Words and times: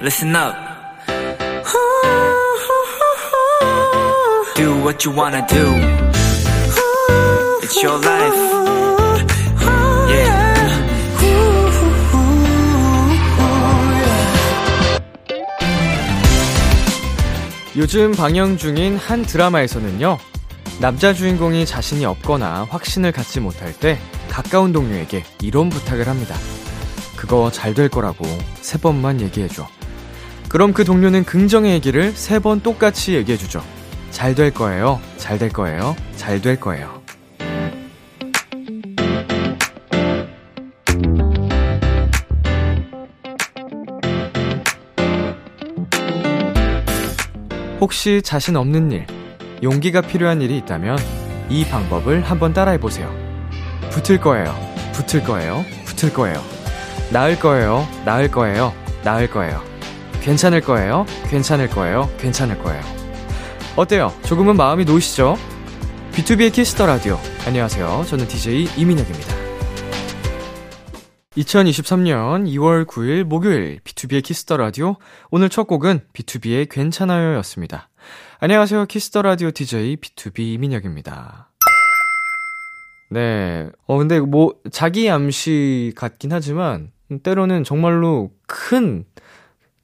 listen 0.00 0.34
up. 0.36 0.54
Do 4.56 4.82
what 4.82 5.04
you 5.04 5.12
wanna 5.12 5.46
do. 5.46 5.74
It's 7.62 7.82
your 7.82 7.98
life. 7.98 8.34
Yeah. 10.08 10.48
요즘 17.76 18.12
방영 18.12 18.56
중인 18.56 18.96
한 18.96 19.22
드라마에서는요, 19.22 20.18
남자 20.80 21.12
주인공이 21.12 21.64
자신이 21.66 22.04
없거나 22.04 22.66
확신을 22.70 23.12
갖지 23.12 23.40
못할 23.40 23.72
때 23.72 23.98
가까운 24.28 24.72
동료에게 24.72 25.24
이런 25.42 25.68
부탁을 25.70 26.08
합니다. 26.08 26.34
그거 27.16 27.50
잘 27.52 27.74
될 27.74 27.88
거라고 27.88 28.24
세 28.60 28.78
번만 28.78 29.20
얘기해줘. 29.20 29.66
그럼 30.48 30.72
그 30.72 30.84
동료는 30.84 31.24
긍정의 31.24 31.72
얘기를 31.74 32.12
세 32.12 32.38
번 32.38 32.60
똑같이 32.60 33.14
얘기해주죠. 33.14 33.62
잘 34.10 34.34
될 34.34 34.52
거예요. 34.52 35.00
잘 35.18 35.38
될 35.38 35.50
거예요. 35.50 35.94
잘 36.16 36.40
될 36.40 36.58
거예요. 36.58 37.02
혹시 47.80 48.22
자신 48.22 48.56
없는 48.56 48.90
일, 48.90 49.06
용기가 49.62 50.00
필요한 50.00 50.40
일이 50.42 50.56
있다면 50.58 50.98
이 51.48 51.64
방법을 51.64 52.22
한번 52.22 52.52
따라해 52.52 52.78
보세요. 52.78 53.12
붙을 53.90 54.20
거예요. 54.20 54.54
붙을 54.92 55.22
거예요. 55.24 55.64
붙을 55.84 56.12
거예요. 56.12 56.42
나을 57.12 57.38
거예요. 57.38 57.86
나을 58.04 58.30
거예요. 58.30 58.72
나을 59.04 59.30
거예요. 59.30 59.62
괜찮을 60.22 60.60
거예요. 60.60 61.06
괜찮을 61.30 61.68
거예요. 61.68 62.10
괜찮을 62.18 62.58
거예요. 62.58 62.82
어때요? 63.76 64.12
조금은 64.24 64.56
마음이 64.56 64.84
놓이시죠? 64.84 65.36
B2B의 66.12 66.52
키스터 66.52 66.86
라디오. 66.86 67.18
안녕하세요. 67.46 68.04
저는 68.06 68.26
DJ 68.26 68.68
이민혁입니다. 68.76 69.34
2023년 71.36 72.48
2월 72.48 72.84
9일 72.84 73.22
목요일 73.22 73.80
B2B의 73.84 74.22
키스터 74.24 74.56
라디오. 74.56 74.96
오늘 75.30 75.48
첫 75.48 75.64
곡은 75.68 76.00
BTOB의 76.12 76.68
괜찮아요 76.68 77.36
였습니다. 77.38 77.88
안녕하세요. 78.40 78.86
키스터 78.86 79.22
라디오 79.22 79.50
DJ 79.52 79.96
B2B 79.96 80.40
이민혁입니다. 80.54 81.50
네. 83.10 83.70
어, 83.86 83.98
근데 83.98 84.20
뭐, 84.20 84.54
자기 84.70 85.08
암시 85.08 85.92
같긴 85.96 86.32
하지만, 86.32 86.92
때로는 87.22 87.64
정말로 87.64 88.30
큰, 88.46 89.04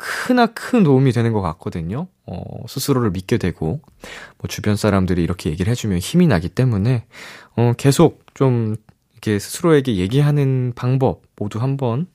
크나 0.06 0.46
큰 0.46 0.84
도움이 0.84 1.12
되는 1.12 1.32
것 1.32 1.40
같거든요. 1.40 2.08
어, 2.26 2.66
스스로를 2.68 3.10
믿게 3.10 3.38
되고, 3.38 3.80
뭐, 4.38 4.48
주변 4.48 4.76
사람들이 4.76 5.22
이렇게 5.22 5.48
얘기를 5.48 5.70
해주면 5.70 5.98
힘이 5.98 6.26
나기 6.26 6.50
때문에, 6.50 7.06
어, 7.56 7.72
계속 7.78 8.22
좀, 8.34 8.76
이렇게 9.12 9.38
스스로에게 9.38 9.96
얘기하는 9.96 10.74
방법 10.76 11.22
모두 11.36 11.58
한번, 11.58 12.06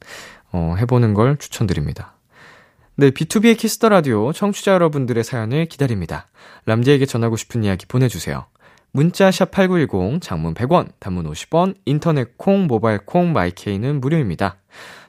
어, 0.52 0.76
해보는 0.78 1.16
걸 1.16 1.38
추천드립니다. 1.38 2.14
네, 2.96 3.10
B2B의 3.10 3.58
키스터 3.58 3.90
라디오 3.90 4.34
청취자 4.34 4.74
여러분들의 4.74 5.24
사연을 5.24 5.66
기다립니다. 5.66 6.28
람디에게 6.66 7.08
전하고 7.08 7.38
싶은 7.38 7.64
이야기 7.64 7.88
보내주세요. 7.88 8.46
문자 8.92 9.30
샵 9.32 9.52
8910 9.52 10.22
장문 10.22 10.54
100원, 10.54 10.90
단문 11.00 11.30
50원, 11.30 11.76
인터넷 11.86 12.38
콩, 12.38 12.66
모바일 12.66 13.00
콩, 13.06 13.34
마이케이는 13.34 14.02
무료입니다. 14.02 14.58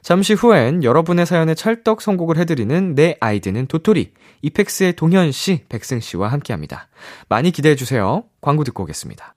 잠시 0.01 0.33
후엔 0.33 0.83
여러분의 0.83 1.25
사연에 1.25 1.55
찰떡 1.55 2.01
선곡을 2.01 2.37
해드리는 2.37 2.95
내 2.95 3.15
아이디는 3.19 3.67
도토리, 3.67 4.13
이펙스의 4.43 4.93
동현 4.93 5.31
씨, 5.31 5.65
백승 5.69 5.99
씨와 5.99 6.27
함께합니다. 6.27 6.89
많이 7.29 7.51
기대해 7.51 7.75
주세요. 7.75 8.23
광고 8.41 8.63
듣고 8.63 8.83
오겠습니다. 8.83 9.35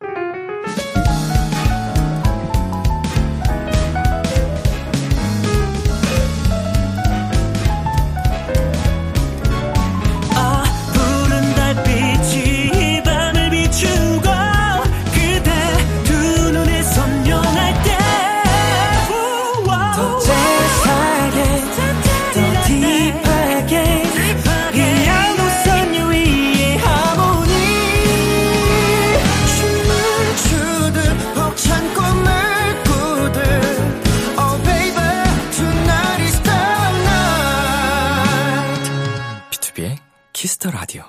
Kiss 40.55 40.64
the 40.64 40.71
Radio. 40.71 41.03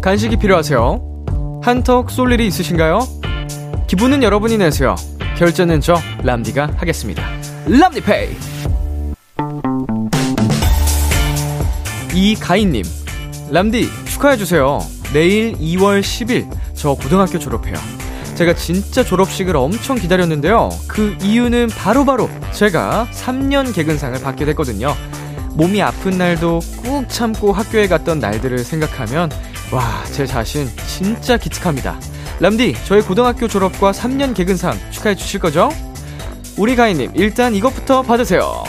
간식이 0.00 0.36
필요하세요? 0.38 1.60
한턱 1.62 2.10
쏠 2.10 2.32
일이 2.32 2.46
있으신가요? 2.46 3.00
기분은 3.86 4.22
여러분이 4.22 4.58
내세요. 4.58 4.96
결제는 5.36 5.80
저 5.80 5.94
람디가 6.22 6.72
하겠습니다. 6.76 7.22
람디페이. 7.66 8.36
이가인님, 12.14 12.84
람디 13.50 13.88
축하해 14.06 14.36
주세요. 14.36 14.80
내일 15.12 15.52
2월 15.54 16.00
10일 16.00 16.48
저 16.74 16.94
고등학교 16.94 17.38
졸업해요. 17.38 18.01
제가 18.34 18.54
진짜 18.54 19.04
졸업식을 19.04 19.56
엄청 19.56 19.96
기다렸는데요. 19.96 20.70
그 20.88 21.16
이유는 21.22 21.68
바로 21.68 22.04
바로 22.04 22.30
제가 22.52 23.08
3년 23.12 23.74
개근상을 23.74 24.20
받게 24.20 24.44
됐거든요. 24.46 24.94
몸이 25.54 25.82
아픈 25.82 26.16
날도 26.16 26.60
꾹 26.82 27.08
참고 27.08 27.52
학교에 27.52 27.88
갔던 27.88 28.20
날들을 28.20 28.58
생각하면 28.58 29.30
와, 29.70 30.02
제 30.12 30.26
자신 30.26 30.68
진짜 30.86 31.36
기특합니다. 31.36 31.98
람디, 32.40 32.74
저의 32.84 33.02
고등학교 33.02 33.48
졸업과 33.48 33.92
3년 33.92 34.34
개근상 34.34 34.78
축하해 34.90 35.14
주실 35.14 35.40
거죠? 35.40 35.70
우리 36.56 36.74
가인님, 36.76 37.12
일단 37.14 37.54
이것부터 37.54 38.02
받으세요. 38.02 38.64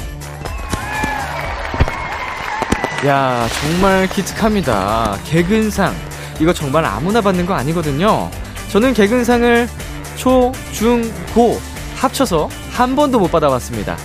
야, 3.05 3.47
정말 3.49 4.07
기특합니다. 4.07 5.17
개근상. 5.25 5.93
이거 6.39 6.53
정말 6.53 6.85
아무나 6.85 7.19
받는 7.19 7.45
거 7.45 7.53
아니거든요. 7.53 8.31
저는 8.73 8.93
개근상을 8.95 9.67
초, 10.15 10.51
중, 10.71 11.03
고 11.35 11.59
합쳐서 11.95 12.49
한 12.71 12.95
번도 12.95 13.19
못 13.19 13.31
받아봤습니다. 13.31 13.95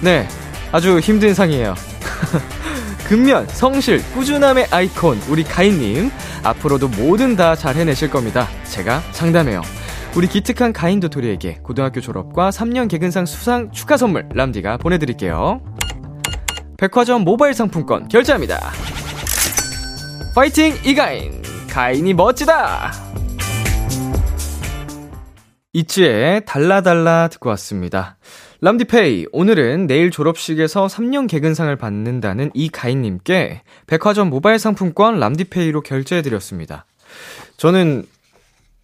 네, 0.00 0.28
아주 0.70 1.00
힘든 1.00 1.34
상이에요. 1.34 1.74
근면, 3.08 3.48
성실, 3.48 4.00
꾸준함의 4.12 4.68
아이콘, 4.70 5.20
우리 5.28 5.42
가인님. 5.42 6.12
앞으로도 6.44 6.86
뭐든 6.86 7.34
다 7.34 7.56
잘 7.56 7.74
해내실 7.74 8.08
겁니다. 8.08 8.46
제가 8.62 9.00
상담해요. 9.10 9.62
우리 10.14 10.28
기특한 10.28 10.72
가인 10.72 11.00
도토리에게 11.00 11.58
고등학교 11.64 12.00
졸업과 12.00 12.50
3년 12.50 12.88
개근상 12.88 13.26
수상 13.26 13.72
축하 13.72 13.96
선물 13.96 14.28
람디가 14.32 14.76
보내드릴게요. 14.76 15.60
백화점 16.78 17.22
모바일 17.22 17.54
상품권 17.54 18.06
결제합니다. 18.06 18.70
파이팅 20.32 20.76
이가인! 20.84 21.42
가인이 21.68 22.14
멋지다! 22.14 23.05
이츠의 25.76 26.46
달라달라 26.46 27.28
듣고 27.28 27.50
왔습니다. 27.50 28.16
람디페이, 28.62 29.26
오늘은 29.30 29.86
내일 29.86 30.10
졸업식에서 30.10 30.86
3년 30.86 31.28
개근상을 31.28 31.76
받는다는 31.76 32.50
이가인님께 32.54 33.60
백화점 33.86 34.30
모바일 34.30 34.58
상품권 34.58 35.20
람디페이로 35.20 35.82
결제해드렸습니다. 35.82 36.86
저는 37.58 38.06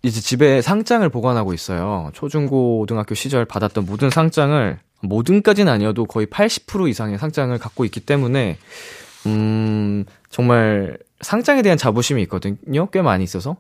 이제 0.03 0.21
집에 0.21 0.61
상장을 0.61 1.09
보관하고 1.09 1.55
있어요. 1.55 2.11
초중고등학교 2.12 3.15
시절 3.15 3.47
받았던 3.47 3.87
모든 3.87 4.11
상장을, 4.11 4.79
모든까지는 5.00 5.73
아니어도 5.73 6.05
거의 6.05 6.27
80% 6.27 6.91
이상의 6.91 7.17
상장을 7.17 7.56
갖고 7.56 7.87
있기 7.87 8.00
때문에, 8.00 8.59
음, 9.25 10.05
정말 10.29 10.99
상장에 11.23 11.62
대한 11.62 11.79
자부심이 11.79 12.21
있거든요. 12.25 12.91
꽤 12.91 13.00
많이 13.00 13.25
있어서. 13.25 13.56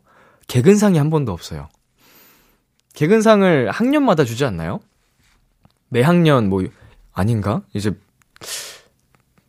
개근상이 0.48 0.98
한 0.98 1.08
번도 1.08 1.32
없어요. 1.32 1.68
개근상을 2.94 3.70
학년마다 3.70 4.24
주지 4.24 4.44
않나요? 4.44 4.80
매 5.88 6.02
학년 6.02 6.48
뭐 6.48 6.64
아닌가? 7.12 7.62
이제 7.74 7.92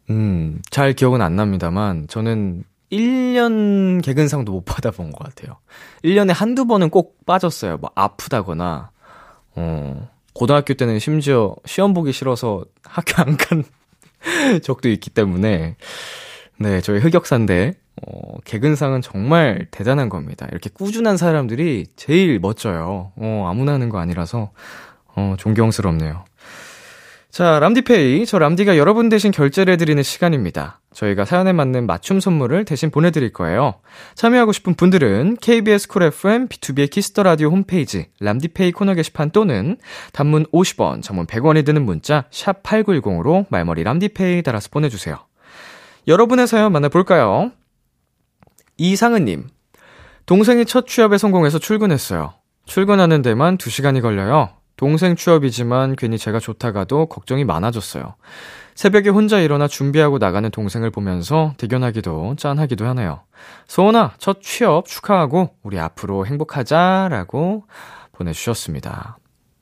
음, 0.10 0.62
잘 0.70 0.94
기억은 0.94 1.22
안 1.22 1.36
납니다만 1.36 2.08
저는 2.08 2.64
1년 2.92 4.04
개근상도 4.04 4.52
못 4.52 4.64
받아본 4.66 5.12
것 5.12 5.24
같아요. 5.24 5.58
1년에 6.04 6.34
한두 6.34 6.66
번은 6.66 6.90
꼭 6.90 7.26
빠졌어요. 7.26 7.78
뭐 7.78 7.92
아프다거나 7.96 8.92
어, 9.56 10.10
고등학교 10.34 10.74
때는 10.74 11.00
심지어 11.00 11.56
시험 11.66 11.94
보기 11.94 12.12
싫어서 12.12 12.66
학교 12.84 13.22
안 13.22 13.38
간 13.38 13.64
적도 14.62 14.88
있기 14.90 15.10
때문에, 15.10 15.76
네, 16.58 16.80
저희 16.80 17.00
흑역사인데, 17.02 17.74
어, 18.02 18.38
개근상은 18.44 19.02
정말 19.02 19.68
대단한 19.72 20.10
겁니다. 20.10 20.48
이렇게 20.52 20.70
꾸준한 20.74 21.18
사람들이 21.18 21.88
제일 21.96 22.40
멋져요. 22.40 23.12
어, 23.16 23.48
아무나 23.48 23.74
하는 23.74 23.90
거 23.90 24.00
아니라서, 24.00 24.52
어, 25.16 25.36
존경스럽네요. 25.38 26.26
자, 27.34 27.58
람디페이. 27.60 28.28
저 28.28 28.38
람디가 28.38 28.78
여러분 28.78 29.10
대신 29.10 29.32
결제를 29.32 29.74
해드리는 29.74 30.04
시간입니다. 30.04 30.82
저희가 30.94 31.26
사연에 31.26 31.52
맞는 31.52 31.88
맞춤 31.88 32.20
선물을 32.20 32.64
대신 32.66 32.92
보내드릴 32.92 33.34
거예요. 33.34 33.74
참여하고 34.14 34.52
싶은 34.52 34.76
분들은 34.76 35.38
KBS 35.42 35.88
쿨 35.88 36.04
FM 36.04 36.48
B2B의 36.48 36.92
키스터 36.92 37.24
라디오 37.24 37.50
홈페이지 37.50 38.06
람디페이 38.20 38.72
코너 38.74 38.94
게시판 38.94 39.32
또는 39.32 39.78
단문 40.12 40.46
50원, 40.54 41.02
장문 41.02 41.26
100원이 41.26 41.66
드는 41.66 41.84
문자 41.84 42.26
샵 42.30 42.62
#8910으로 42.62 43.48
말머리 43.50 43.84
람디페이 43.84 44.44
달아서 44.44 44.70
보내주세요. 44.70 45.18
여러분의 46.08 46.46
사연 46.46 46.72
만나볼까요? 46.72 47.52
이상은님, 48.78 49.48
동생이 50.26 50.66
첫 50.66 50.88
취업에 50.88 51.18
성공해서 51.18 51.60
출근했어요. 51.60 52.34
출근하는 52.66 53.22
데만 53.22 53.58
2시간이 53.58 54.02
걸려요. 54.02 54.50
동생 54.76 55.16
취업이지만 55.16 55.96
괜히 55.96 56.18
제가 56.18 56.40
좋다가도 56.40 57.08
걱정이 57.08 57.44
많아졌어요. 57.46 58.16
새벽에 58.76 59.10
혼자 59.10 59.40
일어나 59.40 59.68
준비하고 59.68 60.18
나가는 60.18 60.50
동생을 60.50 60.90
보면서 60.90 61.54
대견하기도 61.58 62.36
짠하기도 62.38 62.86
하네요. 62.88 63.22
소원아, 63.68 64.14
첫 64.18 64.42
취업 64.42 64.88
축하하고 64.88 65.52
우리 65.62 65.78
앞으로 65.80 66.26
행복하자라고 66.26 67.66
보내주셨습니다. 68.14 69.18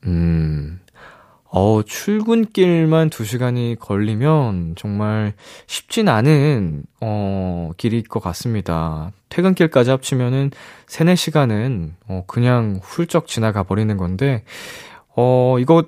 음, 0.05 0.79
어, 1.53 1.83
출근길만 1.83 3.09
2시간이 3.09 3.77
걸리면 3.77 4.75
정말 4.77 5.33
쉽진 5.67 6.07
않은, 6.07 6.83
어, 7.01 7.71
길일 7.75 8.03
것 8.03 8.21
같습니다. 8.21 9.11
퇴근길까지 9.27 9.89
합치면은 9.89 10.51
3, 10.87 11.07
4시간은, 11.07 11.91
어, 12.07 12.23
그냥 12.25 12.79
훌쩍 12.81 13.27
지나가 13.27 13.63
버리는 13.63 13.95
건데, 13.97 14.45
어, 15.13 15.57
이거 15.59 15.83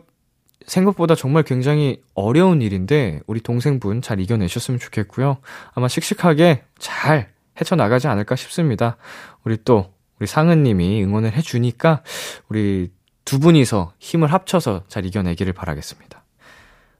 생각보다 0.66 1.16
정말 1.16 1.44
굉장히 1.44 2.02
어려운 2.14 2.62
일인데, 2.62 3.22
우리 3.26 3.40
동생분 3.40 4.02
잘 4.02 4.20
이겨내셨으면 4.20 4.82
좋겠고요. 4.82 5.38
아마 5.74 5.88
씩씩하게 5.88 6.64
잘 6.78 7.32
헤쳐나가지 7.62 8.10
않을까 8.10 8.36
싶습니다. 8.36 8.98
우리 9.46 9.58
또, 9.64 9.94
우리 10.20 10.28
상은님이 10.28 11.02
응원을 11.06 11.32
해주니까, 11.32 12.04
우리 12.50 12.92
두 13.26 13.40
분이서 13.40 13.94
힘을 14.00 14.32
합쳐서 14.32 14.84
잘 14.88 15.06
이겨내기를 15.06 15.54
바라겠습니다. 15.54 16.24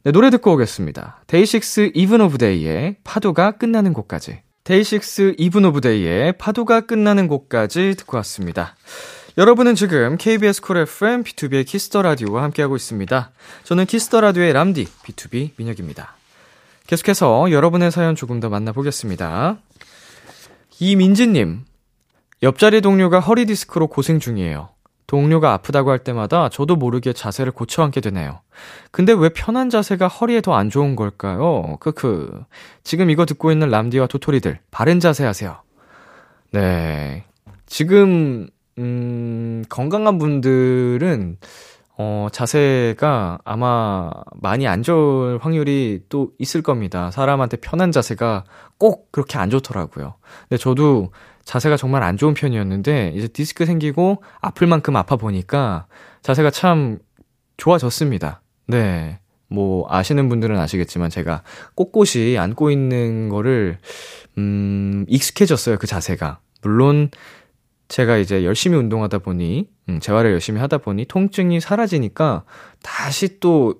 네, 0.04 0.12
노래 0.12 0.30
듣고 0.30 0.54
오겠습니다. 0.54 1.22
DAY6 1.28 1.92
Even 1.94 2.22
of 2.22 2.38
Day의 2.38 2.98
파도가 3.04 3.52
끝나는 3.52 3.94
곳까지. 3.94 4.42
DAY6 4.64 5.36
Even 5.38 5.66
of 5.66 5.82
Day의 5.82 6.34
파도가 6.38 6.82
끝나는 6.82 7.28
곳까지 7.28 7.96
듣고 7.98 8.18
왔습니다. 8.18 8.76
여러분은 9.38 9.76
지금 9.76 10.18
KBS 10.18 10.62
쿨 10.62 10.78
FM 10.78 11.24
B2B의 11.24 11.66
키스터 11.66 12.02
라디오와 12.02 12.44
함께하고 12.44 12.76
있습니다. 12.76 13.32
저는 13.64 13.86
키스터 13.86 14.22
라디오의 14.22 14.54
람디 14.54 14.86
B2B 14.86 15.52
민혁입니다. 15.58 16.16
계속해서 16.86 17.52
여러분의 17.52 17.92
사연 17.92 18.16
조금 18.16 18.40
더 18.40 18.50
만나보겠습니다. 18.50 19.58
이민지님, 20.80 21.66
옆자리 22.44 22.82
동료가 22.82 23.22
허리 23.22 23.46
디스크로 23.46 23.88
고생 23.88 24.20
중이에요. 24.20 24.73
동료가 25.14 25.54
아프다고 25.54 25.92
할 25.92 26.00
때마다 26.00 26.50
저도 26.50 26.76
모르게 26.76 27.14
자세를 27.14 27.52
고쳐 27.52 27.84
앉게 27.84 28.02
되네요. 28.02 28.40
근데 28.90 29.14
왜 29.14 29.30
편한 29.30 29.70
자세가 29.70 30.08
허리에 30.08 30.42
더 30.42 30.56
안 30.56 30.72
좋은 30.72 30.96
걸까요? 30.96 31.78
크크. 31.80 32.44
지금 32.84 33.12
이거 33.12 33.24
듣고 33.28 33.52
있는 33.52 33.70
람디와 33.70 34.08
도토리들, 34.08 34.58
바른 34.72 35.00
자세 35.00 35.24
하세요. 35.24 35.58
네. 36.52 37.26
지금, 37.68 38.48
음, 38.80 39.64
건강한 39.70 40.18
분들은, 40.18 41.38
어, 42.00 42.28
자세가 42.32 43.38
아마 43.46 44.10
많이 44.42 44.68
안 44.68 44.82
좋을 44.82 45.38
확률이 45.38 46.02
또 46.10 46.32
있을 46.40 46.64
겁니다. 46.64 47.12
사람한테 47.12 47.58
편한 47.58 47.92
자세가 47.92 48.46
꼭 48.80 49.12
그렇게 49.12 49.38
안 49.38 49.52
좋더라고요. 49.52 50.16
근데 50.50 50.58
저도 50.58 51.12
자세가 51.46 51.78
정말 51.78 52.04
안 52.04 52.18
좋은 52.18 52.34
편이었는데 52.34 53.14
이제 53.16 53.28
디스크 53.28 53.66
생기고 53.66 54.24
아플 54.42 54.68
만큼 54.68 54.96
아파 54.96 55.16
보니까 55.16 55.88
자세가 56.22 56.52
참 56.52 57.00
좋아졌습니다. 57.58 58.42
네. 58.68 59.20
뭐 59.50 59.86
아시는 59.90 60.30
분들은 60.30 60.58
아시겠지만 60.58 61.10
제가 61.10 61.44
꼿꼿이 61.76 62.38
앉고 62.38 62.72
있는 62.72 63.30
거를 63.30 63.78
음 64.38 65.06
익숙해졌어요. 65.08 65.78
그 65.78 65.86
자세가. 65.86 66.40
물론 66.62 67.12
제가 67.88 68.18
이제 68.18 68.44
열심히 68.46 68.78
운동하다 68.78 69.20
보니 69.20 69.70
음, 69.90 70.00
재활을 70.00 70.32
열심히 70.32 70.60
하다 70.60 70.80
보니 70.80 71.06
통증이 71.06 71.60
사라지니까 71.60 72.46
다시 72.82 73.40
또 73.40 73.76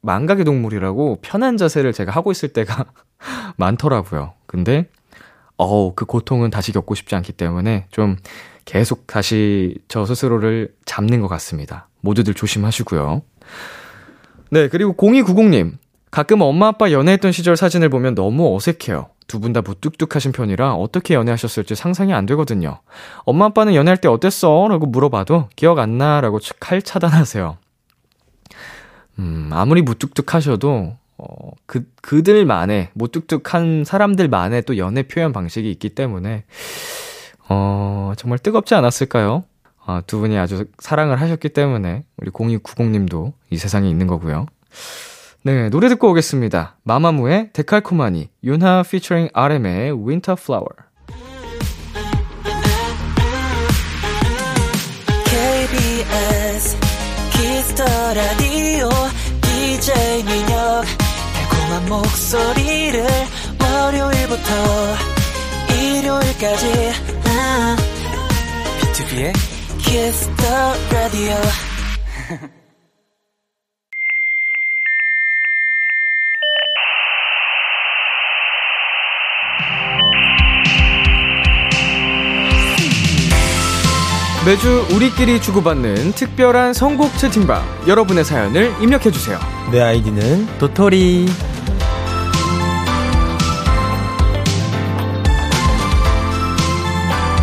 망각의 0.00 0.44
동물이라고 0.44 1.18
편한 1.20 1.56
자세를 1.56 1.92
제가 1.92 2.12
하고 2.12 2.30
있을 2.30 2.50
때가 2.50 2.86
많더라고요. 3.58 4.34
근데 4.46 4.88
어우, 5.58 5.92
그 5.94 6.04
고통은 6.06 6.50
다시 6.50 6.72
겪고 6.72 6.94
싶지 6.94 7.14
않기 7.14 7.32
때문에 7.32 7.86
좀 7.90 8.16
계속 8.64 9.06
다시 9.06 9.76
저 9.88 10.06
스스로를 10.06 10.72
잡는 10.86 11.20
것 11.20 11.28
같습니다. 11.28 11.88
모두들 12.00 12.34
조심하시고요. 12.34 13.22
네, 14.50 14.68
그리고 14.68 14.94
0290님. 14.94 15.76
가끔 16.10 16.40
엄마 16.40 16.68
아빠 16.68 16.90
연애했던 16.90 17.32
시절 17.32 17.56
사진을 17.56 17.90
보면 17.90 18.14
너무 18.14 18.54
어색해요. 18.56 19.10
두 19.26 19.40
분 19.40 19.52
다 19.52 19.60
무뚝뚝하신 19.60 20.32
편이라 20.32 20.72
어떻게 20.74 21.12
연애하셨을지 21.12 21.74
상상이 21.74 22.14
안 22.14 22.24
되거든요. 22.24 22.80
엄마 23.24 23.44
아빠는 23.46 23.74
연애할 23.74 23.98
때 23.98 24.08
어땠어? 24.08 24.68
라고 24.70 24.86
물어봐도 24.86 25.50
기억 25.54 25.78
안 25.80 25.98
나? 25.98 26.22
라고 26.22 26.38
칼 26.60 26.80
차단하세요. 26.80 27.58
음, 29.18 29.50
아무리 29.52 29.82
무뚝뚝하셔도 29.82 30.96
어, 31.18 31.50
그, 31.66 31.84
그들만의, 32.00 32.90
무뚝뚝한 32.94 33.84
사람들만의 33.84 34.62
또 34.62 34.78
연애 34.78 35.02
표현 35.02 35.32
방식이 35.32 35.70
있기 35.72 35.90
때문에, 35.90 36.44
어, 37.48 38.12
정말 38.16 38.38
뜨겁지 38.38 38.74
않았을까요? 38.76 39.44
어, 39.86 40.00
두 40.06 40.20
분이 40.20 40.38
아주 40.38 40.66
사랑을 40.78 41.20
하셨기 41.20 41.48
때문에, 41.48 42.04
우리 42.18 42.30
0290님도 42.30 43.32
이 43.50 43.56
세상에 43.56 43.90
있는 43.90 44.06
거고요. 44.06 44.46
네, 45.42 45.70
노래 45.70 45.88
듣고 45.88 46.10
오겠습니다. 46.10 46.76
마마무의 46.84 47.50
데칼코마니, 47.52 48.30
윤하 48.44 48.82
피처링 48.82 49.30
RM의 49.32 49.92
Winter 49.92 50.36
Flower. 50.38 50.88
KBS 55.24 56.76
키스터 57.32 57.84
라디오 58.14 58.88
DJ 59.42 60.24
민혁 60.24 61.07
달콤한 61.68 61.86
목소리를 61.88 63.06
월요일부터 63.60 64.96
일요일까지 65.74 66.92
아, 67.26 67.76
B2B의 68.80 69.32
키스터 69.78 70.74
라디오 70.90 71.34
매주 84.48 84.86
우리끼리 84.94 85.42
주고받는 85.42 86.12
특별한 86.12 86.72
선곡 86.72 87.18
채팅방. 87.18 87.62
여러분의 87.86 88.24
사연을 88.24 88.72
입력해주세요. 88.80 89.38
내 89.70 89.82
아이디는 89.82 90.58
도토리. 90.58 91.26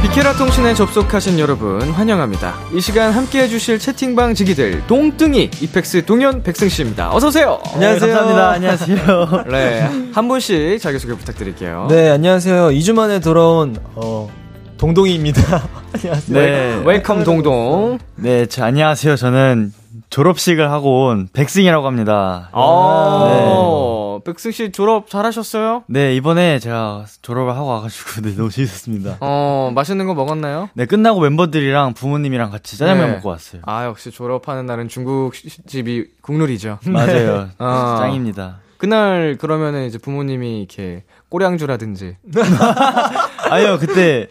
비케라 0.06 0.34
통신에 0.34 0.76
접속하신 0.76 1.40
여러분 1.40 1.82
환영합니다. 1.82 2.54
이 2.76 2.80
시간 2.80 3.12
함께 3.12 3.42
해주실 3.42 3.80
채팅방 3.80 4.36
지기들 4.36 4.86
동등이 4.86 5.50
이펙스 5.62 6.06
동현 6.06 6.44
백승 6.44 6.70
씨입니다. 6.70 7.12
어서 7.12 7.30
오세요. 7.30 7.60
안녕하세요. 7.74 8.00
네, 8.00 8.14
감사합니다. 8.14 8.50
안녕하세요. 8.52 9.44
네. 9.50 9.90
한 10.14 10.28
분씩 10.28 10.80
자기 10.80 11.00
소개 11.00 11.16
부탁드릴게요. 11.16 11.88
네, 11.90 12.12
안녕하세요. 12.12 12.68
2주 12.68 12.94
만에 12.94 13.20
돌아온, 13.20 13.78
어, 13.96 14.30
동동이입니다. 14.78 15.42
안녕하세요. 15.98 16.40
네. 16.40 16.82
Welcome 16.86 17.24
동동. 17.24 17.98
네, 18.16 18.46
저, 18.46 18.64
안녕하세요. 18.64 19.16
저는 19.16 19.74
졸업식을 20.12 20.70
하고 20.70 21.08
온 21.08 21.30
백승이라고 21.34 21.88
합니다. 21.88 22.50
어, 22.52 22.62
백승 24.26 24.52
씨 24.52 24.72
졸업 24.72 25.08
잘하셨어요? 25.08 25.84
네, 25.86 26.16
이번에 26.16 26.58
제가 26.58 27.06
졸업을 27.22 27.56
하고 27.56 27.68
와가지고, 27.68 28.22
네, 28.28 28.36
너무 28.36 28.50
재밌었습니다. 28.50 29.18
어, 29.22 29.72
맛있는 29.74 30.08
거 30.08 30.16
먹었나요? 30.16 30.70
네, 30.74 30.88
끝나고 30.88 31.22
멤버들이랑 31.22 31.94
부모님이랑 31.94 32.50
같이 32.50 32.78
짜장면 32.78 33.08
네. 33.08 33.14
먹고 33.14 33.30
왔어요. 33.30 33.62
아, 33.66 33.86
역시 33.86 34.10
졸업하는 34.10 34.66
날은 34.66 34.88
중국집이 34.88 36.08
국룰이죠. 36.22 36.80
맞아요. 36.90 37.50
어. 37.60 37.98
짱입니다. 38.00 38.62
그날 38.78 39.38
그러면은 39.40 39.86
이제 39.86 40.00
부모님이 40.00 40.60
이렇게 40.60 41.04
꼬량주라든지 41.30 42.18
아니요, 43.50 43.78
그때, 43.80 44.28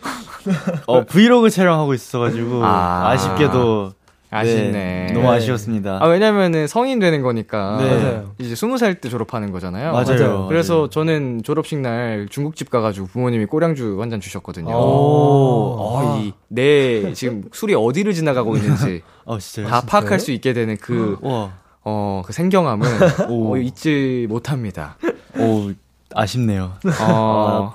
어, 0.86 1.04
브이로그 1.04 1.50
촬영하고 1.50 1.94
있어가지고, 1.94 2.64
아. 2.64 3.10
아. 3.10 3.16
쉽게도 3.16 3.92
아쉽네. 4.36 4.70
네, 4.72 5.12
너무 5.12 5.30
아쉬웠습니다. 5.30 5.98
아, 6.02 6.06
왜냐면은 6.08 6.66
성인 6.66 6.98
되는 6.98 7.22
거니까. 7.22 7.76
네. 7.80 8.24
이제 8.38 8.54
스무 8.54 8.78
살 8.78 8.94
때 8.94 9.08
졸업하는 9.08 9.50
거잖아요. 9.52 9.92
맞아요. 9.92 10.46
그래서 10.48 10.74
맞아요. 10.74 10.88
저는 10.90 11.42
졸업식 11.44 11.78
날 11.78 12.26
중국집 12.30 12.70
가가지고 12.70 13.06
부모님이 13.06 13.46
꼬량주 13.46 13.98
한 14.00 14.10
잔 14.10 14.20
주셨거든요. 14.20 14.74
오. 14.74 15.76
어, 15.78 16.20
이, 16.22 16.32
내 16.48 17.12
지금 17.14 17.44
술이 17.52 17.74
어디를 17.74 18.12
지나가고 18.14 18.56
있는지 18.56 19.02
어, 19.24 19.38
진짜요? 19.40 19.68
다 19.68 19.80
파악할 19.86 20.20
수 20.20 20.30
있게 20.32 20.52
되는 20.52 20.76
그, 20.76 21.18
우와. 21.22 21.50
어, 21.84 22.22
그 22.24 22.32
생경함은 22.32 22.88
오. 23.30 23.54
어, 23.54 23.56
잊지 23.58 24.26
못합니다. 24.28 24.96
오, 25.38 25.70
아쉽네요. 26.14 26.72
어, 27.02 27.74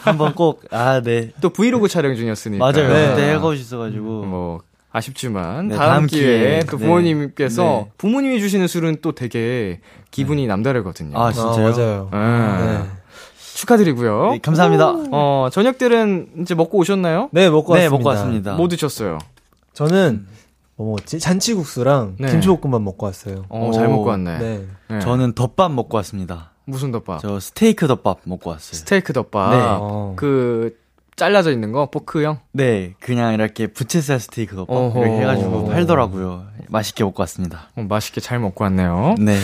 한번 0.00 0.34
꼭, 0.34 0.62
아, 0.70 1.00
네. 1.02 1.30
또 1.40 1.50
브이로그 1.50 1.88
촬영 1.88 2.14
중이었으니까. 2.16 2.64
맞아요. 2.64 2.88
네. 2.88 3.08
그때 3.10 3.30
해고 3.32 3.52
있어가지고. 3.52 4.04
뭐, 4.24 4.60
아쉽지만, 4.92 5.68
네, 5.68 5.76
다음, 5.76 5.88
다음 5.88 6.06
기회에 6.06 6.38
기회에. 6.38 6.60
또 6.64 6.76
네. 6.78 6.84
부모님께서, 6.84 7.62
네. 7.62 7.92
부모님이 7.98 8.40
주시는 8.40 8.66
술은 8.66 8.96
또 9.02 9.12
되게 9.12 9.80
기분이 10.10 10.46
남다르거든요. 10.46 11.18
아, 11.18 11.32
진짜요? 11.32 11.66
아, 11.66 11.70
맞아요. 11.70 12.10
음. 12.12 12.66
네. 12.66 13.00
축하드리고요. 13.54 14.30
네, 14.32 14.38
감사합니다. 14.38 14.94
어, 15.12 15.48
저녁들은 15.52 16.28
이제 16.40 16.54
먹고 16.54 16.78
오셨나요? 16.78 17.28
네, 17.32 17.50
먹고 17.50 17.74
네, 17.74 17.82
왔습니다. 17.82 17.96
먹고 17.98 18.08
왔습니다. 18.08 18.54
뭐 18.54 18.68
드셨어요? 18.68 19.18
저는 19.74 20.26
뭐 20.76 20.88
먹었지? 20.90 21.18
잔치국수랑 21.18 22.16
네. 22.18 22.30
김치볶음밥 22.30 22.80
먹고 22.80 23.06
왔어요. 23.06 23.44
어, 23.50 23.70
잘 23.74 23.86
오. 23.86 23.90
먹고 23.90 24.04
왔네. 24.04 24.38
네. 24.38 24.66
네. 24.88 25.00
저는 25.00 25.34
덮밥 25.34 25.72
먹고 25.72 25.96
왔습니다. 25.98 26.52
무슨 26.64 26.90
덮밥? 26.90 27.20
저 27.20 27.38
스테이크 27.38 27.86
덮밥 27.86 28.20
먹고 28.24 28.50
왔어요. 28.50 28.72
스테이크 28.78 29.12
덮밥. 29.12 29.50
네. 29.52 29.58
어. 29.62 30.14
그 30.16 30.76
잘라져 31.16 31.50
있는 31.52 31.72
거 31.72 31.90
포크형. 31.90 32.40
네, 32.52 32.94
그냥 33.00 33.34
이렇게 33.34 33.66
부채살 33.66 34.20
스테이크 34.20 34.56
덮밥 34.56 34.74
어허. 34.74 35.00
이렇게 35.02 35.20
해가지고 35.20 35.68
팔더라고요. 35.68 36.46
맛있게 36.68 37.04
먹고 37.04 37.22
왔습니다. 37.22 37.68
어, 37.76 37.82
맛있게 37.82 38.20
잘 38.20 38.38
먹고 38.38 38.64
왔네요. 38.64 39.16
네. 39.18 39.36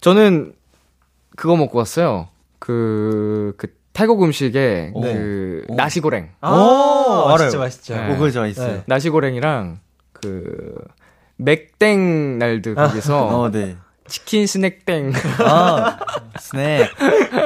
저는 0.00 0.52
그거 1.36 1.56
먹고 1.56 1.78
왔어요. 1.78 2.28
그, 2.58 3.54
그 3.56 3.68
태국 3.92 4.22
음식에 4.22 4.90
오. 4.94 5.00
그 5.00 5.64
오. 5.68 5.74
나시고랭. 5.74 6.28
아, 6.40 6.50
오, 6.52 7.28
맛있죠, 7.28 7.44
알아요. 7.58 7.58
맛있죠. 7.60 7.94
네. 7.96 8.06
오, 8.10 8.14
그거 8.14 8.30
좋아했어요. 8.30 8.72
네. 8.74 8.82
나시고랭이랑 8.86 9.80
그 10.12 10.74
맥땡 11.36 12.38
날들 12.38 12.74
거기서 12.74 13.26
어, 13.26 13.50
네. 13.50 13.76
치킨 14.08 14.46
스낵땡 14.46 15.12
아, 15.44 15.98
스낵. 16.38 16.88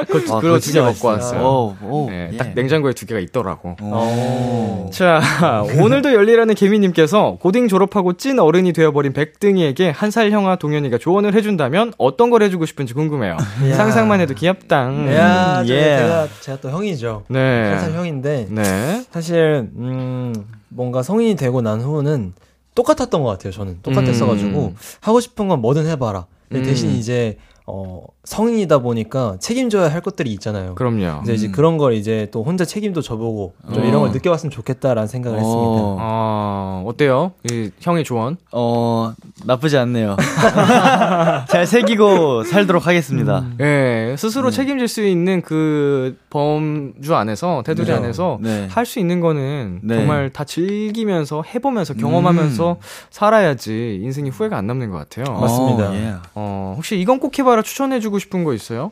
그거, 0.07 0.37
아, 0.37 0.39
그거 0.41 0.59
진짜 0.59 0.81
두개 0.81 0.91
먹고. 0.93 1.07
왔어요. 1.07 1.41
오, 1.41 1.75
오, 1.83 2.09
네, 2.09 2.29
예. 2.33 2.37
딱 2.37 2.53
냉장고에 2.53 2.93
두 2.93 3.05
개가 3.05 3.19
있더라고. 3.19 3.75
오. 3.81 4.89
자, 4.91 5.21
오늘도 5.79 6.13
열리라는 6.13 6.55
개미님께서 6.55 7.37
고딩 7.39 7.67
졸업하고 7.67 8.13
찐 8.13 8.39
어른이 8.39 8.73
되어버린 8.73 9.13
백등이에게 9.13 9.89
한 9.89 10.11
살 10.11 10.29
형아 10.31 10.57
동현이가 10.57 10.97
조언을 10.97 11.33
해준다면 11.35 11.93
어떤 11.97 12.29
걸 12.29 12.43
해주고 12.43 12.65
싶은지 12.65 12.93
궁금해요. 12.93 13.37
이야. 13.65 13.75
상상만 13.75 14.19
해도 14.19 14.33
귀엽당. 14.33 15.13
야, 15.15 15.61
음, 15.61 15.67
저 15.67 15.73
예. 15.73 15.97
제가 15.97 16.27
제가 16.41 16.57
또 16.59 16.69
형이죠. 16.69 17.23
네. 17.29 17.69
한 17.69 17.79
살 17.79 17.93
형인데 17.93 18.47
네. 18.49 19.03
사실 19.11 19.69
음 19.77 20.33
뭔가 20.67 21.01
성인이 21.01 21.35
되고 21.37 21.61
난 21.61 21.79
후는 21.81 22.33
똑같았던 22.75 23.23
것 23.23 23.29
같아요. 23.29 23.51
저는 23.53 23.79
똑같았어가지고 23.83 24.59
음. 24.67 24.75
하고 25.01 25.19
싶은 25.21 25.47
건 25.47 25.59
뭐든 25.61 25.87
해봐라. 25.87 26.25
근데 26.51 26.65
음. 26.65 26.69
대신 26.69 26.91
이제 26.91 27.37
어 27.65 28.03
성인이다 28.23 28.79
보니까 28.79 29.37
책임져야 29.39 29.91
할 29.91 30.01
것들이 30.01 30.31
있잖아요. 30.33 30.75
그럼요. 30.75 31.21
이제, 31.23 31.33
이제 31.33 31.47
음. 31.47 31.51
그런 31.51 31.77
걸 31.79 31.93
이제 31.93 32.27
또 32.31 32.43
혼자 32.43 32.65
책임도 32.65 33.01
져보고 33.01 33.55
좀 33.73 33.83
어. 33.83 33.85
이런 33.87 34.01
걸 34.01 34.11
느껴봤으면 34.11 34.51
좋겠다라는 34.51 35.07
생각을 35.07 35.39
했습니다. 35.39 35.61
어. 35.61 35.97
어, 35.99 36.83
어때요? 36.85 37.31
이 37.49 37.71
형의 37.79 38.03
조언? 38.03 38.37
어, 38.51 39.13
나쁘지 39.45 39.77
않네요. 39.77 40.17
잘 41.49 41.65
새기고 41.65 42.43
살도록 42.43 42.85
하겠습니다. 42.85 43.43
예, 43.59 44.15
스스로 44.19 44.51
네. 44.51 44.55
책임질 44.55 44.87
수 44.87 45.03
있는 45.03 45.41
그 45.41 46.15
범주 46.29 47.15
안에서, 47.15 47.63
테두리 47.65 47.87
네. 47.87 47.93
안에서 47.93 48.37
네. 48.39 48.67
할수 48.69 48.99
있는 48.99 49.19
거는 49.19 49.79
네. 49.83 49.95
정말 49.95 50.29
다 50.29 50.43
즐기면서 50.43 51.43
해보면서 51.55 51.95
경험하면서 51.95 52.71
음. 52.71 52.75
살아야지 53.09 53.99
인생이 54.03 54.29
후회가 54.29 54.57
안 54.57 54.67
남는 54.67 54.91
것 54.91 54.97
같아요. 54.97 55.39
맞습니다. 55.39 55.89
어, 55.89 55.93
예. 55.95 56.13
어, 56.35 56.73
혹시 56.75 56.99
이건 56.99 57.19
꼭 57.19 57.37
해봐라 57.37 57.63
추천해주고 57.63 58.10
싶은 58.19 58.43
거 58.43 58.53
있어요? 58.53 58.91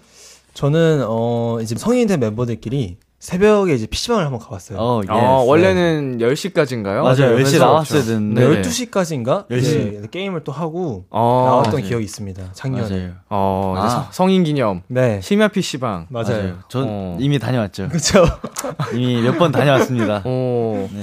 저는 0.54 1.04
어 1.08 1.60
이제 1.62 1.76
성인이 1.76 2.08
된 2.08 2.20
멤버들끼리 2.20 2.98
새벽에 3.20 3.74
이제 3.76 3.86
PC방을 3.86 4.24
한번 4.24 4.40
가봤어요. 4.40 4.78
어, 4.80 5.02
예. 5.04 5.12
어, 5.12 5.44
원래는 5.46 6.20
10시까지인가요? 6.20 7.02
맞아요. 7.04 7.16
10시 7.16 7.32
그래서 7.36 7.60
나왔어야 7.60 8.02
되는데. 8.04 8.48
네. 8.48 8.62
12시까지인가? 8.62 9.46
10시. 9.50 10.10
게임을 10.10 10.46
또 10.46 10.54
하고 10.54 11.04
어, 11.10 11.44
나왔던 11.50 11.74
맞아요. 11.74 11.86
기억이 11.86 12.06
있습니다. 12.06 12.54
작년에. 12.54 12.88
맞아요. 12.90 13.12
어, 13.30 13.74
아. 13.78 13.90
성- 13.90 14.08
성인 14.12 14.46
기념. 14.46 14.84
네. 14.88 15.20
심야 15.22 15.50
PC방. 15.50 16.08
맞아요. 16.10 16.60
전 16.70 16.86
어. 16.88 17.18
이미 17.20 17.40
다녀왔죠. 17.40 17.90
그쵸. 17.90 18.24
이미 18.96 19.22
몇 19.22 19.38
번 19.38 19.52
다녀왔습니다. 19.52 20.22
어, 20.24 20.90
네. 20.90 21.02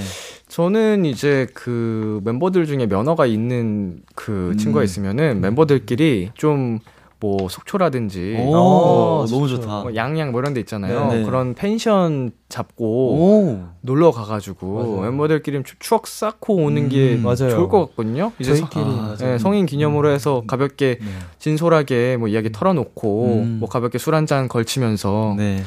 저는 0.49 1.05
이제 1.05 1.47
그 1.53 2.21
멤버들 2.25 2.65
중에 2.67 2.87
면허가 2.87 3.27
있는 3.27 4.01
그 4.15 4.53
음. 4.53 4.57
친구가 4.57 4.85
있으면은 4.85 5.43
멤버들끼리 5.43 6.31
좀 6.35 6.79
뭐 7.19 7.49
속초라든지 7.49 8.37
오, 8.39 8.55
어, 8.55 9.27
너무 9.31 9.49
좋죠. 9.49 9.63
좋다. 9.63 9.81
뭐 9.83 9.95
양양 9.95 10.33
뭐 10.33 10.41
이런 10.41 10.53
데 10.53 10.61
있잖아요. 10.61 11.07
네, 11.09 11.19
네. 11.21 11.25
그런 11.25 11.55
펜션 11.55 12.31
잡고 12.51 12.85
오. 13.15 13.65
놀러 13.81 14.11
가 14.11 14.25
가지고 14.25 14.75
맞아요. 14.75 15.01
멤버들끼리 15.11 15.63
추- 15.65 15.79
추억 15.79 16.07
쌓고 16.07 16.57
오는 16.57 16.89
게 16.91 17.15
음, 17.15 17.23
맞아요. 17.23 17.51
좋을 17.51 17.69
것 17.69 17.89
같거든요. 17.91 18.33
이제 18.39 18.55
서- 18.55 18.69
저희끼리 18.69 18.85
아, 18.99 19.17
네, 19.19 19.39
성인 19.39 19.65
기념으로 19.65 20.11
해서 20.11 20.43
가볍게 20.47 20.99
네. 21.01 21.07
진솔하게 21.39 22.19
뭐 22.19 22.29
이야기 22.29 22.53
털어 22.53 22.75
놓고 22.75 23.25
음. 23.45 23.57
뭐 23.61 23.69
가볍게 23.69 23.97
술 23.99 24.13
한 24.15 24.27
잔 24.27 24.49
걸치면서 24.49 25.35
네. 25.39 25.63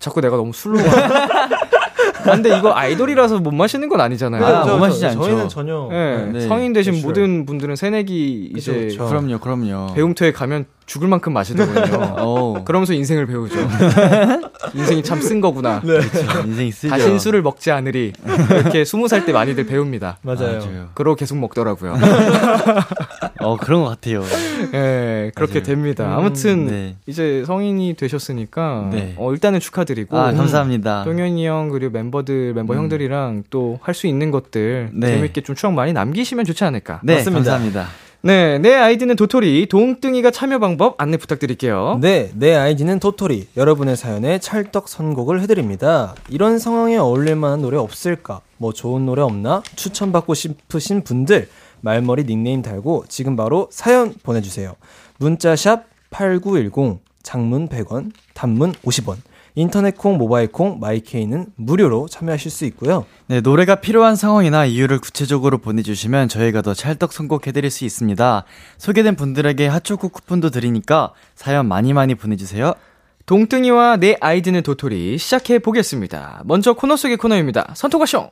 자꾸 0.00 0.20
내가 0.20 0.36
너무 0.36 0.52
술로 0.52 0.78
와. 0.78 0.84
아, 0.84 1.48
근데 2.30 2.56
이거 2.58 2.72
아이돌이라서 2.74 3.38
못 3.40 3.52
마시는 3.52 3.88
건 3.88 4.00
아니잖아요. 4.00 4.44
아, 4.44 4.64
저- 4.64 4.64
못 4.64 4.66
저- 4.66 4.76
마시지 4.78 5.06
않죠. 5.06 5.22
저희는 5.22 5.48
전혀 5.48 5.88
네, 5.90 6.26
네. 6.32 6.40
성인 6.48 6.72
되신 6.72 6.92
그렇죠. 6.94 7.06
모든 7.08 7.46
분들은 7.46 7.76
새내기 7.76 8.52
그쵸, 8.54 8.72
이제 8.72 8.86
그쵸. 8.88 9.06
그럼요, 9.08 9.38
그럼요. 9.38 9.94
배움터에 9.94 10.32
가면 10.32 10.66
죽을 10.86 11.06
만큼 11.08 11.32
마시더군요. 11.34 12.16
오. 12.24 12.62
그러면서 12.64 12.94
인생을 12.94 13.26
배우죠. 13.26 13.56
인생이 14.74 15.02
참 15.02 15.20
쓴 15.20 15.40
거구나. 15.40 15.80
그렇죠. 15.80 16.08
인생이 16.46 16.70
쓰죠. 16.72 16.88
다신 16.90 17.18
술을 17.18 17.42
먹지 17.42 17.70
않으리. 17.70 18.12
이렇게 18.50 18.84
스무 18.84 19.06
살 19.08 19.26
때 19.26 19.32
많이들 19.32 19.66
배웁니다. 19.66 20.18
맞아요. 20.22 20.58
맞아요. 20.58 20.88
그러고 20.94 21.16
계속 21.16 21.36
먹더라고요. 21.38 21.94
어, 23.40 23.56
그런 23.56 23.82
것 23.84 23.88
같아요. 23.90 24.22
예, 24.74 25.30
그렇게 25.34 25.54
맞아요. 25.60 25.62
됩니다. 25.62 26.14
아무튼 26.16 26.66
네. 26.66 26.96
이제 27.06 27.44
성인이 27.46 27.94
되셨으니까 27.94 28.88
네. 28.92 29.14
어, 29.16 29.32
일단은 29.32 29.60
축하드리고 29.60 30.16
아, 30.18 30.32
감사합니다. 30.32 31.04
동현이 31.04 31.46
형 31.46 31.68
그리고 31.68 31.92
멤버들 31.92 32.54
멤버 32.54 32.74
음. 32.74 32.78
형들이랑 32.78 33.44
또 33.50 33.78
할 33.82 33.94
수 33.94 34.06
있는 34.06 34.30
것들 34.30 34.90
네. 34.92 35.06
재밌게 35.08 35.40
좀 35.42 35.54
추억 35.56 35.72
많이 35.72 35.92
남기시면 35.92 36.44
좋지 36.44 36.62
않을까. 36.64 37.00
네, 37.04 37.14
맞습니다. 37.16 37.38
감사합니다. 37.38 37.88
네, 38.20 38.58
내 38.58 38.74
아이디는 38.74 39.14
도토리 39.16 39.66
동등이가 39.66 40.30
참여 40.32 40.58
방법 40.58 41.00
안내 41.00 41.16
부탁드릴게요. 41.16 41.98
네, 42.00 42.30
내 42.34 42.54
아이디는 42.56 42.98
토토리. 42.98 43.46
여러분의 43.56 43.96
사연에 43.96 44.38
찰떡 44.40 44.88
선곡을 44.88 45.40
해드립니다. 45.42 46.14
이런 46.28 46.58
상황에 46.58 46.96
어울릴 46.96 47.36
만한 47.36 47.62
노래 47.62 47.76
없을까? 47.76 48.40
뭐 48.56 48.72
좋은 48.72 49.06
노래 49.06 49.22
없나? 49.22 49.62
추천받고 49.76 50.34
싶으신 50.34 51.04
분들 51.04 51.48
말머리 51.80 52.24
닉네임 52.24 52.62
달고 52.62 53.04
지금 53.08 53.36
바로 53.36 53.68
사연 53.70 54.14
보내주세요. 54.22 54.74
문자샵 55.18 55.84
8910 56.10 57.00
장문 57.22 57.68
100원, 57.68 58.12
단문 58.34 58.72
50원. 58.72 59.16
인터넷 59.54 59.96
콩, 59.96 60.18
모바일 60.18 60.52
콩, 60.52 60.78
마이케이는 60.78 61.46
무료로 61.56 62.06
참여하실 62.08 62.50
수 62.50 62.64
있고요. 62.66 63.06
네, 63.26 63.40
노래가 63.40 63.76
필요한 63.76 64.14
상황이나 64.14 64.64
이유를 64.64 65.00
구체적으로 65.00 65.58
보내주시면 65.58 66.28
저희가 66.28 66.62
더 66.62 66.74
찰떡 66.74 67.12
선곡해드릴 67.12 67.68
수 67.68 67.84
있습니다. 67.84 68.44
소개된 68.78 69.16
분들에게 69.16 69.66
핫초코 69.66 70.10
쿠폰도 70.10 70.50
드리니까 70.50 71.12
사연 71.34 71.66
많이 71.66 71.92
많이 71.92 72.14
보내주세요. 72.14 72.74
동등이와 73.26 73.96
내 73.96 74.16
아이디는 74.20 74.62
도토리 74.62 75.18
시작해 75.18 75.58
보겠습니다. 75.58 76.42
먼저 76.44 76.74
코너 76.74 76.96
속의 76.96 77.16
코너입니다. 77.16 77.74
선토가쇼. 77.74 78.30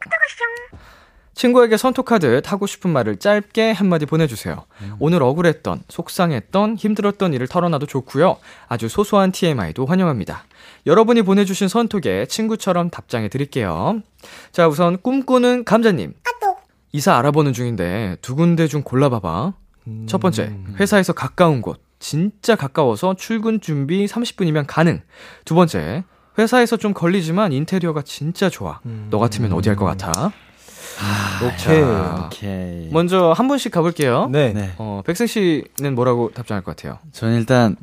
친구에게 1.36 1.76
선톡하듯 1.76 2.50
하고 2.50 2.66
싶은 2.66 2.90
말을 2.90 3.18
짧게 3.18 3.72
한마디 3.72 4.06
보내주세요. 4.06 4.64
오늘 4.98 5.22
억울했던, 5.22 5.82
속상했던, 5.88 6.76
힘들었던 6.76 7.34
일을 7.34 7.46
털어놔도 7.46 7.84
좋고요. 7.86 8.38
아주 8.68 8.88
소소한 8.88 9.32
TMI도 9.32 9.84
환영합니다. 9.84 10.44
여러분이 10.86 11.22
보내주신 11.22 11.68
선톡에 11.68 12.26
친구처럼 12.26 12.88
답장해 12.88 13.28
드릴게요. 13.28 14.00
자, 14.50 14.66
우선 14.66 14.96
꿈꾸는 15.00 15.64
감자님. 15.64 16.14
이사 16.92 17.14
알아보는 17.18 17.52
중인데 17.52 18.16
두 18.22 18.34
군데 18.34 18.66
중 18.66 18.80
골라봐봐. 18.82 19.52
첫 20.06 20.18
번째, 20.18 20.54
회사에서 20.80 21.12
가까운 21.12 21.60
곳. 21.60 21.80
진짜 21.98 22.56
가까워서 22.56 23.14
출근 23.14 23.60
준비 23.60 24.06
30분이면 24.06 24.64
가능. 24.66 25.02
두 25.44 25.54
번째, 25.54 26.04
회사에서 26.38 26.78
좀 26.78 26.94
걸리지만 26.94 27.52
인테리어가 27.52 28.00
진짜 28.02 28.48
좋아. 28.48 28.80
너 29.10 29.18
같으면 29.18 29.52
어디 29.52 29.68
할 29.68 29.76
것 29.76 29.84
같아? 29.84 30.32
오케이. 31.44 31.82
오케이. 32.26 32.88
먼저 32.90 33.32
한 33.32 33.48
분씩 33.48 33.70
가볼게요. 33.72 34.28
네. 34.30 34.52
네. 34.52 34.70
어, 34.78 35.02
백승 35.04 35.26
씨는 35.26 35.94
뭐라고 35.94 36.30
답장할 36.32 36.62
것 36.64 36.74
같아요? 36.76 36.98
저는 37.12 37.36
일단 37.38 37.76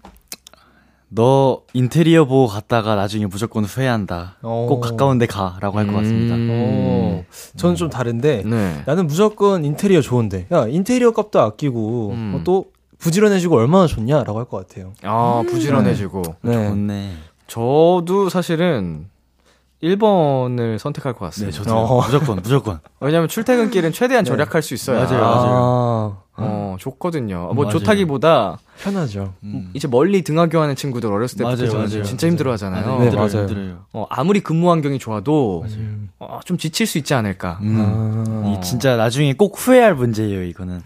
너 1.09 1.61
인테리어 1.73 2.25
보고 2.25 2.47
갔다가 2.47 2.95
나중에 2.95 3.27
무조건 3.27 3.63
후회한다. 3.65 4.37
어. 4.41 4.65
꼭 4.67 4.81
가까운 4.81 5.19
데 5.19 5.27
가라고 5.27 5.77
할것 5.77 5.93
같습니다. 5.95 6.35
음. 6.35 6.49
어, 6.51 7.23
저는 7.55 7.75
좀 7.75 7.89
다른데 7.91 8.43
네. 8.45 8.81
나는 8.87 9.05
무조건 9.05 9.63
인테리어 9.63 10.01
좋은데 10.01 10.47
야 10.51 10.65
인테리어 10.67 11.11
값도 11.11 11.39
아끼고 11.39 12.11
음. 12.13 12.33
어, 12.35 12.43
또 12.43 12.65
부지런해지고 12.97 13.57
얼마나 13.57 13.85
좋냐라고 13.85 14.39
할 14.39 14.45
것 14.45 14.67
같아요. 14.67 14.93
아, 15.03 15.43
부지런해지고. 15.47 16.21
네. 16.41 16.69
좋네. 16.69 17.11
저도 17.47 18.29
사실은 18.29 19.07
1번을 19.83 20.77
선택할 20.79 21.13
것 21.13 21.19
네, 21.19 21.25
같습니다. 21.25 21.57
저도 21.57 21.75
어. 21.77 22.01
무조건 22.05 22.35
무조건. 22.41 22.79
왜냐면 23.01 23.27
출퇴근길은 23.27 23.91
최대한 23.91 24.23
절약할 24.23 24.61
수 24.61 24.73
있어요. 24.73 24.97
맞아요, 25.03 25.23
아, 25.23 26.17
어, 26.37 26.75
좋거든요. 26.79 27.51
뭐 27.53 27.65
맞아요. 27.65 27.77
좋다기보다 27.77 28.57
편하죠. 28.81 29.33
음. 29.43 29.69
이제 29.73 29.87
멀리 29.87 30.23
등하교하는 30.23 30.75
친구들 30.75 31.11
어렸을 31.11 31.37
때부터 31.37 31.63
맞아요, 31.63 31.73
맞아요. 31.87 32.03
진짜 32.03 32.27
힘들어 32.27 32.51
하잖아요. 32.53 32.85
아, 32.85 32.97
네, 32.97 33.03
힘들어요, 33.03 33.27
맞아요. 33.27 33.47
힘들어요. 33.47 33.77
어, 33.93 34.07
아무리 34.09 34.39
근무 34.39 34.71
환경이 34.71 34.97
좋아도 34.99 35.65
음. 35.67 36.09
어, 36.17 36.39
좀 36.45 36.57
지칠 36.57 36.87
수 36.87 36.97
있지 36.97 37.13
않을까. 37.13 37.59
음. 37.61 38.23
아. 38.45 38.47
이 38.57 38.61
진짜 38.61 38.95
나중에 38.95 39.33
꼭 39.33 39.53
후회할 39.57 39.95
문제예요, 39.95 40.43
이거는. 40.43 40.81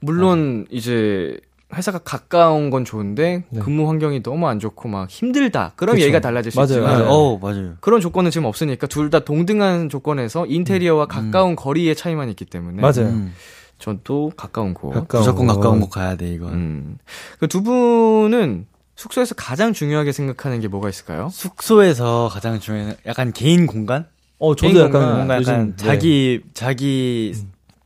물론 0.00 0.66
이제 0.70 1.38
회사가 1.74 1.98
가까운 1.98 2.70
건 2.70 2.84
좋은데 2.84 3.44
네. 3.48 3.60
근무 3.60 3.88
환경이 3.88 4.22
너무 4.22 4.48
안 4.48 4.58
좋고 4.58 4.88
막 4.88 5.08
힘들다. 5.08 5.72
그럼 5.76 5.94
그쵸. 5.94 6.02
얘기가 6.04 6.20
달라질 6.20 6.50
수 6.52 6.58
맞아요, 6.58 6.68
있지만 6.70 6.92
맞아요. 6.98 7.08
어, 7.10 7.38
맞아요. 7.38 7.74
그런 7.80 8.00
조건은 8.00 8.30
지금 8.30 8.46
없으니까 8.46 8.86
둘 8.86 9.10
다 9.10 9.20
동등한 9.20 9.88
조건에서 9.88 10.46
인테리어와 10.46 11.06
가까운 11.06 11.56
거리의 11.56 11.94
차이만 11.96 12.28
있기 12.30 12.44
때문에 12.44 12.80
맞아요. 12.80 13.08
음. 13.10 13.32
전또 13.78 14.30
가까운 14.36 14.74
곳. 14.74 14.90
가까운 14.92 15.22
무조건 15.24 15.46
곳. 15.46 15.54
가까운 15.54 15.80
곳 15.80 15.90
가야 15.90 16.16
돼, 16.16 16.28
이건. 16.32 16.52
음. 16.52 16.98
그두 17.38 17.62
분은 17.62 18.66
숙소에서 18.96 19.34
가장 19.34 19.72
중요하게 19.72 20.12
생각하는 20.12 20.60
게 20.60 20.68
뭐가 20.68 20.88
있을까요? 20.90 21.28
숙소에서 21.32 22.28
가장 22.30 22.60
중요한 22.60 22.94
약간 23.06 23.32
개인 23.32 23.66
공간? 23.66 24.06
어, 24.38 24.54
저도 24.54 24.72
개인 24.72 24.84
약간 24.84 25.00
공간, 25.00 25.20
약간 25.22 25.38
요즘, 25.38 25.70
네. 25.70 25.76
자기 25.76 26.40
자기 26.54 27.34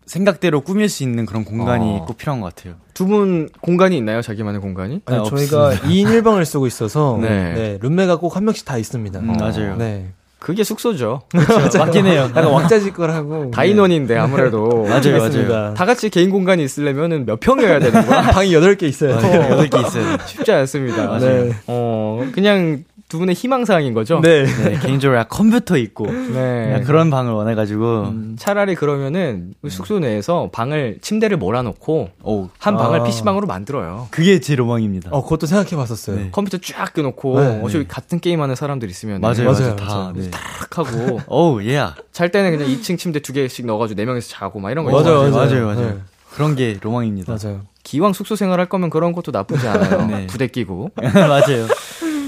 생각대로 0.06 0.60
꾸밀 0.60 0.88
수 0.88 1.02
있는 1.02 1.24
그런 1.26 1.44
공간이 1.44 1.84
어. 2.00 2.04
꼭 2.06 2.16
필요한 2.18 2.40
것 2.40 2.54
같아요. 2.54 2.74
두 2.94 3.06
분 3.06 3.48
공간이 3.60 3.96
있나요? 3.96 4.22
자기만의 4.22 4.60
공간이? 4.60 5.00
아니, 5.06 5.18
아, 5.18 5.22
저희가 5.24 5.72
2인 5.84 6.06
1방을 6.06 6.44
쓰고 6.44 6.66
있어서 6.66 7.18
네. 7.22 7.28
네. 7.54 7.78
룸메가 7.80 8.16
꼭 8.16 8.36
한 8.36 8.44
명씩 8.44 8.64
다 8.64 8.76
있습니다. 8.78 9.18
음, 9.20 9.26
맞아요. 9.38 9.76
네. 9.76 10.06
그게 10.38 10.62
숙소죠. 10.62 11.22
맞긴 11.78 12.04
해요. 12.04 12.24
약간 12.28 12.44
왁자지껄하고 12.48 13.50
다인원인데 13.50 14.14
아무래도 14.18 14.84
맞아요, 14.88 15.18
맞습니다. 15.18 15.72
다 15.72 15.86
같이 15.86 16.10
개인 16.10 16.28
공간이 16.30 16.62
있으려면은 16.62 17.24
몇 17.24 17.40
평이어야 17.40 17.78
되는 17.78 18.04
거야? 18.06 18.20
방이 18.30 18.50
8개 18.50 18.82
있어요. 18.82 19.12
여덟 19.12 19.70
개 19.70 19.78
있어요. 19.80 20.18
쉽지 20.26 20.52
않습니다. 20.52 21.18
네. 21.18 21.50
어, 21.66 22.26
그냥 22.32 22.84
두 23.14 23.18
분의 23.20 23.36
희망사항인 23.36 23.94
거죠? 23.94 24.18
네. 24.20 24.44
네, 24.44 24.76
개인적으로 24.82 25.16
약간 25.20 25.28
컴퓨터 25.38 25.76
있고 25.76 26.06
네. 26.10 26.70
약간 26.72 26.82
그런 26.84 27.10
방을 27.10 27.32
원해가지고 27.32 28.00
음, 28.08 28.36
차라리 28.36 28.74
그러면은 28.74 29.54
숙소 29.68 30.00
내에서 30.00 30.50
방을 30.52 30.98
침대를 31.00 31.36
몰아놓고 31.36 32.08
오 32.24 32.48
한 32.58 32.76
방을 32.76 33.00
아. 33.00 33.04
PC방으로 33.04 33.46
만들어요. 33.46 34.08
그게 34.10 34.40
제 34.40 34.56
로망입니다. 34.56 35.10
어, 35.12 35.22
그것도 35.22 35.46
생각해 35.46 35.76
봤었어요. 35.76 36.16
네. 36.16 36.28
컴퓨터 36.32 36.58
쫙 36.58 36.92
껴놓고 36.92 37.40
네, 37.40 37.60
어차피 37.62 37.84
네. 37.84 37.84
같은 37.86 38.18
게임하는 38.18 38.56
사람들 38.56 38.90
있으면 38.90 39.20
맞아요, 39.20 39.44
맞아요, 39.44 39.60
맞아요, 39.60 39.76
다. 39.76 39.84
맞아요. 39.84 40.12
네. 40.16 40.30
딱 40.32 40.78
하고 40.78 41.20
오우 41.28 41.62
예. 41.66 41.84
잘 42.10 42.32
때는 42.32 42.50
그냥 42.58 42.68
2층 42.68 42.98
침대 42.98 43.20
두 43.20 43.32
개씩 43.32 43.64
넣어가지고 43.66 43.96
네 43.96 44.06
명이서 44.06 44.28
자고 44.28 44.58
막 44.58 44.72
이런 44.72 44.84
거 44.84 44.90
맞아요, 44.90 45.28
있잖아요. 45.28 45.30
맞아요, 45.30 45.66
맞아요. 45.66 45.88
네. 45.94 45.98
그런 46.34 46.56
게 46.56 46.76
로망입니다. 46.82 47.36
맞아요. 47.40 47.60
기왕 47.84 48.12
숙소 48.12 48.34
생활할 48.34 48.66
거면 48.66 48.90
그런 48.90 49.12
것도 49.12 49.30
나쁘지 49.30 49.68
않아요. 49.68 50.06
네. 50.10 50.26
부대 50.26 50.48
끼고. 50.48 50.90
맞아요. 50.96 51.66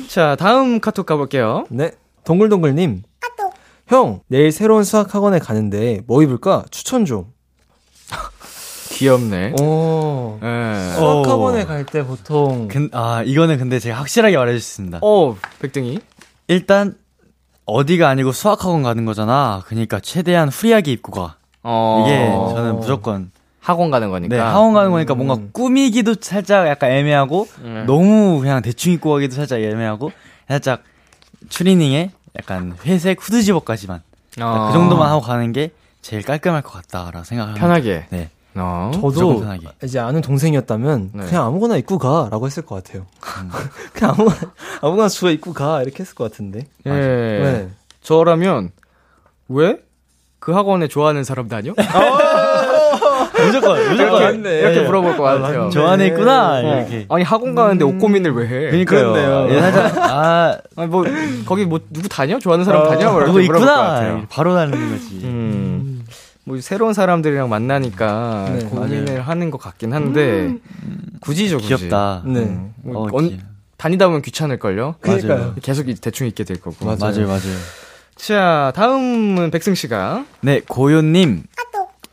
자 0.08 0.36
다음 0.36 0.80
카톡 0.80 1.06
가볼게요. 1.06 1.66
네. 1.70 1.90
동글동글님. 2.24 3.02
형, 3.88 4.20
내일 4.26 4.50
새로운 4.50 4.82
수학학원에 4.82 5.38
가는데 5.38 6.00
뭐 6.08 6.20
입을까? 6.22 6.64
추천 6.72 7.04
좀. 7.04 7.26
귀엽네. 8.90 9.54
오. 9.60 10.38
예. 10.42 10.92
수학학원에 10.96 11.64
갈 11.66 11.84
때 11.86 12.04
보통 12.04 12.66
근, 12.68 12.88
아 12.92 13.22
이거는 13.24 13.58
근데 13.58 13.78
제가 13.78 13.96
확실하게 13.98 14.36
말해주겠습니다. 14.36 14.98
어 15.02 15.36
백등이. 15.60 15.98
일단 16.48 16.96
어디가 17.64 18.08
아니고 18.08 18.32
수학학원 18.32 18.82
가는 18.82 19.04
거잖아. 19.04 19.62
그러니까 19.66 20.00
최대한 20.00 20.48
후리하게 20.48 20.90
입고 20.92 21.12
가. 21.12 21.36
어. 21.62 22.04
이게 22.06 22.26
저는 22.54 22.76
무조건 22.76 23.30
학원 23.66 23.90
가는 23.90 24.10
거니까. 24.10 24.36
네 24.36 24.40
학원 24.40 24.74
가는 24.74 24.92
거니까 24.92 25.16
뭔가 25.16 25.38
꾸미기도 25.52 26.14
살짝 26.20 26.68
약간 26.68 26.92
애매하고 26.92 27.48
네. 27.64 27.82
너무 27.82 28.38
그냥 28.38 28.62
대충 28.62 28.92
입고 28.92 29.10
가기도 29.10 29.34
살짝 29.34 29.60
애매하고 29.60 30.12
살짝 30.46 30.84
추리닝에 31.48 32.12
약간 32.38 32.76
회색 32.84 33.18
후드 33.20 33.42
집업까지만 33.42 34.02
어. 34.40 34.66
그 34.68 34.72
정도만 34.72 35.10
하고 35.10 35.20
가는 35.20 35.50
게 35.50 35.72
제일 36.00 36.22
깔끔할 36.22 36.62
것 36.62 36.74
같다라고 36.74 37.24
생각합니다. 37.24 37.66
편하게. 37.66 38.06
네. 38.10 38.30
어. 38.54 38.92
저도. 38.94 39.44
이제 39.82 39.98
아는 39.98 40.20
동생이었다면 40.20 41.10
네. 41.14 41.26
그냥 41.26 41.46
아무거나 41.46 41.76
입고 41.76 41.98
가라고 41.98 42.46
했을 42.46 42.64
것 42.64 42.84
같아요. 42.84 43.04
그냥 43.92 44.14
아무거나 44.14 44.52
아무거나 44.80 45.08
주워 45.08 45.32
입고 45.32 45.52
가 45.52 45.82
이렇게 45.82 46.04
했을 46.04 46.14
것 46.14 46.30
같은데. 46.30 46.68
예. 46.86 46.90
네. 46.90 47.68
저라면 48.00 48.70
왜? 49.48 49.80
그 50.38 50.52
학원에 50.52 50.86
좋아하는 50.86 51.24
사람 51.24 51.48
다녀? 51.48 51.74
무조건 53.44 53.88
무조건 53.90 54.22
맞네. 54.22 54.58
이렇게 54.60 54.80
물어볼 54.82 55.16
것 55.16 55.22
같아요. 55.22 55.70
저 55.72 55.86
안에 55.86 56.06
있구나 56.08 56.58
어. 56.58 56.76
이렇게. 56.78 57.06
아니 57.08 57.22
학원 57.24 57.54
가는데 57.54 57.84
옷 57.84 57.98
고민을 57.98 58.32
왜 58.34 58.46
해? 58.46 58.70
그러니까요. 58.70 59.12
그렇네요. 59.12 59.48
예, 59.50 59.60
살짝 59.60 59.98
아 59.98 60.58
아니 60.76 60.88
뭐 60.88 61.04
거기 61.46 61.64
뭐 61.64 61.80
누구 61.90 62.08
다녀? 62.08 62.38
좋아하는 62.38 62.64
사람 62.64 62.88
다녀? 62.88 63.10
뭐 63.12 63.20
이렇게 63.22 63.26
누구 63.32 63.44
물어볼 63.44 63.66
것 63.66 63.72
있구나 63.72 63.76
같아요. 63.88 64.26
바로 64.30 64.54
다는 64.54 64.72
거지. 64.92 65.20
음. 65.24 66.04
뭐 66.44 66.60
새로운 66.60 66.94
사람들이랑 66.94 67.48
만나니까 67.48 68.46
네, 68.60 68.64
고민을 68.66 69.20
하는 69.22 69.50
것 69.50 69.58
같긴 69.58 69.92
한데 69.92 70.54
굳이죠, 71.20 71.56
굳이. 71.56 71.74
귀엽다. 71.74 72.22
네. 72.24 72.40
음. 72.40 72.72
뭐 72.82 73.02
어, 73.04 73.08
언- 73.12 73.28
귀- 73.30 73.40
다니다 73.76 74.06
보면 74.06 74.22
귀찮을 74.22 74.58
걸요. 74.58 74.94
그러니까요. 75.00 75.54
계속 75.62 75.86
대충 76.00 76.26
입게 76.28 76.44
될 76.44 76.60
거고. 76.60 76.84
맞아요. 76.86 76.98
맞아요, 77.00 77.26
맞아요. 77.26 77.56
자, 78.14 78.72
다음은 78.74 79.50
백승 79.50 79.74
씨가 79.74 80.24
네, 80.40 80.60
고요님. 80.66 81.42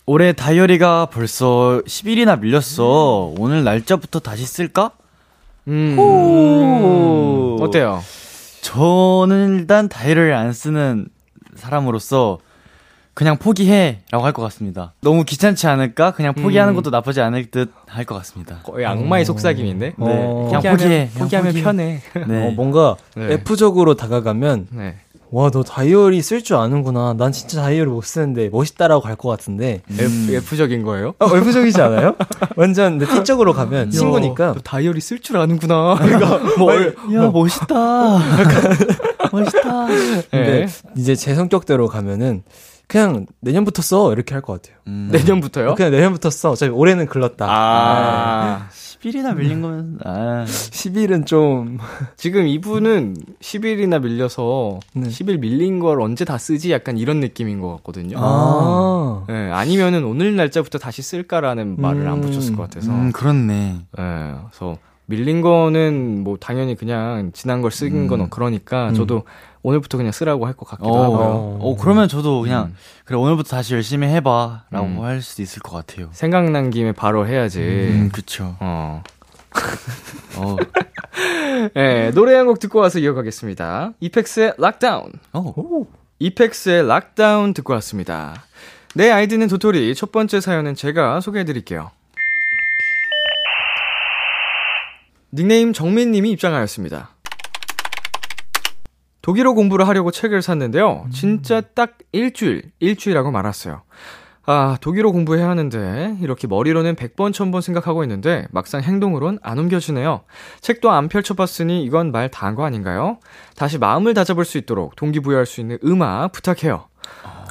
올해 0.06 0.34
다이어리가 0.34 1.08
벌써 1.08 1.82
10일이나 1.88 2.39
밀렸어. 2.39 3.34
오늘 3.38 3.63
날짜부터 3.63 4.20
다시 4.20 4.46
쓸까? 4.46 4.92
음. 5.70 5.98
오. 5.98 7.58
어때요? 7.62 8.04
저는 8.62 9.60
일단 9.60 9.88
다이어리를 9.88 10.34
안 10.34 10.52
쓰는 10.52 11.08
사람으로서 11.56 12.39
그냥 13.13 13.38
포기해 13.38 14.00
라고 14.12 14.26
할 14.26 14.34
것 14.34 14.42
같습니다. 14.44 14.94
너무 15.02 15.24
귀찮지 15.24 15.68
않을까? 15.68 16.12
그냥 16.12 16.34
포기하는 16.34 16.74
음. 16.74 16.76
것도 16.76 16.89
나쁘지 16.89 17.22
않을 17.22 17.46
듯 17.52 17.72
할 17.88 18.06
것 18.06 18.16
같습니다. 18.16 18.58
거의 18.63 18.86
악마의 18.88 19.24
속삭임인데. 19.24 19.86
네, 19.89 19.94
어, 20.00 20.46
그냥 20.48 20.62
포기하면, 20.63 20.78
포기해. 20.78 21.10
그냥 21.13 21.20
포기하면 21.26 21.48
포기해. 21.52 21.63
편해. 21.63 22.02
네. 22.28 22.48
어, 22.48 22.52
뭔가 22.52 22.96
네. 23.16 23.34
F적으로 23.34 23.94
다가가면 23.96 24.68
네. 24.72 24.96
와 25.36 25.50
너 25.50 25.63
다이어리 25.63 26.22
쓸 26.22 26.43
줄 26.43 26.58
아는구나. 26.58 27.15
난 27.17 27.32
진짜 27.32 27.60
다이어리 27.63 27.89
못 27.89 28.04
쓰는데 28.06 28.50
멋있다라고 28.50 29.02
갈 29.02 29.15
것 29.15 29.30
같은데. 29.30 29.82
F, 29.91 30.32
F적인 30.32 30.84
거예요? 30.84 31.15
어, 31.17 31.26
F적이지 31.36 31.82
않아요? 31.82 32.15
완전 32.56 33.00
근데 33.00 33.12
T적으로 33.24 33.52
가면 33.54 33.89
친구니까 33.89 34.54
너 34.54 34.60
다이어리 34.63 35.02
쓸 35.02 35.19
줄 35.22 35.38
아는구나. 35.38 35.96
그러니까 36.00 36.38
뭐 36.60 36.72
얼- 36.72 36.96
야, 37.15 37.32
멋있다. 37.32 37.65
멋있다. 39.32 39.88
근데 40.30 40.65
네. 40.65 40.67
이제 40.98 41.15
제 41.15 41.34
성격대로 41.34 41.88
가면은 41.88 42.43
그냥 42.88 43.26
내년부터 43.41 43.82
써 43.82 44.13
이렇게 44.13 44.36
할 44.36 44.41
것 44.43 44.62
같아요. 44.62 44.78
음. 44.86 45.10
내년부터요? 45.12 45.74
그냥 45.74 45.91
내년부터 45.91 46.30
써. 46.30 46.52
어차피 46.52 46.72
올해는 46.72 47.08
글렀다. 47.08 47.48
아. 47.50 48.67
10일이나 49.04 49.36
밀린 49.36 49.62
거면, 49.62 50.00
아. 50.06 50.46
10일은 50.48 51.26
좀. 51.26 51.78
지금 52.16 52.48
이분은 52.48 53.16
10일이나 53.42 54.02
밀려서 54.02 54.80
네. 54.94 55.08
10일 55.08 55.39
밀린 55.39 55.80
걸 55.80 56.02
언제 56.02 56.24
다 56.24 56.38
쓰지? 56.38 56.72
약간 56.72 56.98
이런 56.98 57.20
느낌인 57.20 57.60
것 57.60 57.76
같거든요. 57.78 58.18
아. 58.20 59.26
네, 59.28 59.52
아니면은 59.52 60.06
오늘 60.06 60.36
날짜부터 60.36 60.78
다시 60.78 61.02
쓸까라는 61.02 61.76
말을 61.80 62.08
안 62.08 62.16
음. 62.16 62.22
붙였을 62.22 62.56
것 62.56 62.63
같아서. 62.63 62.92
음, 62.92 63.12
그렇네. 63.12 63.76
네, 63.98 64.36
그래서 64.50 64.78
밀린 65.06 65.42
거는 65.42 66.24
뭐 66.24 66.38
당연히 66.39 66.76
그냥 66.76 67.32
지난 67.34 67.62
걸쓴건 67.62 68.30
그러니까 68.30 68.89
음. 68.89 68.94
저도 68.94 69.24
오늘부터 69.62 69.98
그냥 69.98 70.12
쓰라고 70.12 70.46
할 70.46 70.54
것 70.56 70.68
같기도 70.68 70.89
어, 70.94 71.04
하고요. 71.04 71.58
어, 71.62 71.78
그러면 71.80 72.08
저도 72.08 72.42
그냥, 72.42 72.66
음. 72.68 72.76
그래, 73.06 73.18
오늘부터 73.18 73.56
다시 73.56 73.74
열심히 73.74 74.08
해봐. 74.08 74.66
라고 74.70 74.86
음. 74.86 75.02
할 75.04 75.22
수도 75.22 75.42
있을 75.42 75.62
것 75.62 75.72
같아요. 75.76 76.10
생각난 76.12 76.70
김에 76.70 76.92
바로 76.92 77.26
해야지. 77.28 77.60
음, 77.60 78.10
그쵸. 78.13 78.56
어. 78.60 79.04
어, 80.38 80.58
네, 81.76 82.12
노래 82.16 82.36
한 82.36 82.48
곡 82.48 82.60
듣고 82.60 82.80
와서 82.80 83.00
이어가겠습니다. 83.00 83.94
이펙스의 84.00 84.56
Lock 84.58 84.82
Down. 84.82 85.12
어. 85.34 85.54
이펙스의 86.20 86.88
Lock 86.88 87.21
Down 87.21 87.54
듣고 87.54 87.74
왔습니다. 87.74 88.44
내 88.96 89.12
아이디는 89.12 89.48
도토리. 89.48 89.94
첫 89.96 90.12
번째 90.12 90.42
사연은 90.42 90.76
제가 90.76 91.20
소개해 91.22 91.46
드릴게요. 91.46 91.92
닉네임 95.34 95.74
정민님이 95.74 96.32
입장하였습니다. 96.32 97.10
독일어 99.22 99.54
공부를 99.54 99.88
하려고 99.88 100.12
책을 100.12 100.41
샀는데요. 100.41 101.06
진짜 101.12 101.62
딱 101.62 101.98
일주일, 102.12 102.72
일주일하고 102.80 103.32
말았어요. 103.32 103.84
아, 104.46 104.78
독일어 104.82 105.12
공부해야 105.12 105.48
하는데, 105.48 106.17
이렇게 106.19 106.48
머리로는 106.48 106.96
100번, 106.98 107.32
1000번 107.32 107.62
생각하고 107.62 108.04
있는데, 108.04 108.46
막상 108.52 108.82
행동으론 108.82 109.39
안 109.41 109.58
옮겨지네요. 109.58 110.24
책도 110.60 110.91
안 110.91 111.08
펼쳐봤으니 111.08 111.82
이건 111.86 112.12
말 112.12 112.28
다 112.30 112.46
한 112.46 112.56
거 112.56 112.65
아닌가요? 112.65 113.19
다시 113.56 113.78
마음을 113.78 114.13
다잡을 114.13 114.43
수 114.43 114.58
있도록 114.58 114.98
동기부여할 114.98 115.46
수 115.46 115.62
있는 115.62 115.78
음악 115.86 116.34
부탁해요. 116.34 116.89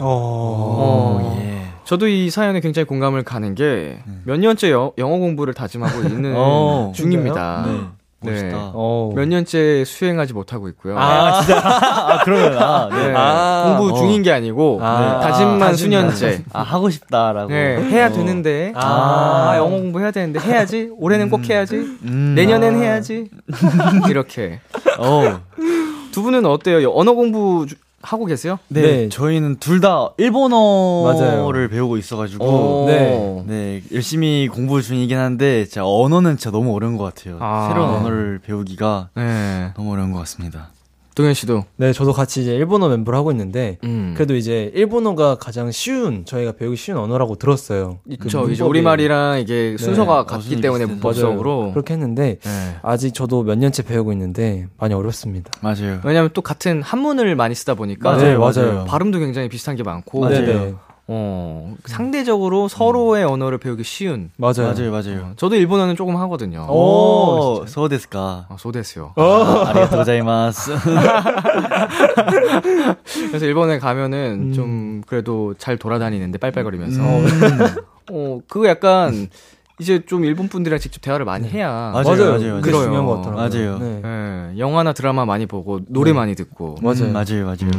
어. 0.00 0.02
어, 0.02 1.38
예. 1.40 1.71
저도 1.84 2.06
이 2.08 2.30
사연에 2.30 2.60
굉장히 2.60 2.86
공감을 2.86 3.24
가는 3.24 3.54
게, 3.54 3.98
몇 4.24 4.38
년째 4.38 4.70
여- 4.70 4.92
영어 4.98 5.18
공부를 5.18 5.52
다짐하고 5.54 6.02
있는 6.08 6.34
어, 6.36 6.92
중입니다. 6.94 7.64
네. 7.66 7.72
네. 8.24 8.30
멋있다. 8.30 8.70
어. 8.74 9.10
몇 9.16 9.26
년째 9.26 9.84
수행하지 9.84 10.32
못하고 10.32 10.68
있고요. 10.68 10.96
아, 10.96 11.40
진짜. 11.40 11.58
아, 11.66 12.22
그러면, 12.24 12.56
아, 12.56 12.88
네. 12.88 13.08
네, 13.08 13.14
아, 13.16 13.74
공부 13.76 13.92
어. 13.92 13.98
중인 13.98 14.22
게 14.22 14.30
아니고 14.30 14.78
아, 14.80 15.18
네, 15.20 15.26
다짐만 15.28 15.62
아, 15.62 15.72
수년째. 15.72 16.44
아, 16.52 16.62
하고 16.62 16.88
싶다라고. 16.88 17.48
네, 17.50 17.78
해야 17.90 18.06
어. 18.06 18.12
되는데 18.12 18.72
아. 18.76 19.50
아, 19.50 19.56
영어 19.58 19.70
공부 19.70 19.98
해야 19.98 20.12
되는데 20.12 20.38
해야지. 20.38 20.88
올해는 20.98 21.30
꼭 21.30 21.48
해야지. 21.50 21.74
음. 22.04 22.34
내년엔 22.36 22.76
아. 22.76 22.78
해야지. 22.78 23.28
이렇게. 24.08 24.60
어. 24.98 25.40
두 26.12 26.22
분은 26.22 26.46
어때요? 26.46 26.92
언어 26.92 27.14
공부 27.14 27.66
주- 27.68 27.74
하고 28.02 28.26
계세요? 28.26 28.58
네, 28.68 28.82
네. 28.82 29.08
저희는 29.08 29.56
둘 29.56 29.80
다 29.80 30.10
일본어를 30.18 31.18
맞아요. 31.18 31.68
배우고 31.70 31.96
있어가지고. 31.96 32.44
오. 32.44 32.86
네. 32.86 33.42
네, 33.46 33.82
열심히 33.92 34.48
공부 34.48 34.80
중이긴 34.82 35.18
한데, 35.18 35.64
진짜 35.64 35.84
언어는 35.84 36.36
진짜 36.36 36.50
너무 36.50 36.74
어려운 36.74 36.96
것 36.96 37.04
같아요. 37.14 37.38
아. 37.40 37.68
새로운 37.68 37.90
언어를 37.96 38.40
배우기가 38.44 39.08
네. 39.16 39.72
너무 39.76 39.92
어려운 39.92 40.12
것 40.12 40.18
같습니다. 40.20 40.70
동현 41.14 41.34
씨도. 41.34 41.64
네, 41.76 41.92
저도 41.92 42.12
같이 42.12 42.42
이제 42.42 42.54
일본어 42.54 42.88
멤버를 42.88 43.18
하고 43.18 43.30
있는데, 43.30 43.78
음. 43.84 44.14
그래도 44.16 44.34
이제 44.34 44.70
일본어가 44.74 45.36
가장 45.36 45.70
쉬운, 45.70 46.24
저희가 46.24 46.52
배우기 46.52 46.76
쉬운 46.76 46.98
언어라고 46.98 47.36
들었어요. 47.36 47.98
그저 48.18 48.48
이제 48.48 48.62
우리말이랑 48.64 49.40
이게 49.40 49.76
순서가 49.78 50.20
어, 50.20 50.26
같기 50.26 50.60
때문에. 50.60 50.86
문법적으로. 50.86 51.72
그렇게 51.72 51.94
했는데, 51.94 52.38
네. 52.42 52.76
아직 52.82 53.12
저도 53.14 53.42
몇 53.42 53.58
년째 53.58 53.82
배우고 53.82 54.12
있는데, 54.12 54.68
많이 54.78 54.94
어렵습니다. 54.94 55.50
맞아요. 55.60 56.00
왜냐면 56.04 56.30
또 56.32 56.40
같은 56.40 56.82
한문을 56.82 57.36
많이 57.36 57.54
쓰다 57.54 57.74
보니까 57.74 58.12
맞아요, 58.12 58.40
맞아요. 58.40 58.84
발음도 58.88 59.18
굉장히 59.18 59.48
비슷한 59.48 59.76
게 59.76 59.82
많고 59.82 60.20
맞아요. 60.20 60.78
어, 61.08 61.74
상대적으로 61.84 62.68
서로의 62.68 63.24
언어를 63.24 63.58
배우기 63.58 63.82
쉬운 63.82 64.30
맞아요. 64.36 64.72
맞아요, 64.72 64.90
맞아요. 64.92 65.20
어, 65.24 65.32
저도 65.36 65.56
일본어는 65.56 65.96
조금 65.96 66.16
하거든요. 66.16 66.66
오, 66.70 67.54
진짜요? 67.64 67.66
소데스까. 67.66 68.46
아, 68.48 68.56
소데스요. 68.58 69.12
아, 69.16 69.64
아리가토 69.68 69.96
고자이마스. 69.98 70.72
그래서 73.28 73.46
일본에 73.46 73.78
가면은 73.78 74.50
음. 74.50 74.52
좀 74.52 75.02
그래도 75.06 75.54
잘 75.58 75.76
돌아다니는데 75.76 76.38
빨빨거리면서 76.38 77.02
음. 77.02 77.26
어 78.10 78.40
그거 78.48 78.68
약간 78.68 79.28
이제 79.80 80.04
좀 80.06 80.24
일본 80.24 80.48
분들이랑 80.48 80.78
직접 80.78 81.00
대화를 81.00 81.24
많이 81.24 81.48
해야 81.48 81.68
맞아요, 81.92 82.04
맞아요. 82.04 82.30
맞아요, 82.38 82.60
그게. 82.60 82.70
중요한 82.72 83.06
것 83.06 83.16
같더라고요. 83.22 83.48
맞아요. 83.48 83.78
네. 83.78 84.02
예, 84.54 84.58
영화나 84.58 84.92
드라마 84.92 85.24
많이 85.24 85.46
보고 85.46 85.80
노래 85.88 86.12
네. 86.12 86.16
많이 86.16 86.34
듣고 86.36 86.76
맞아요. 86.80 87.04
음, 87.06 87.12
맞아요, 87.12 87.44
맞아요. 87.46 87.70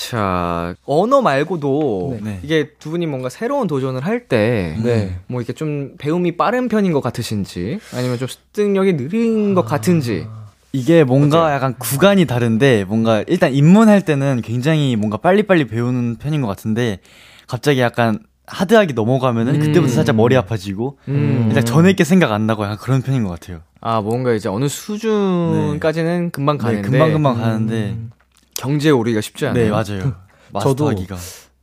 음. 0.00 0.10
자 0.10 0.74
언어 0.86 1.20
말고도 1.20 2.20
네. 2.22 2.40
이게 2.42 2.70
두 2.78 2.90
분이 2.90 3.06
뭔가 3.06 3.28
새로운 3.28 3.66
도전을 3.66 4.04
할때 4.04 4.76
네. 4.82 5.18
뭐 5.26 5.40
이렇게 5.40 5.52
좀 5.52 5.94
배움이 5.98 6.38
빠른 6.38 6.68
편인 6.68 6.92
것 6.92 7.02
같으신지 7.02 7.78
아니면 7.94 8.16
좀 8.18 8.26
습득력이 8.26 8.96
느린 8.96 9.54
것 9.54 9.64
같은지 9.64 10.26
이게 10.72 11.04
뭔가 11.04 11.52
약간 11.52 11.74
구간이 11.78 12.24
다른데 12.24 12.84
뭔가 12.84 13.22
일단 13.26 13.52
입문할 13.52 14.02
때는 14.02 14.40
굉장히 14.42 14.96
뭔가 14.96 15.18
빨리빨리 15.18 15.66
배우는 15.66 16.16
편인 16.16 16.40
것 16.40 16.48
같은데 16.48 17.00
갑자기 17.46 17.80
약간 17.80 18.20
하드하게 18.46 18.94
넘어가면은 18.94 19.56
음. 19.56 19.60
그때부터 19.60 19.92
살짝 19.92 20.16
머리 20.16 20.36
아파지고 20.36 20.98
음. 21.08 21.46
일단 21.48 21.64
전에 21.64 21.92
게 21.92 22.04
생각 22.04 22.32
안 22.32 22.46
나고 22.46 22.64
약간 22.64 22.78
그런 22.78 23.02
편인 23.02 23.24
것 23.24 23.30
같아요. 23.30 23.60
아 23.80 24.00
뭔가 24.00 24.32
이제 24.32 24.48
어느 24.48 24.66
수준까지는 24.68 26.30
금방 26.30 26.58
네, 26.58 26.64
가는데 26.64 26.88
금방 26.88 27.12
금방 27.12 27.34
가는데 27.36 27.96
경제에 28.60 28.92
오르기가 28.92 29.20
쉽지 29.22 29.46
않아요. 29.46 29.64
네 29.64 29.70
맞아요. 29.70 29.84
저도 30.60 30.84
마스터하기가 30.84 31.16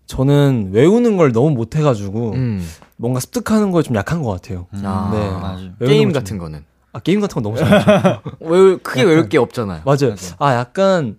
저는 0.08 0.70
외우는 0.72 1.18
걸 1.18 1.32
너무 1.32 1.52
못 1.52 1.76
해가지고, 1.76 2.32
음. 2.32 2.68
뭔가 2.96 3.20
습득하는 3.20 3.72
거에 3.72 3.84
좀 3.84 3.96
약한 3.96 4.22
것 4.24 4.32
같아요. 4.32 4.68
아, 4.84 5.10
네. 5.14 5.30
맞아요. 5.30 5.72
게임 5.86 6.12
같은 6.12 6.38
거는 6.38 6.64
아, 6.94 7.00
게임 7.00 7.20
같은 7.20 7.36
거 7.36 7.42
너무 7.42 7.58
잘하죠. 7.58 8.22
외울 8.40 8.78
크게 8.80 9.04
외울 9.04 9.30
게 9.30 9.38
없잖아요. 9.38 9.82
맞아요. 9.86 10.16
아, 10.40 10.56
약간, 10.56 11.18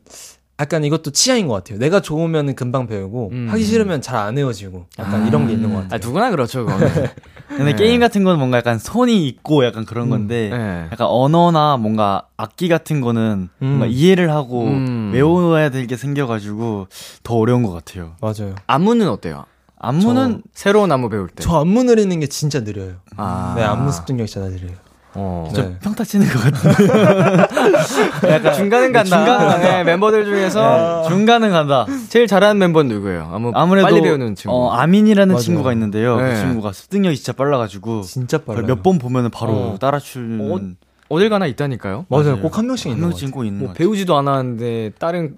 약간 0.60 0.82
이것도 0.84 1.12
취향인 1.12 1.46
것 1.46 1.54
같아요. 1.54 1.78
내가 1.78 2.00
좋으면 2.00 2.54
금방 2.56 2.88
배우고, 2.88 3.30
음. 3.32 3.46
하기 3.50 3.62
싫으면 3.62 4.02
잘안 4.02 4.36
외워지고, 4.36 4.86
약간 4.98 5.26
이런 5.28 5.46
게 5.46 5.52
있는 5.52 5.70
것 5.72 5.82
같아요. 5.82 5.94
아 5.94 5.98
누구나 6.04 6.30
그렇죠. 6.30 6.66
근데 7.48 7.64
네. 7.64 7.74
게임 7.76 8.00
같은 8.00 8.24
거는 8.24 8.38
뭔가 8.38 8.58
약간 8.58 8.78
손이 8.78 9.26
있고 9.28 9.64
약간 9.64 9.84
그런 9.84 10.06
음, 10.06 10.10
건데 10.10 10.50
네. 10.52 10.88
약간 10.92 11.06
언어나 11.08 11.76
뭔가 11.76 12.22
악기 12.36 12.68
같은 12.68 13.00
거는 13.00 13.48
뭔가 13.58 13.86
이해를 13.86 14.30
하고 14.32 14.64
음. 14.64 15.10
외워야 15.14 15.70
될 15.70 15.86
게 15.86 15.96
생겨가지고 15.96 16.88
더 17.22 17.34
어려운 17.36 17.62
것 17.62 17.72
같아요. 17.72 18.16
맞아요. 18.20 18.54
안무는 18.66 19.08
어때요? 19.08 19.44
안무는 19.78 20.42
새로운 20.52 20.90
안무 20.92 21.08
배울 21.08 21.28
때. 21.28 21.36
저 21.42 21.60
안무 21.60 21.84
느리는 21.84 22.18
게 22.20 22.26
진짜 22.26 22.60
느려요. 22.60 22.96
아. 23.16 23.54
네, 23.56 23.62
안무 23.62 23.90
습득력이 23.92 24.28
진짜 24.28 24.48
느려요. 24.48 24.72
어. 25.20 25.50
저 25.52 25.62
네. 25.62 25.76
평타 25.82 26.04
치는 26.04 26.26
것 26.28 26.40
같은데 26.40 26.92
약간 28.32 28.54
중간은 28.54 28.92
간다. 28.92 29.16
중간은 29.16 29.48
간다. 29.48 29.58
네, 29.58 29.84
멤버들 29.84 30.24
중에서 30.24 31.04
중간은 31.08 31.50
간다. 31.50 31.86
제일 32.08 32.26
잘하는 32.28 32.58
멤버는 32.58 32.88
누구예요? 32.94 33.28
아무 33.32 33.50
아무래도 33.54 33.88
빨리 33.88 34.00
배우는 34.00 34.36
친구. 34.36 34.56
어, 34.56 34.70
아민이라는 34.70 35.32
맞아요. 35.34 35.42
친구가 35.42 35.72
있는데요. 35.72 36.16
네. 36.20 36.30
그 36.34 36.36
친구가 36.40 36.72
습득력이 36.72 37.16
진짜 37.16 37.32
빨라가지고 37.32 38.02
진짜 38.02 38.38
빨라요. 38.38 38.66
몇번 38.66 38.98
보면은 38.98 39.30
바로 39.30 39.52
어. 39.52 39.76
따라 39.80 39.98
추는 39.98 40.76
어딜 41.08 41.30
가나 41.30 41.46
있다니까요. 41.46 42.06
맞아요. 42.08 42.24
맞아요. 42.24 42.40
꼭 42.42 42.58
한 42.58 42.66
명씩 42.66 42.86
한 42.86 42.92
있는 42.92 43.02
것 43.02 43.08
명씩 43.08 43.26
같아요. 43.28 43.34
꼭 43.34 43.44
있는 43.46 43.64
뭐. 43.64 43.72
배우지도 43.72 44.16
않았는데 44.16 44.92
다른 45.00 45.30
거- 45.30 45.34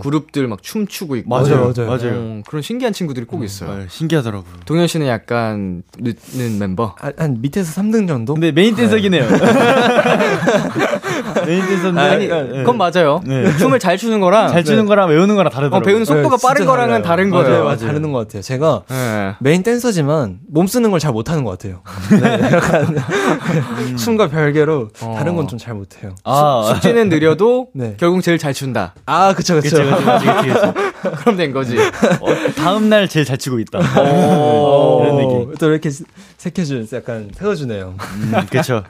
그룹들 0.00 0.46
막 0.48 0.62
춤추고 0.62 1.16
있고. 1.16 1.28
맞아요, 1.28 1.72
맞아요. 1.76 1.88
맞아요. 1.88 2.12
어, 2.14 2.42
그런 2.46 2.62
신기한 2.62 2.92
친구들이 2.92 3.26
꼭 3.26 3.44
있어요. 3.44 3.78
네, 3.78 3.86
신기하더라고요. 3.88 4.52
동현 4.66 4.86
씨는 4.86 5.06
약간 5.06 5.82
늦는 5.98 6.58
멤버. 6.58 6.94
한, 6.98 7.12
한 7.16 7.38
밑에서 7.40 7.80
3등 7.80 8.06
정도? 8.08 8.34
근데 8.34 8.52
메인 8.52 8.74
댄서긴 8.74 9.14
해요. 9.14 9.24
메인 11.46 11.66
댄서인데 11.66 12.00
아니, 12.00 12.28
약간, 12.28 12.52
네. 12.52 12.58
그건 12.58 12.78
맞아요. 12.78 13.20
네. 13.26 13.56
춤을 13.56 13.78
잘 13.78 13.96
추는 13.96 14.20
거랑 14.20 14.48
잘 14.48 14.64
추는 14.64 14.86
거랑 14.86 15.08
외우는 15.10 15.34
거랑 15.36 15.48
어, 15.48 15.50
다르더라고요. 15.54 15.84
배우는 15.86 16.04
속도가 16.04 16.36
네, 16.36 16.42
빠른 16.42 16.66
거랑은. 16.66 17.02
다른 17.02 17.30
맞아요, 17.30 17.44
거예요. 17.44 17.64
맞아요. 17.64 17.78
다르는 17.78 18.12
것 18.12 18.18
같아요. 18.20 18.42
제가 18.42 18.82
네. 18.88 19.34
메인 19.40 19.62
댄서지만 19.62 20.38
몸 20.48 20.66
쓰는 20.66 20.90
걸 20.90 21.04
잘 21.04 21.12
못하는 21.12 21.44
것 21.44 21.50
같아요. 21.58 21.82
네, 22.18 22.40
약간 22.50 22.96
춤과 23.98 24.28
별개로 24.28 24.88
어. 25.02 25.14
다른 25.18 25.36
건 25.36 25.46
좀 25.46 25.58
잘 25.58 25.74
못해요. 25.74 26.14
아, 26.24 26.70
숙지는 26.72 27.10
느려도 27.10 27.68
네. 27.74 27.94
결국 27.98 28.22
제일 28.22 28.38
잘 28.38 28.54
춘다. 28.54 28.94
아, 29.04 29.34
그쵸, 29.34 29.56
그쵸. 29.56 29.63
그치. 29.64 29.76
그럼 31.20 31.36
된 31.36 31.52
거지. 31.52 31.76
어, 31.78 32.52
다음 32.56 32.88
날 32.88 33.08
제일 33.08 33.24
잘 33.24 33.38
추고 33.38 33.58
있다. 33.60 33.78
어, 34.00 35.02
이런 35.02 35.16
느낌. 35.16 35.54
또 35.58 35.70
이렇게 35.70 35.90
색해준, 36.36 36.88
약간 36.92 37.30
세워주네요. 37.34 37.94
음, 37.98 38.32
그쵸. 38.50 38.84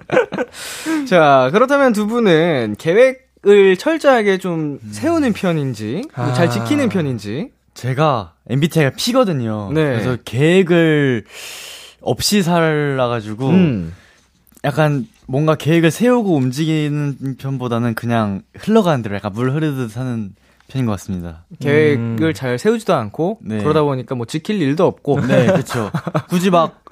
자, 1.08 1.50
그렇다면 1.52 1.92
두 1.92 2.06
분은 2.06 2.76
계획을 2.78 3.76
철저하게 3.76 4.38
좀 4.38 4.78
세우는 4.90 5.32
편인지, 5.32 6.02
아. 6.14 6.48
지키는 6.48 6.88
편인지. 6.88 7.50
제가 7.74 8.34
MBTI가 8.48 8.90
P거든요. 8.96 9.70
네. 9.72 9.84
그래서 9.84 10.16
계획을 10.24 11.24
없이 12.00 12.42
살아가지고 12.42 13.48
음. 13.48 13.94
약간 14.64 15.06
뭔가 15.26 15.54
계획을 15.56 15.90
세우고 15.90 16.36
움직이는 16.36 17.36
편보다는 17.38 17.94
그냥 17.94 18.42
흘러가는 18.56 19.02
대로 19.02 19.16
약간 19.16 19.32
물 19.32 19.52
흐르듯 19.52 19.96
하는 19.96 20.34
편인 20.68 20.86
것 20.86 20.92
같습니다. 20.92 21.44
계획을 21.60 22.34
잘 22.34 22.58
세우지도 22.58 22.94
않고 22.94 23.38
네. 23.42 23.58
그러다 23.58 23.82
보니까 23.82 24.14
뭐 24.14 24.26
지킬 24.26 24.60
일도 24.62 24.86
없고 24.86 25.20
네, 25.26 25.46
그렇죠. 25.46 25.90
굳이 26.28 26.50
막 26.50 26.82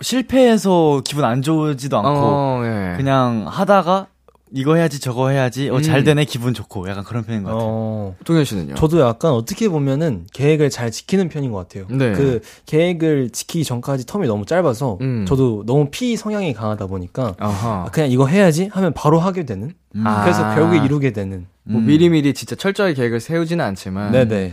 실패해서 0.00 1.02
기분 1.04 1.24
안 1.24 1.42
좋지도 1.42 1.98
않고 1.98 2.08
어, 2.10 2.62
예. 2.64 2.96
그냥 2.96 3.46
하다가 3.48 4.08
이거 4.52 4.74
해야지 4.74 5.00
저거 5.00 5.28
해야지 5.28 5.70
어, 5.70 5.80
잘 5.80 6.00
음. 6.00 6.04
되네 6.04 6.24
기분 6.24 6.54
좋고 6.54 6.88
약간 6.88 7.04
그런 7.04 7.24
편인 7.24 7.42
것 7.44 7.50
같아요. 7.50 7.68
어, 7.68 8.16
동현 8.24 8.44
씨는요? 8.44 8.74
저도 8.74 9.00
약간 9.00 9.32
어떻게 9.32 9.68
보면은 9.68 10.26
계획을 10.32 10.70
잘 10.70 10.90
지키는 10.90 11.28
편인 11.28 11.52
것 11.52 11.58
같아요. 11.58 11.86
네. 11.88 12.12
그 12.12 12.40
계획을 12.66 13.30
지키기 13.30 13.64
전까지 13.64 14.06
텀이 14.06 14.26
너무 14.26 14.44
짧아서 14.46 14.98
음. 15.00 15.24
저도 15.26 15.64
너무 15.66 15.88
피 15.90 16.16
성향이 16.16 16.52
강하다 16.52 16.86
보니까 16.86 17.34
아하. 17.38 17.84
아, 17.86 17.90
그냥 17.92 18.10
이거 18.10 18.26
해야지 18.26 18.68
하면 18.72 18.92
바로 18.92 19.20
하게 19.20 19.44
되는. 19.44 19.72
음. 19.94 20.06
아. 20.06 20.22
그래서 20.22 20.42
결국에 20.54 20.84
이루게 20.84 21.12
되는. 21.12 21.46
뭐 21.62 21.80
음. 21.80 21.86
미리미리 21.86 22.34
진짜 22.34 22.56
철저히 22.56 22.94
계획을 22.94 23.20
세우지는 23.20 23.64
않지만 23.64 24.12
네네. 24.12 24.52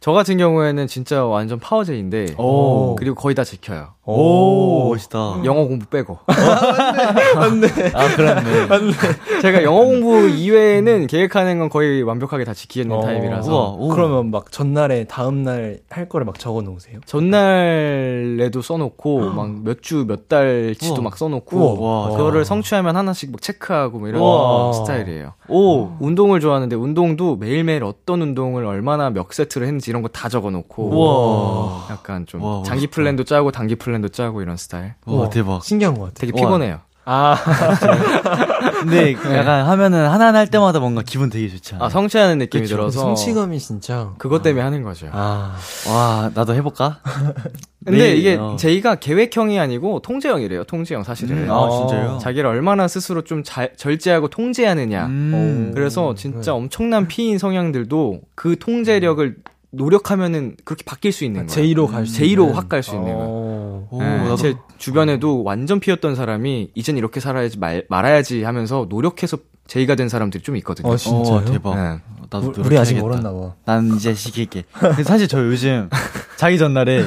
저 0.00 0.12
같은 0.12 0.38
경우에는 0.38 0.86
진짜 0.86 1.24
완전 1.24 1.58
파워 1.58 1.96
J인데 1.96 2.34
오. 2.38 2.96
그리고 2.96 3.14
거의 3.14 3.34
다 3.34 3.44
지켜요. 3.44 3.94
오, 4.08 4.88
멋있다. 4.90 5.40
영어 5.44 5.66
공부 5.66 5.86
빼고. 5.86 6.18
아, 6.26 8.08
그렇네. 8.14 8.52
제가 9.42 9.62
영어 9.64 9.84
공부 9.84 10.28
이외에는 10.28 11.06
계획하는 11.08 11.58
건 11.58 11.68
거의 11.68 12.02
완벽하게 12.02 12.44
다 12.44 12.54
지키는 12.54 12.94
어. 12.96 13.00
타입이라서. 13.00 13.50
우와, 13.52 13.68
오. 13.78 13.88
그러면 13.88 14.30
막 14.30 14.52
전날에 14.52 15.04
다음날 15.04 15.80
할 15.90 16.08
거를 16.08 16.24
막 16.24 16.38
적어 16.38 16.62
놓으세요? 16.62 17.00
전날에도 17.04 18.62
써놓고 18.62 19.20
막 19.30 19.46
몇 19.64 19.82
주 19.82 20.06
몇 20.06 20.28
달치도 20.28 20.94
우와. 20.94 21.02
막 21.02 21.16
써놓고 21.18 21.56
우와. 21.56 22.00
와. 22.10 22.16
그거를 22.16 22.44
성취하면 22.44 22.96
하나씩 22.96 23.30
막 23.32 23.42
체크하고 23.42 23.98
뭐 23.98 24.08
이런 24.08 24.20
우와. 24.20 24.72
스타일이에요. 24.72 25.32
오. 25.48 25.90
운동을 26.00 26.40
좋아하는데 26.40 26.74
운동도 26.76 27.36
매일매일 27.36 27.82
어떤 27.84 28.22
운동을 28.22 28.64
얼마나 28.64 29.10
몇 29.10 29.32
세트를 29.32 29.66
했는지 29.66 29.90
이런 29.90 30.02
거 30.02 30.06
다 30.16 30.28
적어 30.28 30.50
놓고 30.50 30.90
우와. 30.90 31.86
약간 31.90 32.24
좀 32.26 32.40
우와, 32.42 32.62
장기. 32.62 32.86
플랜도 32.86 33.24
짜고 33.24 33.50
단기 33.50 33.74
플랜 33.74 33.95
도 34.02 34.08
짜고 34.08 34.42
이런 34.42 34.56
스타일. 34.56 34.94
와, 35.04 35.28
대박. 35.30 35.64
신기한 35.64 35.94
것 35.94 36.06
같아요. 36.06 36.14
되게 36.14 36.32
우와. 36.32 36.42
피곤해요. 36.48 36.80
아, 37.08 37.36
근데 38.82 39.12
약간 39.32 39.64
하면은 39.66 40.08
하나하나 40.08 40.40
할 40.40 40.48
때마다 40.48 40.80
뭔가 40.80 41.02
기분 41.06 41.30
되게 41.30 41.48
좋지 41.48 41.76
않아요? 41.76 41.86
아 41.86 41.88
성취하는 41.88 42.38
느낌이 42.38 42.64
그쵸. 42.64 42.74
들어서 42.74 42.98
성취감이 43.00 43.60
진짜. 43.60 44.12
그것 44.18 44.42
때문에 44.42 44.64
하는 44.64 44.82
거죠. 44.82 45.08
아, 45.12 45.54
와, 45.88 46.30
나도 46.34 46.54
해볼까? 46.54 46.98
근데 47.86 47.98
매일, 47.98 48.16
이게 48.18 48.34
어. 48.34 48.56
제이가 48.58 48.96
계획형이 48.96 49.60
아니고 49.60 50.00
통제형이래요. 50.00 50.64
통제형 50.64 51.04
사실은. 51.04 51.44
음, 51.44 51.50
아, 51.50 51.70
진짜요? 51.70 52.18
자기를 52.20 52.50
얼마나 52.50 52.88
스스로 52.88 53.22
좀 53.22 53.44
잘, 53.44 53.76
절제하고 53.76 54.26
통제하느냐. 54.26 55.06
음. 55.06 55.70
그래서 55.72 56.16
진짜 56.16 56.54
엄청난 56.54 57.06
피인 57.06 57.38
성향들도 57.38 58.22
그 58.34 58.58
통제력을 58.58 59.36
노력하면은 59.76 60.56
그렇게 60.64 60.82
바뀔 60.84 61.12
수 61.12 61.24
있는 61.24 61.40
거예요. 61.46 61.48
제이로 61.48 61.86
갈 61.86 62.06
수. 62.06 62.14
제이로 62.14 62.44
있는. 62.44 62.56
확갈 62.56 62.82
수 62.82 62.90
있는 62.92 63.04
거예요. 63.04 63.18
어. 63.20 63.88
오, 63.90 63.98
네. 64.02 64.36
제 64.36 64.54
주변에도 64.78 65.42
완전 65.44 65.80
피였던 65.80 66.14
사람이 66.14 66.70
이젠 66.74 66.96
이렇게 66.96 67.20
살아야지 67.20 67.58
말, 67.58 67.84
말아야지 67.88 68.42
하면서 68.42 68.86
노력해서 68.88 69.38
제이가 69.66 69.94
된 69.94 70.08
사람들이 70.08 70.42
좀 70.42 70.56
있거든요. 70.58 70.88
어, 70.88 70.96
진짜요? 70.96 71.36
어, 71.36 71.44
대박. 71.44 71.74
네. 71.76 72.00
나도 72.30 72.48
우- 72.48 72.52
우리 72.64 72.76
아직 72.78 72.96
노력해야겠다. 72.98 73.02
멀었나 73.30 73.32
봐. 73.32 73.54
난 73.64 73.94
이제 73.96 74.14
시킬게. 74.14 74.64
근데 74.72 75.02
사실 75.04 75.28
저 75.28 75.38
요즘 75.44 75.88
자기 76.36 76.58
전날에 76.58 77.04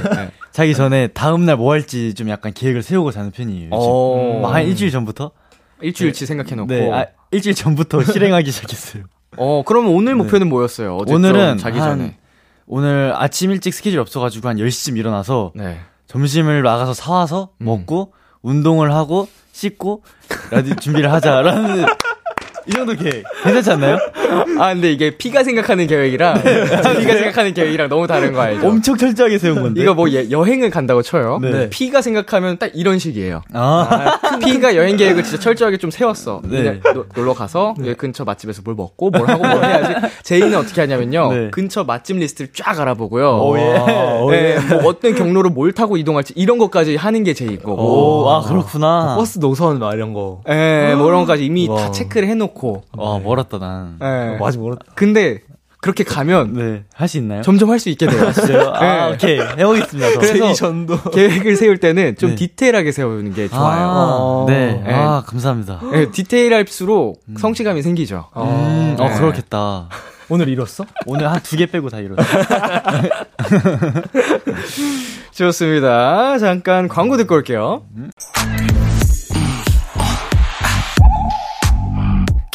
자기 0.52 0.74
전에 0.74 1.08
다음 1.08 1.46
날 1.46 1.56
뭐 1.58 1.72
할지 1.74 2.14
좀 2.14 2.30
약간 2.30 2.54
계획을 2.54 2.84
세우고 2.84 3.12
자는 3.12 3.32
편이에요. 3.32 3.66
요즘. 3.66 3.78
어, 3.80 4.40
막한 4.42 4.66
일주일 4.66 4.92
전부터. 4.92 5.32
일주일치 5.82 6.26
생각해 6.26 6.56
놓고. 6.56 6.68
네, 6.68 6.92
아, 6.92 7.06
일주일 7.32 7.56
전부터 7.56 8.04
실행하기 8.12 8.52
시작했어요. 8.52 9.04
어, 9.38 9.64
그러면 9.66 9.92
오늘 9.94 10.16
목표는 10.16 10.50
뭐였어요? 10.50 10.98
오늘은 11.08 11.58
자기 11.58 11.80
한- 11.80 11.98
전에. 12.00 12.18
오늘 12.72 13.14
아침 13.16 13.50
일찍 13.50 13.74
스케줄 13.74 14.00
없어가지고 14.00 14.48
한 14.48 14.58
10시쯤 14.58 14.96
일어나서 14.96 15.52
네. 15.56 15.80
점심을 16.06 16.62
나가서 16.62 16.94
사와서 16.94 17.50
음. 17.62 17.66
먹고 17.66 18.14
운동을 18.44 18.94
하고 18.94 19.28
씻고 19.52 20.04
라디 20.52 20.76
준비를 20.76 21.12
하자라는 21.12 21.86
이 22.70 22.72
정도 22.72 22.94
계획 22.96 23.24
괜찮지 23.44 23.72
않나요? 23.72 23.98
아, 24.60 24.74
근데 24.74 24.92
이게 24.92 25.18
P가 25.18 25.44
생각하는 25.44 25.88
계획이랑 25.88 26.42
P가 26.44 27.14
생각하는 27.14 27.54
계획이랑 27.56 27.90
너무 27.90 28.06
다른 28.06 28.32
거 28.32 28.42
알죠? 28.42 28.68
엄청 28.68 28.96
철저하게 28.96 29.40
세운 29.40 29.62
건데. 29.62 29.82
이거 29.82 29.96
뭐 29.96 30.08
예- 30.12 30.30
여행을 30.30 30.70
간다고 30.70 31.02
쳐요. 31.02 31.40
네. 31.42 31.70
P가 31.70 32.02
생각하면 32.04 32.60
딱 32.60 32.70
이런 32.76 33.00
식이에요. 33.00 33.42
아, 33.54 34.20
P가 34.44 34.76
여행 34.76 34.98
계획을 34.98 35.24
진짜 35.24 35.40
철저하게 35.40 35.78
좀 35.78 35.90
세웠어. 35.90 36.42
네. 36.46 36.80
노- 36.94 37.06
놀러 37.16 37.34
가서 37.34 37.74
여기 37.80 37.96
근처 37.96 38.24
맛집에서 38.24 38.62
뭘 38.64 38.76
먹고 38.76 39.10
뭘 39.10 39.28
하고 39.28 39.44
뭘 39.48 39.64
해야지. 39.64 40.08
J는 40.24 40.56
어떻게 40.56 40.82
하냐면요. 40.82 41.34
네. 41.34 41.48
근처 41.52 41.84
맛집 41.84 42.18
리스트를 42.18 42.52
쫙 42.54 42.80
알아보고요. 42.80 43.30
오, 43.38 43.58
예. 43.58 43.62
어, 43.78 44.28
네, 44.30 44.58
뭐 44.70 44.90
어떤 44.90 45.16
경로로 45.16 45.50
뭘 45.50 45.72
타고 45.72 45.98
이동할지 45.98 46.34
이런 46.36 46.58
것까지 46.60 46.96
하는 46.98 47.24
게 47.24 47.34
J 47.34 47.58
거고. 47.58 48.24
오, 48.26 48.30
아 48.30 48.42
그렇구나. 48.42 49.16
버스 49.18 49.40
노선 49.40 49.80
막 49.80 49.94
이런 49.96 50.14
거. 50.14 50.42
예, 50.50 50.94
뭐 50.96 51.08
이런 51.08 51.22
것까지 51.22 51.46
이미 51.46 51.66
다 51.68 51.74
와. 51.74 51.92
체크를 51.92 52.28
해놓고. 52.28 52.59
와 52.98 53.20
멀었다 53.20 53.60
난. 53.60 53.98
예. 54.02 54.38
어, 54.40 54.48
아직 54.48 54.60
멀었다. 54.60 54.84
근데 54.96 55.40
그렇게 55.82 56.04
가면 56.04 56.54
네, 56.56 56.84
할 56.94 57.08
수 57.08 57.18
있나요? 57.18 57.42
점점 57.42 57.70
할 57.70 57.80
수 57.80 57.88
있게 57.90 58.06
돼요. 58.06 58.32
진짜요? 58.34 58.70
아, 58.76 59.08
네. 59.08 59.14
오케이. 59.14 59.40
해보겠습니다. 59.40 60.12
저. 60.12 60.20
그래서 60.20 60.34
제이 60.46 60.54
전도. 60.56 61.02
계획을 61.12 61.56
세울 61.56 61.78
때는 61.78 62.18
좀 62.18 62.32
네. 62.32 62.36
디테일하게 62.36 62.92
세우는 62.92 63.34
게 63.34 63.48
좋아요. 63.48 63.90
아, 63.90 64.46
네. 64.52 64.82
네. 64.86 64.94
아, 64.94 65.24
감사합니다. 65.26 65.80
예, 65.94 66.12
디테일할수록 66.12 67.22
성취감이 67.38 67.82
생기죠. 67.82 68.26
음, 68.36 68.98
어, 69.00 69.08
네. 69.10 69.16
그렇겠다. 69.18 69.88
오늘 70.32 70.48
잃었어? 70.50 70.86
오늘 71.08 71.28
한 71.32 71.40
두 71.42 71.56
개 71.56 71.66
빼고 71.66 71.90
다 71.90 71.98
이뤘어. 72.00 72.18
좋습니다. 75.32 76.38
잠깐 76.40 76.88
광고 76.88 77.18
듣고 77.18 77.36
올게요. 77.36 77.84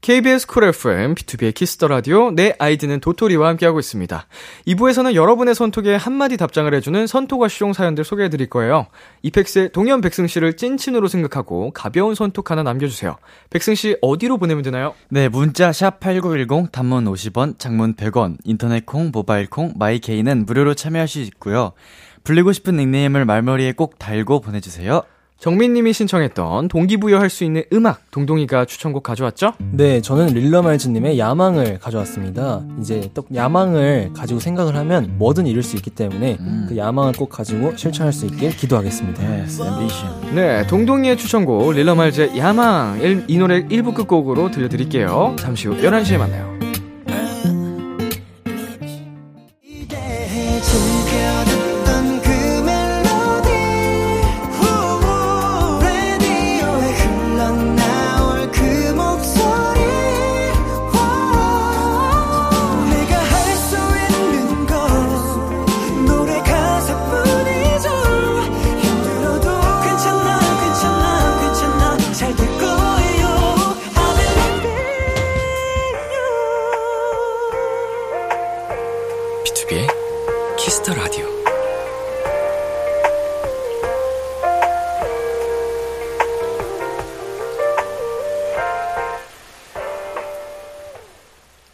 KBS 0.00 0.46
쿨 0.46 0.64
FM, 0.64 1.14
비투비의 1.14 1.54
키스 1.54 1.74
더 1.74 1.86
라디오, 1.86 2.30
내 2.30 2.54
아이디는 2.58 3.00
도토리와 3.00 3.48
함께하고 3.48 3.78
있습니다. 3.78 4.26
2부에서는 4.66 5.14
여러분의 5.14 5.54
선톡에 5.54 5.94
한마디 5.94 6.38
답장을 6.38 6.72
해주는 6.72 7.06
선톡하시용 7.06 7.74
사연들 7.74 8.04
소개해드릴 8.04 8.48
거예요. 8.48 8.86
이펙스의 9.20 9.72
동현 9.72 10.00
백승 10.00 10.26
씨를 10.26 10.56
찐친으로 10.56 11.06
생각하고 11.06 11.72
가벼운 11.72 12.14
선톡 12.14 12.50
하나 12.50 12.62
남겨주세요. 12.62 13.16
백승 13.50 13.74
씨 13.74 13.98
어디로 14.00 14.38
보내면 14.38 14.62
되나요? 14.62 14.94
네, 15.10 15.28
문자 15.28 15.70
샵8910 15.70 16.72
단문 16.72 17.04
50원, 17.04 17.58
장문 17.58 17.94
100원, 17.96 18.38
인터넷 18.44 18.86
콩, 18.86 19.10
모바일 19.12 19.50
콩, 19.50 19.74
마이 19.76 19.98
케이는 19.98 20.46
무료로 20.46 20.72
참여할 20.72 21.08
수 21.08 21.20
있고요. 21.20 21.72
불리고 22.24 22.52
싶은 22.52 22.76
닉네임을 22.76 23.26
말머리에 23.26 23.72
꼭 23.72 23.98
달고 23.98 24.40
보내주세요. 24.40 25.02
정민님이 25.40 25.94
신청했던 25.94 26.68
동기부여할 26.68 27.30
수 27.30 27.44
있는 27.44 27.62
음악, 27.72 28.02
동동이가 28.10 28.66
추천곡 28.66 29.02
가져왔죠? 29.02 29.54
네, 29.72 30.02
저는 30.02 30.34
릴러말즈님의 30.34 31.18
야망을 31.18 31.78
가져왔습니다. 31.78 32.62
이제 32.78 33.08
또 33.14 33.24
야망을 33.34 34.10
가지고 34.14 34.38
생각을 34.38 34.76
하면 34.76 35.14
뭐든 35.16 35.46
이룰 35.46 35.62
수 35.62 35.76
있기 35.76 35.88
때문에 35.90 36.36
그 36.68 36.76
야망을 36.76 37.14
꼭 37.14 37.30
가지고 37.30 37.74
실천할 37.74 38.12
수 38.12 38.26
있길 38.26 38.50
기도하겠습니다. 38.54 39.22
Yes, 39.26 39.62
ambition. 39.62 40.34
네, 40.34 40.66
동동이의 40.66 41.16
추천곡 41.16 41.72
릴러말즈의 41.72 42.36
야망 42.36 43.00
일- 43.00 43.24
이 43.26 43.38
노래 43.38 43.62
1부 43.66 43.94
끝곡으로 43.94 44.50
들려드릴게요. 44.50 45.36
잠시 45.38 45.68
후 45.68 45.76
11시에 45.80 46.18
만나요. 46.18 46.59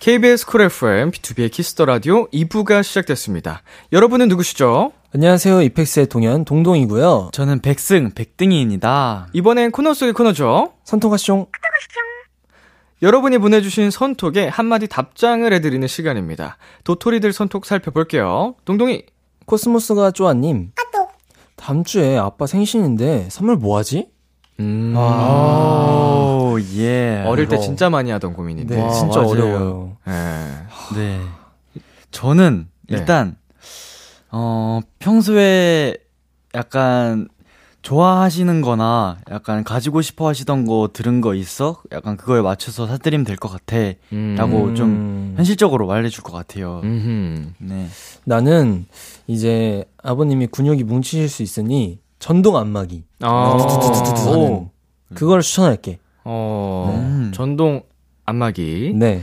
KBS 0.06 0.46
쿨 0.46 0.60
FM, 0.62 1.10
비투비의 1.10 1.50
키스 1.50 1.71
더 1.72 1.84
라디오 1.84 2.28
2부가 2.28 2.84
시작됐습니다. 2.84 3.62
여러분은 3.90 4.28
누구시죠? 4.28 4.92
안녕하세요. 5.12 5.62
이펙스의 5.62 6.06
동현 6.06 6.44
동동이고요. 6.44 7.30
저는 7.32 7.58
백승, 7.58 8.12
백등이입니다. 8.14 9.26
이번엔 9.32 9.72
코너 9.72 9.94
속의 9.94 10.12
코너죠. 10.12 10.74
선톡하쇼. 10.84 11.48
여러분이 13.02 13.38
보내주신 13.38 13.90
선톡에 13.90 14.46
한마디 14.46 14.86
답장을 14.86 15.52
해드리는 15.52 15.88
시간입니다. 15.88 16.56
도토리들 16.84 17.32
선톡 17.32 17.66
살펴볼게요. 17.66 18.54
동동이, 18.64 19.06
코스모스가 19.46 20.12
쪼아님. 20.12 20.70
다음 21.56 21.82
주에 21.82 22.16
아빠 22.16 22.46
생신인데 22.46 23.26
선물 23.28 23.56
뭐 23.56 23.76
하지? 23.76 24.06
음, 24.58 24.94
오, 24.96 26.56
예. 26.76 27.22
어릴 27.26 27.46
때 27.46 27.56
이거. 27.56 27.62
진짜 27.62 27.90
많이 27.90 28.10
하던 28.10 28.32
고민인데. 28.32 28.76
네, 28.76 28.82
와, 28.82 28.90
진짜 28.90 29.18
맞아요. 29.20 29.30
어려워요. 29.30 29.95
예. 30.08 30.94
네. 30.94 31.20
저는 32.10 32.68
네. 32.88 32.98
일단 32.98 33.36
어 34.30 34.80
평소에 34.98 35.96
약간 36.54 37.28
좋아하시는 37.82 38.62
거나 38.62 39.18
약간 39.30 39.62
가지고 39.62 40.02
싶어 40.02 40.26
하시던 40.28 40.66
거 40.66 40.90
들은 40.92 41.20
거 41.20 41.34
있어? 41.34 41.82
약간 41.92 42.16
그거에 42.16 42.40
맞춰서 42.40 42.86
사드리면 42.88 43.24
될 43.24 43.36
것 43.36 43.48
같아. 43.48 43.76
라고 44.36 44.74
좀 44.74 44.88
음. 44.88 45.34
현실적으로 45.36 45.86
말해줄 45.86 46.24
것 46.24 46.32
같아요. 46.32 46.80
음흠. 46.82 47.52
네. 47.58 47.86
나는 48.24 48.86
이제 49.28 49.84
아버님이 50.02 50.48
근육이 50.48 50.82
뭉치실 50.82 51.28
수 51.28 51.42
있으니 51.44 52.00
전동 52.18 52.56
안마기. 52.56 53.04
아. 53.20 53.56
그걸 55.14 55.40
추천할게. 55.42 56.00
어, 56.24 56.92
음. 56.98 57.30
전동 57.32 57.82
안마기. 58.24 58.94
네. 58.96 59.22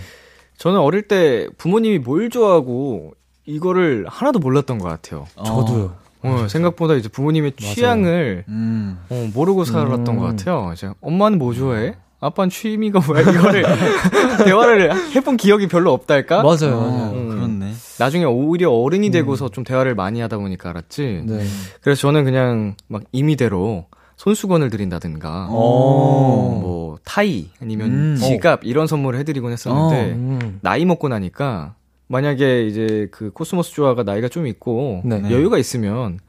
저는 0.63 0.79
어릴 0.79 1.01
때 1.01 1.49
부모님이 1.57 1.99
뭘 1.99 2.29
좋아하고 2.29 3.11
이거를 3.45 4.05
하나도 4.07 4.39
몰랐던 4.39 4.77
것 4.77 4.87
같아요. 4.87 5.27
저도요. 5.45 5.93
어, 6.21 6.45
생각보다 6.47 6.93
이제 6.93 7.09
부모님의. 7.09 7.51
취향을 7.57 8.45
음. 8.47 8.97
어, 9.09 9.29
모르고 9.33 9.65
살았던 9.65 10.07
음. 10.07 10.19
것 10.19 10.21
같아요. 10.21 10.71
이제 10.73 10.89
엄마는 11.01 11.37
뭐 11.37 11.53
좋아해? 11.53 11.95
아빠는 12.21 12.49
취미가 12.49 13.01
뭐야? 13.05 13.21
이거를 13.23 13.65
대화를 14.45 14.93
해본 15.13 15.35
기억이 15.35 15.67
별로 15.67 15.91
없달까? 15.91 16.43
맞아요, 16.43 16.77
어, 16.77 16.91
맞아요. 16.91 17.11
음. 17.11 17.29
그렇네. 17.29 17.73
나중에 17.99 18.23
오히려 18.23 18.71
어른이 18.71 19.11
되고서 19.11 19.49
좀 19.49 19.65
대화를 19.65 19.95
많이 19.95 20.21
하다 20.21 20.37
보니까 20.37 20.69
알았지. 20.69 21.23
네. 21.25 21.45
그래서 21.81 21.99
저는 21.99 22.23
그냥 22.23 22.77
막 22.87 23.01
임의대로 23.11 23.87
손수건을 24.17 24.69
드린다든가, 24.69 25.47
어. 25.49 26.59
뭐 26.61 26.97
타이 27.03 27.49
아니면 27.61 27.89
음. 27.91 28.15
지갑 28.15 28.63
이런 28.63 28.87
선물을 28.87 29.19
해드리곤 29.19 29.51
했었는데 29.51 30.11
음. 30.13 30.59
나이 30.61 30.85
먹고 30.85 31.09
나니까 31.09 31.75
만약에 32.07 32.65
이제 32.67 33.07
그 33.11 33.31
코스모스 33.31 33.71
조아가 33.73 34.03
나이가 34.03 34.27
좀 34.27 34.47
있고 34.47 35.01
네. 35.03 35.21
여유가 35.31 35.57
있으면 35.57 36.19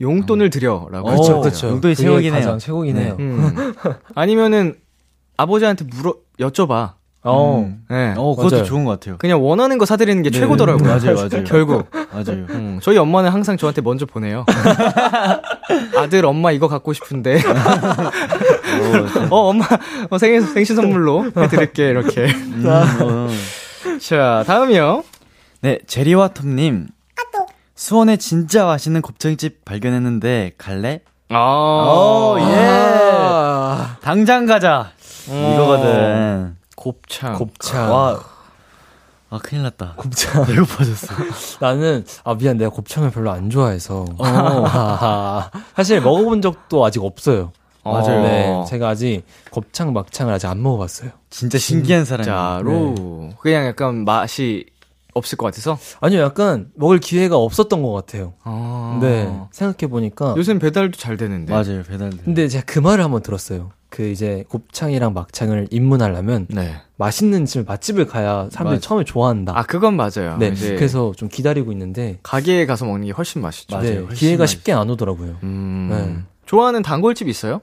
용돈을 0.00 0.50
드려라고 0.50 1.04
그렇죠, 1.04 1.22
하더라고요. 1.22 1.40
그렇죠. 1.42 1.68
용돈이 1.68 1.94
그게 1.94 2.06
최고긴 2.08 2.34
해요. 2.34 2.40
가장 2.40 2.58
최고긴 2.58 2.96
네. 2.96 3.04
해요. 3.04 3.16
음. 3.18 3.74
아니면은 4.14 4.74
아버지한테 5.36 5.84
물어 5.84 6.14
여쭤봐. 6.38 6.92
어. 7.26 7.58
음. 7.66 7.84
예. 7.90 8.14
어, 8.16 8.34
그것도 8.36 8.56
맞아요. 8.56 8.64
좋은 8.64 8.84
것 8.84 8.92
같아요. 8.92 9.18
그냥 9.18 9.44
원하는 9.44 9.78
거 9.78 9.84
사드리는 9.84 10.22
게 10.22 10.30
네. 10.30 10.38
최고더라고요. 10.38 10.88
맞아요, 10.88 11.14
맞아요. 11.14 11.44
결국. 11.46 11.90
맞아요. 12.12 12.46
음, 12.50 12.78
저희 12.82 12.96
엄마는 12.98 13.30
항상 13.30 13.56
저한테 13.56 13.82
먼저 13.82 14.06
보내요. 14.06 14.44
아들, 15.98 16.24
엄마 16.24 16.52
이거 16.52 16.68
갖고 16.68 16.92
싶은데. 16.92 17.40
어, 19.30 19.36
엄마, 19.48 19.66
어, 20.10 20.18
생일, 20.18 20.42
생신 20.42 20.76
선물로 20.76 21.32
해드릴게, 21.36 21.88
이렇게. 21.88 22.26
음, 22.26 22.64
어. 22.66 23.28
자, 24.00 24.44
다음이요. 24.46 25.04
네, 25.62 25.78
제리와 25.86 26.28
톰님. 26.28 26.88
수원에 27.74 28.16
진짜 28.16 28.64
맛있는 28.64 29.02
곱창집 29.02 29.64
발견했는데 29.66 30.52
갈래? 30.56 31.00
아, 31.28 31.36
오, 31.38 32.38
예. 32.40 33.96
당장 34.00 34.46
가자. 34.46 34.92
이거거든. 35.28 36.56
곱창. 36.90 37.34
곱창. 37.36 37.90
와. 37.92 38.20
아, 39.28 39.38
큰일 39.42 39.64
났다. 39.64 39.94
곱창. 39.96 40.46
배고파졌어. 40.46 41.14
나는 41.60 42.04
아 42.22 42.34
미안 42.34 42.56
내가 42.58 42.70
곱창을 42.70 43.10
별로 43.10 43.32
안 43.32 43.50
좋아해서 43.50 44.04
아하. 44.20 45.50
사실 45.74 46.00
먹어본 46.00 46.42
적도 46.42 46.84
아직 46.84 47.02
없어요. 47.02 47.50
맞아요. 47.82 48.22
네, 48.22 48.64
제가 48.68 48.88
아직 48.90 49.24
곱창 49.50 49.92
막창을 49.92 50.32
아직 50.32 50.46
안 50.46 50.62
먹어봤어요. 50.62 51.10
진짜 51.28 51.58
신기한 51.58 52.04
사람이야. 52.04 52.58
진짜로. 52.58 53.30
그냥 53.40 53.66
약간 53.66 54.04
맛이 54.04 54.66
없을 55.14 55.38
것 55.38 55.46
같아서. 55.46 55.78
아니요, 56.00 56.20
약간 56.20 56.70
먹을 56.74 56.98
기회가 57.00 57.36
없었던 57.36 57.82
것 57.82 57.92
같아요. 57.92 58.34
아. 58.44 58.98
네, 59.00 59.32
생각해 59.50 59.90
보니까. 59.90 60.34
요즘 60.36 60.58
배달도 60.60 60.98
잘 60.98 61.16
되는데. 61.16 61.52
맞아요, 61.52 61.82
배달돼. 61.82 62.18
근데 62.24 62.46
제가 62.48 62.64
그 62.64 62.78
말을 62.78 63.02
한번 63.02 63.22
들었어요. 63.22 63.70
그 63.96 64.08
이제 64.10 64.44
곱창이랑 64.50 65.14
막창을 65.14 65.68
입문하려면 65.70 66.46
네. 66.50 66.74
맛있는 66.98 67.46
집 67.46 67.64
맛집을 67.66 68.04
가야 68.06 68.48
사람들이 68.52 68.76
맞아. 68.76 68.80
처음에 68.80 69.04
좋아한다. 69.04 69.58
아, 69.58 69.62
그건 69.62 69.96
맞아요. 69.96 70.36
네, 70.38 70.48
이제 70.48 70.74
그래서 70.74 71.12
좀 71.16 71.30
기다리고 71.30 71.72
있는데 71.72 72.18
가게에 72.22 72.66
가서 72.66 72.84
먹는 72.84 73.06
게 73.06 73.12
훨씬 73.12 73.40
맛있죠. 73.40 73.74
맞아요. 73.74 73.88
네, 73.90 73.96
훨씬 74.00 74.14
기회가 74.16 74.42
맛있- 74.42 74.58
쉽게 74.58 74.74
안 74.74 74.90
오더라고요. 74.90 75.38
음. 75.44 75.88
네. 75.90 76.22
좋아하는 76.44 76.82
단골집 76.82 77.26
있어요? 77.28 77.62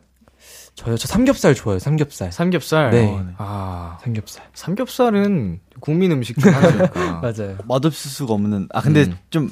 저요, 0.73 0.97
저 0.97 1.07
삼겹살 1.07 1.53
좋아해요. 1.53 1.77
삼겹살. 1.77 2.31
삼겹살. 2.31 2.89
네. 2.89 3.05
어, 3.13 3.21
네. 3.21 3.33
아, 3.37 3.99
삼겹살. 4.01 4.43
삼겹살은 4.55 5.59
국민 5.81 6.11
음식 6.13 6.39
중 6.39 6.51
하나니까. 6.51 7.21
맞아요. 7.21 7.57
맛없을 7.67 8.09
수가 8.09 8.33
없는. 8.33 8.69
아, 8.73 8.81
근데 8.81 9.03
음. 9.03 9.15
좀, 9.29 9.51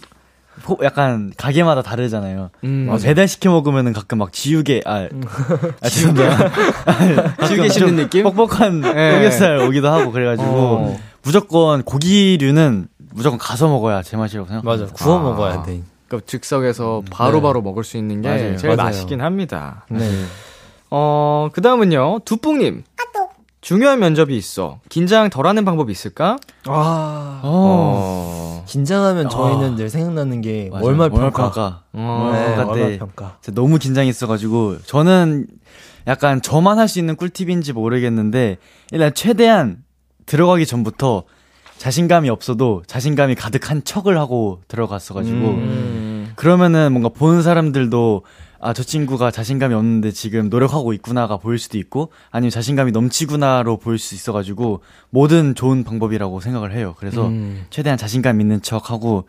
포- 0.63 0.77
약간, 0.83 1.31
가게마다 1.37 1.81
다르잖아요. 1.81 2.49
음, 2.63 2.87
어, 2.89 2.97
배달 2.97 3.27
시켜 3.27 3.51
먹으면은 3.51 3.93
가끔 3.93 4.17
막 4.19 4.31
지우개, 4.33 4.81
아, 4.85 5.07
아 5.81 5.89
죄송해요. 5.89 6.31
지우개 7.47 7.69
씹는 7.69 7.95
느낌? 7.95 8.23
뻑뻑한 8.23 8.81
네. 8.81 9.11
삼겹살 9.13 9.57
오기도 9.59 9.89
하고, 9.89 10.11
그래가지고, 10.11 10.49
어. 10.49 10.99
무조건 11.23 11.83
고기류는 11.83 12.87
무조건 13.13 13.37
가서 13.39 13.67
먹어야 13.67 14.01
제맛이라고 14.03 14.47
생각합니다. 14.47 14.85
맞아. 14.85 14.93
구워 14.93 15.19
아. 15.19 15.23
먹어야 15.23 15.63
돼. 15.63 15.81
그러니까 16.07 16.25
즉석에서 16.29 17.03
바로바로 17.09 17.61
먹을 17.61 17.83
수 17.83 17.97
있는 17.97 18.21
게 18.21 18.27
맞아요. 18.29 18.57
제일 18.57 18.75
맞아요. 18.75 18.87
맛있긴 18.89 19.21
합니다. 19.21 19.85
네. 19.89 20.09
어, 20.89 21.49
그 21.53 21.61
다음은요, 21.61 22.19
두뿡님. 22.25 22.83
중요한 23.61 23.99
면접이 23.99 24.35
있어. 24.37 24.79
긴장 24.89 25.29
덜 25.29 25.45
하는 25.45 25.63
방법이 25.65 25.91
있을까? 25.91 26.37
아. 26.65 27.41
어. 27.43 28.65
긴장하면 28.67 29.29
저희는 29.29 29.73
아. 29.73 29.75
늘 29.75 29.89
생각나는 29.89 30.41
게 30.41 30.69
맞아요. 30.71 30.85
월말 30.85 31.09
평가. 31.11 31.83
어. 31.93 32.29
네, 32.33 32.55
평가 32.55 32.71
월말 32.71 32.97
평가. 32.97 33.37
너무 33.53 33.77
긴장했어가지고 33.77 34.79
저는 34.83 35.45
약간 36.07 36.41
저만 36.41 36.79
할 36.79 36.87
수 36.87 36.97
있는 36.97 37.15
꿀팁인지 37.15 37.73
모르겠는데 37.73 38.57
일단 38.91 39.13
최대한 39.13 39.83
들어가기 40.25 40.65
전부터 40.65 41.23
자신감이 41.77 42.29
없어도 42.29 42.81
자신감이 42.87 43.35
가득한 43.35 43.83
척을 43.83 44.17
하고 44.17 44.61
들어갔어가지고 44.67 45.35
음. 45.37 46.33
그러면은 46.35 46.91
뭔가 46.91 47.09
보는 47.09 47.43
사람들도 47.43 48.23
아 48.61 48.73
저 48.73 48.83
친구가 48.83 49.31
자신감이 49.31 49.73
없는데 49.73 50.11
지금 50.11 50.49
노력하고 50.49 50.93
있구나가 50.93 51.37
보일 51.37 51.57
수도 51.59 51.77
있고 51.77 52.11
아니면 52.29 52.51
자신감이 52.51 52.91
넘치구나로 52.91 53.77
보일 53.77 53.97
수 53.99 54.15
있어가지고 54.15 54.81
뭐든 55.09 55.55
좋은 55.55 55.83
방법이라고 55.83 56.39
생각을 56.39 56.71
해요. 56.73 56.95
그래서 56.97 57.27
음. 57.27 57.65
최대한 57.69 57.97
자신감 57.97 58.39
있는 58.39 58.61
척 58.61 58.91
하고 58.91 59.25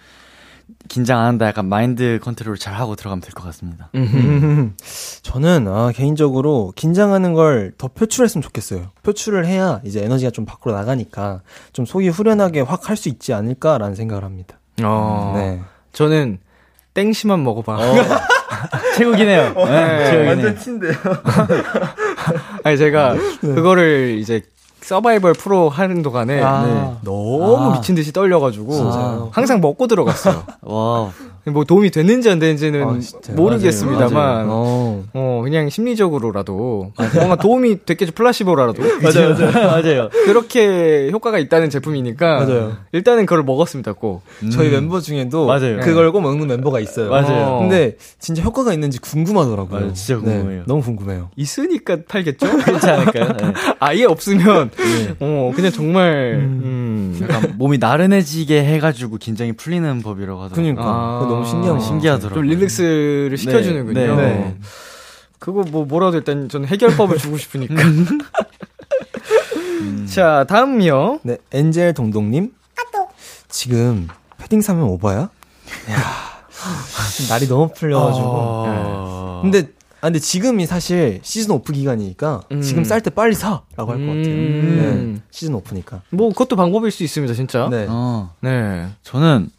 긴장 0.89 1.19
안 1.21 1.27
한다 1.27 1.47
약간 1.47 1.67
마인드 1.69 2.19
컨트롤 2.23 2.57
잘 2.57 2.75
하고 2.75 2.95
들어가면 2.97 3.21
될 3.21 3.33
것 3.35 3.43
같습니다. 3.45 3.91
음. 3.95 4.75
저는 5.23 5.67
아 5.69 5.93
개인적으로 5.93 6.73
긴장하는 6.77 7.35
걸 7.35 7.73
더 7.79 7.89
표출했으면 7.89 8.43
좋겠어요. 8.43 8.91
표출을 9.03 9.47
해야 9.47 9.81
이제 9.85 10.03
에너지가 10.05 10.31
좀 10.31 10.45
밖으로 10.45 10.75
나가니까 10.75 11.43
좀 11.73 11.85
속이 11.85 12.09
후련하게 12.09 12.61
확 12.61 12.89
할 12.89 12.97
수 12.97 13.09
있지 13.09 13.33
않을까라는 13.33 13.95
생각을 13.95 14.25
합니다. 14.25 14.59
어. 14.83 15.33
네. 15.37 15.61
저는 15.93 16.39
땡심만 16.95 17.43
먹어봐. 17.43 17.79
최고긴 18.97 19.29
해요. 19.29 19.53
네, 19.57 20.11
최고긴 20.11 20.47
해요. 20.47 20.59
친데요. 20.59 20.93
아니, 22.65 22.79
제가 22.79 23.17
그거를 23.41 24.19
이제 24.19 24.43
서바이벌 24.83 25.35
프로 25.35 25.69
하는 25.69 26.03
동안에 26.03 26.43
아. 26.43 26.67
네. 26.67 26.95
너무 27.03 27.57
아. 27.57 27.73
미친 27.75 27.95
듯이 27.95 28.13
떨려가지고 28.13 28.73
진짜요? 28.73 29.31
항상 29.33 29.61
먹고 29.61 29.87
들어갔어요. 29.87 30.45
와 30.63 31.11
뭐 31.45 31.65
도움이 31.65 31.91
됐는지 31.91 32.31
안 32.31 32.39
됐는지는 32.39 32.83
아? 32.85 33.33
모르겠습니다만 33.35 34.11
맞아요. 34.13 34.47
어. 34.49 35.05
어 35.13 35.41
그냥 35.43 35.69
심리적으로라도 35.69 36.93
뭔가 37.15 37.37
도움이 37.37 37.85
됐겠죠 37.85 38.13
플라시보라도 38.13 38.83
맞아요, 39.03 39.35
맞아요. 39.35 39.53
맞아요. 39.67 40.09
그렇게 40.25 41.11
효과가 41.11 41.39
있다는 41.39 41.69
제품이니까 41.71 42.45
맞아요. 42.45 42.77
일단은 42.93 43.27
그걸 43.27 43.43
먹었습니다 43.43 43.95
꼭 43.95 44.23
저희 44.53 44.71
멤버 44.71 45.01
중에도 45.01 45.47
맞아요. 45.47 45.81
그걸 45.81 46.13
꼭 46.13 46.21
먹는 46.21 46.47
멤버가 46.47 46.79
있어요. 46.79 47.11
맞아요. 47.11 47.47
어. 47.47 47.59
근데 47.61 47.97
진짜 48.21 48.43
효과가 48.43 48.73
있는지 48.73 49.01
궁금하더라고요. 49.01 49.81
맞아요. 49.81 49.93
진짜 49.95 50.21
궁금해요. 50.21 50.63
너무 50.67 50.81
궁금해요. 50.83 51.31
있으니까 51.35 51.99
팔겠죠 52.09 52.47
그렇지 52.65 52.89
않을까요? 52.89 53.29
네. 53.33 53.53
아예 53.81 54.05
없으면 54.05 54.71
어 55.19 55.53
그냥 55.57 55.73
정말 55.73 56.39
음, 56.41 57.19
약간 57.23 57.55
몸이 57.59 57.79
나른해지게 57.79 58.63
해가지고 58.65 59.17
긴장이 59.17 59.53
풀리는 59.55 60.03
법이라고 60.03 60.41
하더라고요. 60.41 60.63
그러니까 60.75 60.83
아, 60.85 61.27
너무 61.35 61.47
신기한 61.47 61.79
거 61.79 61.85
신기하더라고요. 61.85 62.35
좀 62.35 62.51
릴렉스를 62.51 63.37
시켜주는군요 63.37 64.01
네, 64.01 64.17
네. 64.17 64.57
그거 65.39 65.63
뭐 65.71 65.85
뭐라도 65.85 66.19
일단 66.19 66.49
저는 66.49 66.69
해결법을 66.69 67.19
주고 67.19 67.37
싶으니까 67.37 67.75
자 70.13 70.45
다음이요 70.49 71.21
네, 71.23 71.39
엔젤 71.51 71.95
동동님. 71.95 72.53
지금 73.49 74.09
패딩 74.39 74.63
사면 74.63 74.85
오바야? 74.85 75.29
날이 77.29 77.47
너무 77.49 77.69
풀려가지고. 77.75 78.27
어... 78.27 79.41
근데 79.43 79.69
아 80.01 80.07
근데 80.07 80.19
지금이 80.19 80.67
사실 80.67 81.21
시즌 81.23 81.53
오프 81.53 81.73
기간이니까 81.73 82.43
음. 82.51 82.63
지금 82.63 82.83
쌀 82.83 83.01
때 83.01 83.11
빨리 83.11 83.35
사라고 83.35 83.93
할것 83.93 84.01
같아요. 84.01 84.35
음. 84.35 85.15
네, 85.15 85.23
시즌 85.31 85.55
오프니까. 85.55 86.03
뭐 86.11 86.31
그것도 86.31 86.57
방법일 86.57 86.91
수 86.91 87.05
있습니다 87.05 87.35
진짜 87.35 87.69
네. 87.71 87.87
어, 87.89 88.35
네. 88.41 88.89
저는 89.03 89.51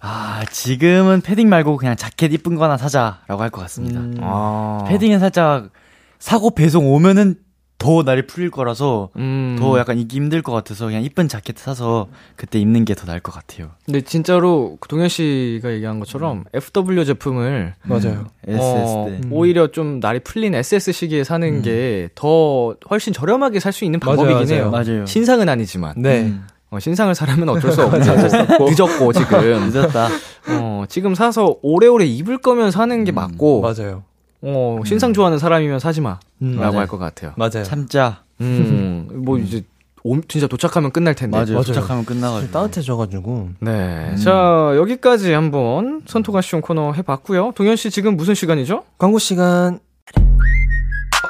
아 0.00 0.44
지금은 0.50 1.20
패딩 1.22 1.48
말고 1.48 1.76
그냥 1.76 1.96
자켓 1.96 2.32
이쁜 2.32 2.54
거 2.54 2.64
하나 2.64 2.76
사자라고 2.76 3.42
할 3.42 3.50
것 3.50 3.60
같습니다. 3.62 4.00
음. 4.00 4.16
아. 4.20 4.84
패딩은 4.88 5.18
살짝 5.18 5.70
사고 6.18 6.50
배송 6.50 6.92
오면은 6.92 7.36
더 7.78 8.02
날이 8.02 8.26
풀릴 8.26 8.50
거라서 8.50 9.10
음. 9.16 9.54
더 9.56 9.78
약간 9.78 9.98
입기 9.98 10.16
힘들 10.16 10.42
것 10.42 10.50
같아서 10.50 10.86
그냥 10.86 11.04
이쁜 11.04 11.28
자켓 11.28 11.56
사서 11.58 12.08
그때 12.34 12.58
입는 12.58 12.84
게 12.84 12.94
더 12.96 13.06
나을 13.06 13.20
것 13.20 13.30
같아요. 13.32 13.70
근데 13.86 14.00
진짜로 14.00 14.76
그 14.80 14.88
동현 14.88 15.08
씨가 15.08 15.70
얘기한 15.72 16.00
것처럼 16.00 16.42
FW 16.52 17.04
제품을 17.04 17.74
맞아요. 17.84 18.26
SS 18.48 18.60
어, 18.64 19.06
때. 19.08 19.20
오히려 19.30 19.68
좀 19.68 20.00
날이 20.00 20.18
풀린 20.18 20.56
SS 20.56 20.90
시기에 20.90 21.22
사는 21.22 21.62
게 21.62 22.08
더 22.16 22.74
훨씬 22.90 23.12
저렴하게 23.12 23.60
살 23.60 23.72
수 23.72 23.84
있는 23.84 24.00
맞아요, 24.04 24.16
방법이긴 24.16 24.56
맞아요. 24.56 24.62
해요. 24.64 24.70
맞아요. 24.72 25.06
신상은 25.06 25.48
아니지만 25.48 25.94
네. 25.98 26.34
음. 26.70 26.76
어, 26.76 26.78
신상을 26.78 27.14
사려면 27.14 27.48
어쩔 27.50 27.72
수 27.72 27.82
없죠. 27.84 28.14
늦었고 28.16 29.12
지금 29.12 29.70
늦었다. 29.70 30.08
어, 30.50 30.84
지금 30.88 31.14
사서 31.14 31.56
오래오래 31.62 32.04
입을 32.04 32.38
거면 32.38 32.70
사는 32.70 33.04
게 33.04 33.12
맞고 33.12 33.60
맞아요. 33.62 34.02
어, 34.42 34.80
신상 34.86 35.12
좋아하는 35.12 35.38
사람이면 35.38 35.80
사지 35.80 36.00
마라고 36.00 36.20
음, 36.42 36.56
맞아요. 36.56 36.78
할것 36.78 36.98
같아요. 37.00 37.32
맞아요. 37.36 37.64
참자. 37.64 38.22
음, 38.40 39.08
뭐 39.24 39.38
이제 39.38 39.62
오- 40.04 40.20
진짜 40.28 40.46
도착하면 40.46 40.92
끝날 40.92 41.14
텐데. 41.14 41.36
맞아요. 41.36 41.52
맞아요. 41.54 41.64
도착하면 41.64 42.04
끝나가지고. 42.04 42.52
따뜻해져가지고. 42.52 43.48
네. 43.60 44.14
자, 44.22 44.72
여기까지 44.76 45.32
한번 45.32 46.02
손토가 46.06 46.40
시온 46.40 46.62
코너 46.62 46.92
해봤고요. 46.92 47.52
동현 47.56 47.74
씨 47.76 47.90
지금 47.90 48.16
무슨 48.16 48.34
시간이죠? 48.34 48.84
광고 48.96 49.18
시간. 49.18 49.80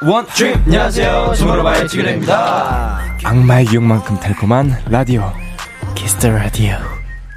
원 0.07 0.27
트립 0.27 0.55
안녕하세요 0.67 1.33
스모로바의 1.35 1.89
지그레입니다 1.89 3.08
악마의 3.29 3.67
유혹만큼 3.67 4.19
달콤한 4.21 4.85
라디오. 4.89 5.31
키스터 5.95 6.31
라디오 6.31 6.79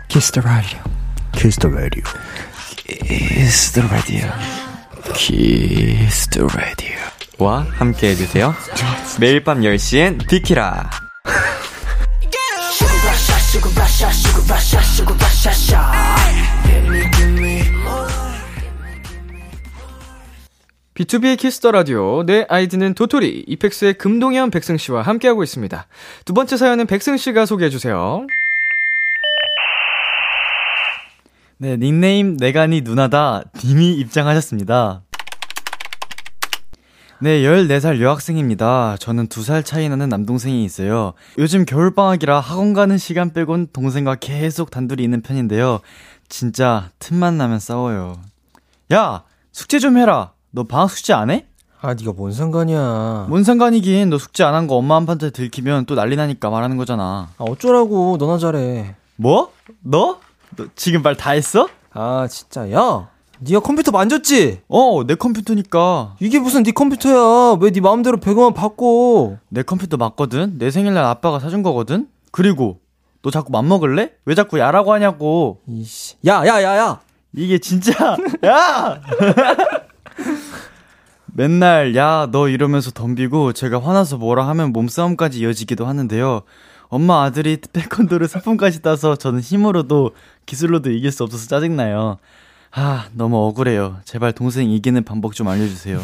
키스터 0.07 0.39
라디오 0.39 0.79
키스 1.34 1.55
더 1.55 1.67
라디오 1.67 2.03
키스 2.88 3.46
더 3.46 3.82
라디오 3.81 4.29
키스 5.13 6.47
더 6.47 6.95
라디오와 7.39 7.65
함께 7.71 8.11
해주세요. 8.11 8.55
매일 9.19 9.43
밤 9.43 9.59
10시엔 9.59 10.29
비키라 10.29 10.89
비투비의 21.01 21.38
키스 21.38 21.59
더 21.59 21.71
라디오. 21.71 22.23
내 22.25 22.45
아이디는 22.47 22.93
도토리. 22.93 23.45
이펙스의 23.47 23.95
금동현 23.95 24.51
백승 24.51 24.77
씨와 24.77 25.01
함께하고 25.01 25.41
있습니다. 25.43 25.87
두 26.25 26.33
번째 26.33 26.57
사연은 26.57 26.85
백승 26.85 27.17
씨가 27.17 27.45
소개해 27.45 27.69
주세요. 27.69 28.27
네, 31.57 31.77
닉네임 31.77 32.37
니 32.37 32.81
누나다 32.81 33.43
님이 33.63 33.93
입장하셨습니다. 33.93 35.01
네, 37.19 37.41
14살 37.41 38.01
여학생입니다. 38.01 38.97
저는 38.99 39.27
2살 39.27 39.63
차이 39.63 39.87
나는 39.89 40.09
남동생이 40.09 40.63
있어요. 40.63 41.13
요즘 41.37 41.65
겨울방학이라 41.65 42.39
학원 42.39 42.73
가는 42.73 42.97
시간 42.97 43.31
빼곤 43.33 43.67
동생과 43.73 44.15
계속 44.15 44.71
단둘이 44.71 45.03
있는 45.03 45.21
편인데요. 45.21 45.79
진짜 46.29 46.89
틈만 46.99 47.37
나면 47.37 47.59
싸워요. 47.59 48.19
야! 48.93 49.23
숙제 49.51 49.79
좀 49.79 49.97
해라! 49.97 50.31
너 50.51 50.63
방학 50.63 50.89
숙제 50.91 51.13
안 51.13 51.29
해? 51.29 51.45
아, 51.81 51.93
네가 51.93 52.11
뭔 52.13 52.31
상관이야. 52.31 53.25
뭔 53.29 53.43
상관이긴 53.43 54.09
너 54.09 54.17
숙제 54.17 54.43
안 54.43 54.53
한 54.53 54.67
거 54.67 54.75
엄마 54.75 54.97
아빠한테 54.97 55.31
들키면 55.31 55.85
또 55.85 55.95
난리 55.95 56.15
나니까 56.15 56.49
말하는 56.49 56.77
거잖아. 56.77 57.29
아, 57.37 57.43
어쩌라고. 57.43 58.17
너나 58.19 58.37
잘해. 58.37 58.95
뭐? 59.15 59.51
너? 59.81 60.19
너 60.55 60.65
지금 60.75 61.01
말 61.01 61.15
다 61.15 61.31
했어? 61.31 61.67
아, 61.93 62.27
진짜. 62.29 62.69
야! 62.71 63.09
네가 63.39 63.61
컴퓨터 63.61 63.91
만졌지? 63.91 64.61
어, 64.67 65.03
내 65.07 65.15
컴퓨터니까. 65.15 66.15
이게 66.19 66.37
무슨 66.39 66.61
네 66.63 66.71
컴퓨터야. 66.71 67.57
왜 67.59 67.71
네 67.71 67.81
마음대로 67.81 68.17
배경만 68.17 68.53
바꿔. 68.53 69.37
내 69.49 69.63
컴퓨터 69.63 69.97
맞거든? 69.97 70.57
내 70.59 70.69
생일날 70.69 71.03
아빠가 71.05 71.39
사준 71.39 71.63
거거든? 71.63 72.07
그리고, 72.31 72.79
너 73.23 73.31
자꾸 73.31 73.51
맘먹을래? 73.51 74.11
왜 74.25 74.35
자꾸 74.35 74.59
야라고 74.59 74.93
하냐고. 74.93 75.59
이씨. 75.67 76.15
야, 76.27 76.45
야, 76.45 76.61
야, 76.61 76.77
야! 76.77 76.99
이게 77.35 77.57
진짜, 77.57 78.15
야! 78.45 79.01
맨날, 81.34 81.95
야, 81.95 82.28
너 82.32 82.49
이러면서 82.49 82.91
덤비고, 82.91 83.53
제가 83.53 83.82
화나서 83.82 84.18
뭐라 84.18 84.47
하면 84.49 84.72
몸싸움까지 84.72 85.39
이어지기도 85.39 85.86
하는데요. 85.86 86.41
엄마 86.89 87.24
아들이 87.24 87.57
태권도를 87.57 88.28
사품까지 88.28 88.82
따서 88.82 89.16
저는 89.16 89.39
힘으로도 89.39 90.12
기술로도 90.45 90.91
이길 90.91 91.12
수 91.12 91.24
없어서 91.24 91.47
짜증나요. 91.47 92.18
아, 92.72 93.07
너무 93.14 93.38
억울해요. 93.38 93.99
제발 94.03 94.34
동생 94.34 94.70
이기는 94.70 95.01
방법 95.03 95.34
좀 95.34 95.47
알려주세요. 95.47 96.01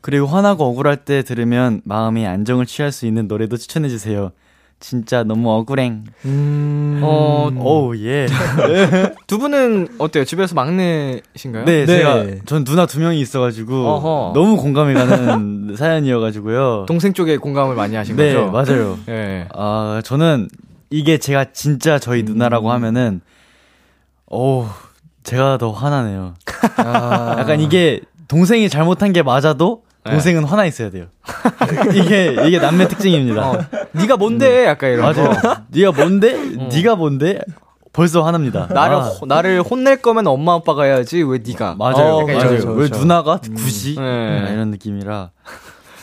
그리고 0.00 0.26
화나고 0.26 0.64
억울할 0.64 1.04
때 1.04 1.22
들으면 1.22 1.80
마음이 1.84 2.26
안정을 2.26 2.66
취할 2.66 2.92
수 2.92 3.06
있는 3.06 3.28
노래도 3.28 3.56
추천해주세요. 3.56 4.32
진짜 4.88 5.24
너무 5.24 5.50
억울행. 5.50 6.04
음. 6.26 7.00
어, 7.02 7.50
오우, 7.56 7.96
예. 7.96 8.28
두 9.26 9.38
분은 9.38 9.88
어때요? 9.98 10.24
집에서 10.24 10.54
막내신가요? 10.54 11.64
네, 11.64 11.84
네. 11.84 11.86
제가, 11.86 12.24
전 12.46 12.62
누나 12.62 12.86
두 12.86 13.00
명이 13.00 13.18
있어가지고, 13.18 13.74
어허. 13.84 14.32
너무 14.32 14.56
공감이 14.56 14.94
가는 14.94 15.74
사연이어가지고요. 15.76 16.84
동생 16.86 17.12
쪽에 17.14 17.36
공감을 17.36 17.74
많이 17.74 17.96
하신 17.96 18.14
네, 18.14 18.32
거죠? 18.32 18.52
맞아요. 18.52 18.96
예. 19.08 19.48
아, 19.52 20.00
저는 20.04 20.48
이게 20.90 21.18
제가 21.18 21.46
진짜 21.52 21.98
저희 21.98 22.22
누나라고 22.22 22.70
하면은, 22.70 23.22
오, 24.30 24.66
제가 25.24 25.58
더 25.58 25.72
화나네요. 25.72 26.34
아. 26.78 27.34
약간 27.40 27.60
이게 27.60 28.02
동생이 28.28 28.68
잘못한 28.68 29.12
게 29.12 29.24
맞아도 29.24 29.82
동생은 30.10 30.44
화나 30.44 30.64
있어야 30.66 30.90
돼요. 30.90 31.06
이게 31.94 32.36
이게 32.46 32.58
남매 32.58 32.88
특징입니다. 32.88 33.50
어, 33.50 33.58
네가 33.92 34.16
뭔데? 34.16 34.66
약간 34.66 34.90
이런 34.92 35.12
거. 35.14 35.22
맞아요. 35.22 35.56
네가 35.68 35.92
뭔데? 35.92 36.34
네가 36.72 36.96
뭔데? 36.96 37.38
벌써 37.92 38.22
화납니다. 38.22 38.66
나를 38.70 38.96
아, 38.96 39.00
호- 39.08 39.24
나를 39.26 39.62
혼낼 39.62 40.02
거면 40.02 40.26
엄마 40.26 40.54
아빠가 40.54 40.84
해야지 40.84 41.22
왜 41.22 41.38
네가? 41.46 41.76
맞아요. 41.78 41.94
어, 41.94 41.96
맞아요. 41.96 42.20
약간 42.22 42.34
이런 42.36 42.48
그렇죠, 42.48 42.72
왜. 42.72 42.88
누나가 43.00 43.38
굳이 43.38 43.94
네. 43.96 44.02
아, 44.02 44.48
이런 44.50 44.70
느낌이라. 44.70 45.30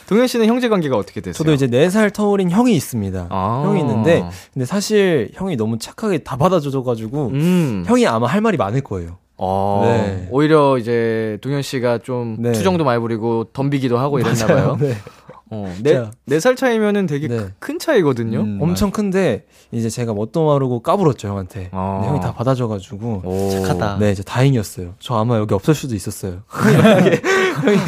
동현 0.08 0.28
씨는 0.28 0.48
형제 0.48 0.68
관계가 0.70 0.98
어떻게 0.98 1.22
되세요? 1.22 1.34
저도 1.34 1.54
이제 1.54 1.66
4살 1.68 2.12
터울인 2.14 2.52
형이 2.52 2.76
있습니다. 2.76 3.28
아. 3.30 3.62
형이 3.66 3.80
있는데, 3.82 4.24
근데 4.54 4.66
사실 4.66 5.30
형이 5.34 5.56
너무 5.56 5.78
착하게 5.78 6.20
다 6.20 6.36
받아줘가지고, 6.36 7.28
음. 7.34 7.84
형이 7.88 8.06
아마 8.08 8.28
할 8.28 8.42
말이 8.42 8.58
많을 8.58 8.82
거예요. 8.82 9.18
어, 9.38 9.82
네. 9.86 10.28
오히려 10.32 10.78
이제 10.78 11.38
동현 11.42 11.62
씨가 11.62 12.00
좀 12.00 12.38
네. 12.40 12.52
투정도 12.52 12.84
많이 12.84 13.00
부리고 13.00 13.46
덤비기도 13.54 13.98
하고 13.98 14.20
이랬나 14.20 14.46
봐요. 14.48 14.78
네. 14.80 14.94
어, 15.50 15.72
네, 15.84 15.94
자. 15.94 16.12
네살 16.26 16.56
차이면은 16.56 17.06
되게 17.06 17.28
네. 17.28 17.38
크- 17.38 17.52
큰 17.60 17.78
차이거든요. 17.80 18.40
음. 18.40 18.60
엄청 18.62 18.90
큰데, 18.90 19.46
이제 19.72 19.88
제가 19.90 20.14
뭣도 20.14 20.44
모르고 20.46 20.80
까불었죠, 20.82 21.28
형한테. 21.28 21.70
아. 21.74 22.02
형이 22.06 22.22
다 22.22 22.34
받아줘가지고, 22.34 23.22
오. 23.24 23.50
착하다. 23.52 23.98
네, 24.00 24.12
이제 24.12 24.24
다행이었어요. 24.24 24.96
저 25.00 25.16
아마 25.16 25.38
여기 25.38 25.54
없을 25.54 25.76
수도 25.76 25.94
있었어요. 25.94 26.42
형이, 26.50 27.80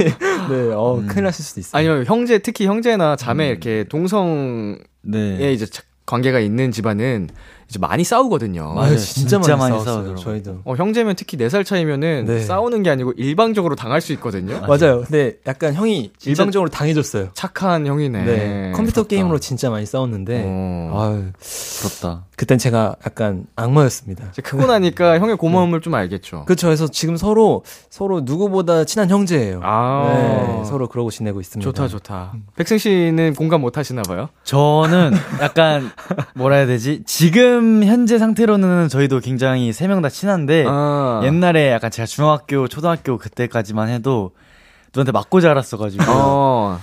네, 0.49 0.73
어, 0.73 1.01
큰일 1.07 1.23
났을 1.23 1.43
수도 1.43 1.59
있어요. 1.59 1.79
아니면 1.79 2.05
형제 2.05 2.37
특히 2.39 2.67
형제나 2.67 3.15
자매 3.15 3.49
이렇게 3.49 3.85
동성에 3.89 4.77
네. 5.01 5.53
이제 5.53 5.65
자- 5.65 5.81
관계가 6.05 6.39
있는 6.39 6.71
집안은 6.71 7.29
이제 7.69 7.79
많이 7.79 8.03
싸우거든요. 8.03 8.73
맞아요. 8.73 8.97
진짜, 8.97 9.29
진짜 9.39 9.55
많이, 9.57 9.73
많이. 9.73 9.83
싸우더라고요. 9.83 10.15
저희도. 10.15 10.59
어, 10.65 10.75
형제면 10.75 11.15
특히 11.15 11.37
4살 11.37 11.65
차이면은 11.65 12.25
네. 12.25 12.39
싸우는 12.41 12.83
게 12.83 12.89
아니고 12.89 13.13
일방적으로 13.17 13.75
당할 13.75 14.01
수 14.01 14.13
있거든요. 14.13 14.61
맞아요. 14.61 15.01
근데 15.01 15.37
약간 15.47 15.73
형이 15.73 16.11
일방적으로 16.25 16.69
당해줬어요. 16.69 17.29
착한 17.33 17.87
형이네. 17.87 18.23
네. 18.25 18.71
컴퓨터 18.75 19.01
부럽다. 19.01 19.09
게임으로 19.09 19.39
진짜 19.39 19.69
많이 19.69 19.85
싸웠는데, 19.85 20.43
어. 20.45 20.91
아유, 20.93 21.23
부럽다. 21.39 22.25
그땐 22.35 22.57
제가 22.57 22.95
약간 23.05 23.45
악마였습니다. 23.55 24.25
이제 24.31 24.41
크고 24.41 24.67
나니까 24.67 25.17
형의 25.19 25.35
고마움을 25.37 25.81
좀 25.81 25.95
알겠죠. 25.95 26.45
그렇죠. 26.45 26.67
그래서 26.67 26.87
지금 26.87 27.17
서로 27.17 27.63
서로 27.89 28.21
누구보다 28.21 28.83
친한 28.83 29.09
형제예요. 29.09 29.61
아. 29.63 30.59
네, 30.61 30.69
서로 30.69 30.87
그러고 30.87 31.09
지내고 31.11 31.39
있습니다. 31.41 31.67
좋다, 31.71 31.87
좋다. 31.87 32.33
백승 32.55 32.77
씨는 32.77 33.33
공감 33.35 33.61
못 33.61 33.77
하시나 33.77 34.01
봐요? 34.03 34.29
저는 34.43 35.13
약간 35.41 35.89
뭐라 36.35 36.57
해야 36.57 36.65
되지? 36.67 37.03
지금 37.05 37.64
현재 37.83 38.17
상태로는 38.17 38.87
저희도 38.89 39.19
굉장히 39.19 39.71
세 39.73 39.87
명 39.87 40.01
다 40.01 40.09
친한데 40.09 40.65
아. 40.67 41.21
옛날에 41.23 41.71
약간 41.71 41.91
제가 41.91 42.05
중학교, 42.05 42.67
초등학교 42.67 43.17
그때까지만 43.17 43.89
해도 43.89 44.31
누한테 44.93 45.11
맞고 45.11 45.41
자랐어가지고 45.41 46.03
어. 46.07 46.79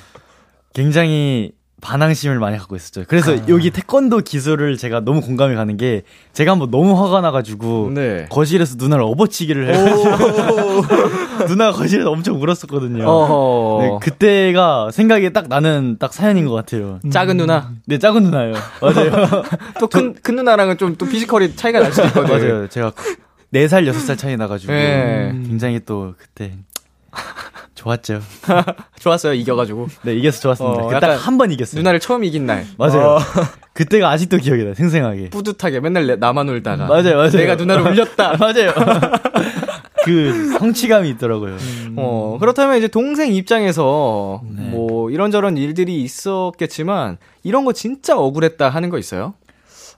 굉장히 0.74 1.52
반항심을 1.82 2.38
많이 2.38 2.56
갖고 2.56 2.76
있었죠. 2.76 3.02
그래서 3.08 3.36
여기 3.48 3.70
태권도 3.70 4.20
기술을 4.20 4.76
제가 4.78 5.00
너무 5.00 5.20
공감이 5.20 5.54
가는 5.54 5.76
게 5.76 6.02
제가 6.32 6.52
한번 6.52 6.70
너무 6.70 6.98
화가 6.98 7.20
나가지고 7.20 7.90
네. 7.92 8.26
거실에서 8.30 8.76
누나를 8.78 9.04
업어치기를 9.04 9.74
해가지고 9.74 11.44
누나가 11.48 11.72
거실에서 11.76 12.10
엄청 12.10 12.40
울었었거든요. 12.40 13.04
어허. 13.04 13.82
네, 13.82 13.98
그때가 14.00 14.90
생각이 14.92 15.32
딱 15.32 15.48
나는 15.48 15.96
딱 15.98 16.14
사연인 16.14 16.46
것 16.46 16.54
같아요. 16.54 17.00
작은 17.10 17.36
누나. 17.36 17.72
네, 17.86 17.98
작은 17.98 18.22
누나예요. 18.22 18.54
맞아요. 18.80 19.10
또 19.80 19.88
큰, 19.88 20.14
큰 20.22 20.36
누나랑은 20.36 20.78
좀 20.78 20.92
또 21.02 21.06
피지컬이 21.06 21.56
차이가 21.56 21.80
날 21.80 21.92
수도 21.92 22.06
있거든요. 22.08 22.36
맞아요. 22.38 22.68
제가 22.68 22.92
4살, 23.52 23.90
6살 23.90 24.16
차이 24.16 24.36
나가지고 24.36 24.72
네. 24.72 25.32
굉장히 25.46 25.80
또 25.84 26.14
그때 26.16 26.52
좋았죠. 27.74 28.20
좋았어요, 29.00 29.32
이겨가지고. 29.34 29.88
네, 30.02 30.14
이겨서 30.14 30.40
좋았습니다. 30.40 30.82
어, 30.82 30.88
그딱한 30.88 31.38
번 31.38 31.50
이겼어요. 31.50 31.80
누나를 31.80 32.00
처음 32.00 32.22
이긴 32.24 32.46
날. 32.46 32.66
맞아요. 32.78 33.18
그때가 33.72 34.10
아직도 34.10 34.36
기억이 34.36 34.62
나요. 34.62 34.74
생생하게. 34.74 35.30
뿌듯하게 35.30 35.80
맨날 35.80 36.06
내- 36.06 36.16
나만 36.16 36.48
울다가. 36.48 36.86
맞아요, 36.86 37.16
맞아요. 37.16 37.30
내가 37.30 37.54
누나를 37.56 37.86
울렸다. 37.90 38.36
맞아요. 38.38 38.72
그 40.04 40.50
성취감이 40.58 41.08
있더라고요. 41.10 41.56
어, 41.96 42.36
그렇다면 42.40 42.76
이제 42.76 42.88
동생 42.88 43.32
입장에서 43.32 44.42
네. 44.44 44.62
뭐 44.70 45.10
이런저런 45.10 45.56
일들이 45.56 46.02
있었겠지만 46.02 47.18
이런 47.44 47.64
거 47.64 47.72
진짜 47.72 48.18
억울했다 48.18 48.68
하는 48.68 48.90
거 48.90 48.98
있어요? 48.98 49.34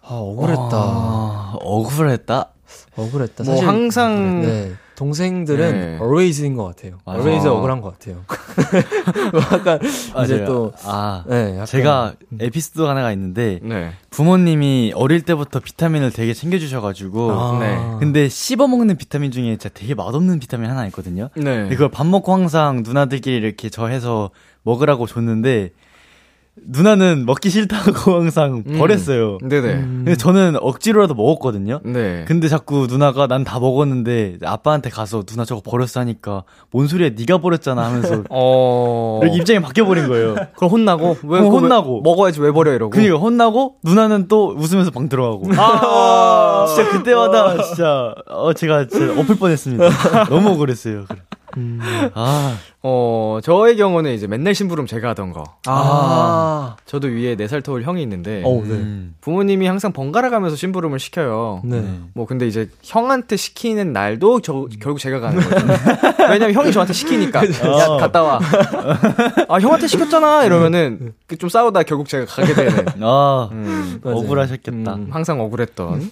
아, 0.02 0.08
억울했다. 0.14 0.60
아, 0.72 1.54
억울했다? 1.60 2.50
억울했다. 2.96 3.44
뭐 3.44 3.54
사실 3.54 3.66
항상 3.66 4.42
네. 4.42 4.72
동생들은 4.96 5.72
네. 5.72 5.98
always인 6.00 6.54
것 6.54 6.64
같아요. 6.64 6.98
맞아. 7.04 7.18
always 7.18 7.46
억울한 7.48 7.80
것 7.80 7.98
같아요. 7.98 8.24
뭐 9.32 9.40
약간 9.52 9.80
이제 10.24 10.36
맞아요. 10.36 10.46
또 10.46 10.72
아, 10.84 11.24
네, 11.28 11.52
약간 11.54 11.66
제가 11.66 12.14
에피소드 12.40 12.82
하나가 12.82 13.12
있는데 13.12 13.58
네. 13.62 13.92
부모님이 14.10 14.92
어릴 14.94 15.22
때부터 15.22 15.60
비타민을 15.60 16.12
되게 16.12 16.32
챙겨주셔가지고 16.32 17.32
아, 17.32 17.58
네. 17.58 17.96
근데 17.98 18.28
씹어 18.28 18.68
먹는 18.68 18.96
비타민 18.96 19.30
중에 19.30 19.44
진짜 19.56 19.68
되게 19.68 19.94
맛없는 19.94 20.38
비타민 20.38 20.70
하나 20.70 20.86
있거든요. 20.86 21.28
네. 21.34 21.42
근데 21.42 21.74
그걸 21.74 21.90
밥 21.90 22.06
먹고 22.06 22.32
항상 22.32 22.82
누나들끼리 22.84 23.36
이렇게 23.36 23.68
저 23.68 23.86
해서 23.88 24.30
먹으라고 24.62 25.06
줬는데 25.06 25.70
누나는 26.66 27.26
먹기 27.26 27.50
싫다고 27.50 28.14
항상 28.20 28.62
음. 28.66 28.78
버렸어요. 28.78 29.38
네네. 29.42 29.72
근데 29.76 30.16
저는 30.16 30.56
억지로라도 30.60 31.14
먹었거든요. 31.14 31.80
네. 31.84 32.24
근데 32.26 32.48
자꾸 32.48 32.86
누나가 32.88 33.26
난 33.26 33.44
다 33.44 33.60
먹었는데 33.60 34.38
아빠한테 34.44 34.88
가서 34.90 35.22
누나 35.24 35.44
저거 35.44 35.60
버렸어 35.64 36.00
하니까 36.00 36.44
뭔 36.70 36.86
소리야 36.88 37.10
네가 37.16 37.38
버렸잖아 37.38 37.84
하면서 37.84 38.22
어. 38.30 39.20
입장이 39.32 39.60
바뀌어 39.60 39.84
버린 39.84 40.08
거예요. 40.08 40.34
그럼 40.56 40.70
혼나고? 40.70 41.18
왜, 41.24 41.40
어, 41.40 41.42
그거 41.42 41.56
왜- 41.56 41.60
혼나고. 41.62 42.00
먹어야지 42.02 42.40
왜 42.40 42.50
버려 42.52 42.72
이러고. 42.72 42.90
그니까 42.90 43.16
혼나고 43.16 43.76
누나는 43.84 44.28
또 44.28 44.54
웃으면서 44.56 44.90
방 44.90 45.08
들어가고. 45.08 45.44
아, 45.56 46.64
진짜 46.68 46.90
그때마다 46.90 47.62
진짜 47.62 48.14
어 48.28 48.52
제가 48.54 48.86
진짜 48.88 49.12
엎을 49.20 49.36
뻔했습니다. 49.36 49.84
너무 50.30 50.50
억울했어요. 50.50 51.04
그래. 51.08 51.20
아 52.14 52.58
어, 52.86 53.38
저의 53.42 53.78
경우는 53.78 54.12
이제 54.12 54.26
맨날 54.26 54.54
심부름 54.54 54.86
제가 54.86 55.08
하던 55.10 55.32
거. 55.32 55.42
아, 55.64 56.76
저도 56.84 57.08
위에 57.08 57.34
4살 57.34 57.64
터울 57.64 57.82
형이 57.82 58.02
있는데 58.02 58.42
어, 58.44 58.60
네. 58.62 58.72
음. 58.72 59.14
부모님이 59.22 59.66
항상 59.66 59.90
번갈아 59.90 60.28
가면서 60.28 60.54
심부름을 60.54 60.98
시켜요. 60.98 61.62
네. 61.64 61.82
뭐 62.12 62.26
근데 62.26 62.46
이제 62.46 62.68
형한테 62.82 63.36
시키는 63.36 63.94
날도 63.94 64.42
저 64.42 64.66
결국 64.82 64.98
제가 64.98 65.20
가는 65.20 65.40
거죠. 65.40 65.66
왜냐면 66.28 66.52
형이 66.52 66.72
저한테 66.72 66.92
시키니까 66.92 67.42
야 67.46 67.86
어. 67.86 67.96
갔다 67.96 68.22
와. 68.22 68.38
아 69.48 69.58
형한테 69.58 69.86
시켰잖아 69.86 70.44
이러면은 70.44 71.14
그좀 71.26 71.48
싸우다 71.48 71.84
결국 71.84 72.08
제가 72.08 72.26
가게 72.26 72.52
되는. 72.52 72.84
아 73.00 73.48
음. 73.50 73.98
억울하셨겠다. 74.04 74.94
음, 74.94 75.08
항상 75.10 75.40
억울했던. 75.40 76.10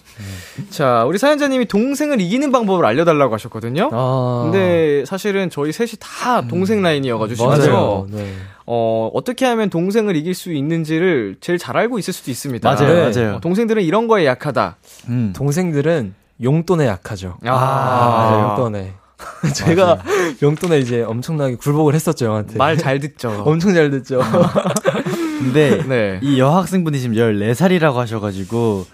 자 0.71 1.03
우리 1.05 1.19
사연자님이 1.19 1.65
동생을 1.65 2.19
이기는 2.19 2.51
방법을 2.51 2.83
알려달라고 2.83 3.35
하셨거든요. 3.35 3.91
아, 3.91 4.41
근데 4.45 5.05
사실 5.05 5.32
은 5.35 5.49
저희 5.49 5.71
셋이 5.71 5.91
다 5.99 6.45
동생 6.47 6.81
라인이어가지고 6.81 7.45
맞아요. 7.47 8.07
네. 8.09 8.33
어, 8.65 9.09
어떻게 9.13 9.45
하면 9.45 9.69
동생을 9.69 10.15
이길 10.15 10.33
수 10.33 10.53
있는지를 10.53 11.35
제일 11.41 11.57
잘 11.59 11.75
알고 11.77 11.99
있을 11.99 12.13
수도 12.13 12.31
있습니다. 12.31 12.69
맞아요, 12.69 12.93
네. 12.93 13.11
맞아요. 13.19 13.35
어, 13.35 13.39
동생들은 13.39 13.83
이런 13.83 14.07
거에 14.07 14.25
약하다. 14.25 14.77
음. 15.09 15.33
동생들은 15.35 16.13
용돈에 16.41 16.87
약하죠. 16.87 17.37
아, 17.45 17.49
아, 17.55 18.57
용돈에. 18.57 18.93
제가 19.55 19.99
용돈에 20.41 20.79
이제 20.79 21.01
엄청나게 21.03 21.55
굴복을 21.55 21.93
했었죠, 21.93 22.25
형한테. 22.25 22.57
말 22.57 22.77
잘 22.77 22.99
듣죠. 22.99 23.29
엄청 23.45 23.73
잘 23.73 23.89
듣죠. 23.91 24.19
근데 25.39 25.83
네. 25.87 26.19
이 26.21 26.39
여학생분이 26.39 26.99
지금 26.99 27.15
14살이라고 27.15 27.93
하셔가지고 27.95 28.85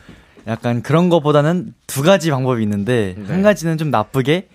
약간 0.48 0.82
그런 0.82 1.10
거보다는 1.10 1.74
두 1.88 2.02
가지 2.02 2.32
방법이 2.32 2.62
있는데 2.64 3.16
네. 3.18 3.26
한 3.32 3.42
가지는 3.42 3.78
좀 3.78 3.92
나쁘게 3.92 4.48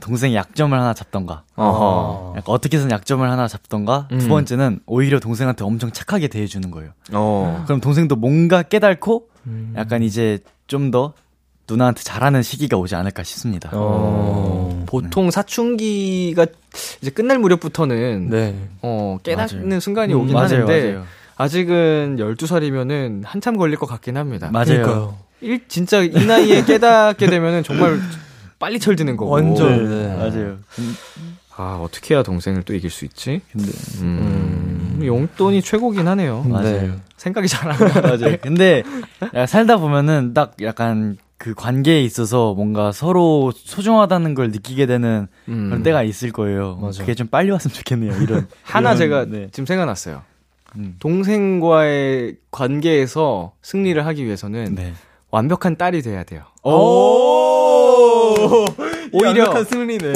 동생의 0.00 0.34
약점을 0.36 0.78
하나 0.78 0.92
잡던가 0.94 1.42
어허. 1.54 2.34
약간 2.36 2.54
어떻게 2.54 2.76
해서 2.76 2.88
약점을 2.90 3.28
하나 3.30 3.46
잡던가 3.48 4.08
음. 4.12 4.18
두 4.18 4.28
번째는 4.28 4.80
오히려 4.86 5.20
동생한테 5.20 5.64
엄청 5.64 5.92
착하게 5.92 6.28
대해주는 6.28 6.70
거예요. 6.70 6.90
어. 7.12 7.62
그럼 7.66 7.80
동생도 7.80 8.16
뭔가 8.16 8.62
깨달고 8.62 9.28
음. 9.46 9.74
약간 9.76 10.02
이제 10.02 10.38
좀 10.66 10.90
더 10.90 11.12
누나한테 11.68 12.02
잘하는 12.02 12.42
시기가 12.42 12.76
오지 12.76 12.94
않을까 12.94 13.22
싶습니다. 13.24 13.70
어. 13.72 14.84
보통 14.86 15.30
사춘기가 15.30 16.46
이제 17.00 17.10
끝날 17.10 17.38
무렵부터는 17.38 18.28
네. 18.30 18.54
어, 18.82 19.18
깨닫는 19.22 19.68
맞아요. 19.68 19.80
순간이 19.80 20.14
음, 20.14 20.20
오긴 20.20 20.34
맞아요, 20.34 20.44
하는데 20.62 20.92
맞아요. 20.92 21.04
아직은 21.36 22.16
12살이면 22.18 23.22
한참 23.24 23.56
걸릴 23.56 23.76
것 23.78 23.86
같긴 23.86 24.16
합니다. 24.16 24.48
맞아요. 24.52 24.64
그러니까요. 24.66 25.18
일, 25.40 25.66
진짜 25.68 26.02
이 26.02 26.26
나이에 26.26 26.62
깨닫게 26.66 27.26
되면은 27.26 27.62
정말 27.62 27.98
빨리 28.58 28.78
철드는 28.80 29.16
거고. 29.16 29.30
완전. 29.32 29.88
네. 29.88 30.16
맞아요. 30.16 30.56
아, 31.56 31.78
어떻게 31.82 32.14
해야 32.14 32.22
동생을 32.22 32.62
또 32.64 32.74
이길 32.74 32.90
수 32.90 33.04
있지? 33.04 33.40
근데 33.52 33.70
음, 34.02 35.00
용돈이 35.02 35.62
최고긴 35.62 36.06
하네요. 36.08 36.42
맞아요. 36.42 36.96
생각이 37.16 37.48
잘 37.48 37.70
안 37.70 37.78
나. 37.78 38.00
맞아요. 38.02 38.36
근데 38.42 38.82
살다 39.48 39.78
보면은 39.78 40.34
딱 40.34 40.54
약간 40.62 41.16
그 41.38 41.54
관계에 41.54 42.02
있어서 42.02 42.54
뭔가 42.54 42.92
서로 42.92 43.52
소중하다는 43.54 44.34
걸 44.34 44.50
느끼게 44.50 44.86
되는 44.86 45.28
음. 45.48 45.68
그런 45.68 45.82
때가 45.82 46.02
있을 46.02 46.30
거예요. 46.32 46.76
맞아. 46.80 47.00
그게 47.02 47.14
좀 47.14 47.26
빨리 47.26 47.50
왔으면 47.50 47.74
좋겠네요. 47.74 48.22
이런 48.22 48.46
하나 48.62 48.90
이런, 48.90 48.98
제가 48.98 49.24
네. 49.26 49.48
지금 49.52 49.66
생각났어요. 49.66 50.22
음. 50.76 50.96
동생과의 50.98 52.36
관계에서 52.50 53.52
승리를 53.62 54.04
하기 54.06 54.24
위해서는 54.24 54.74
네. 54.74 54.92
완벽한 55.30 55.76
딸이 55.76 56.02
돼야 56.02 56.22
돼요. 56.24 56.42
오! 56.62 56.70
오히려. 59.12 59.52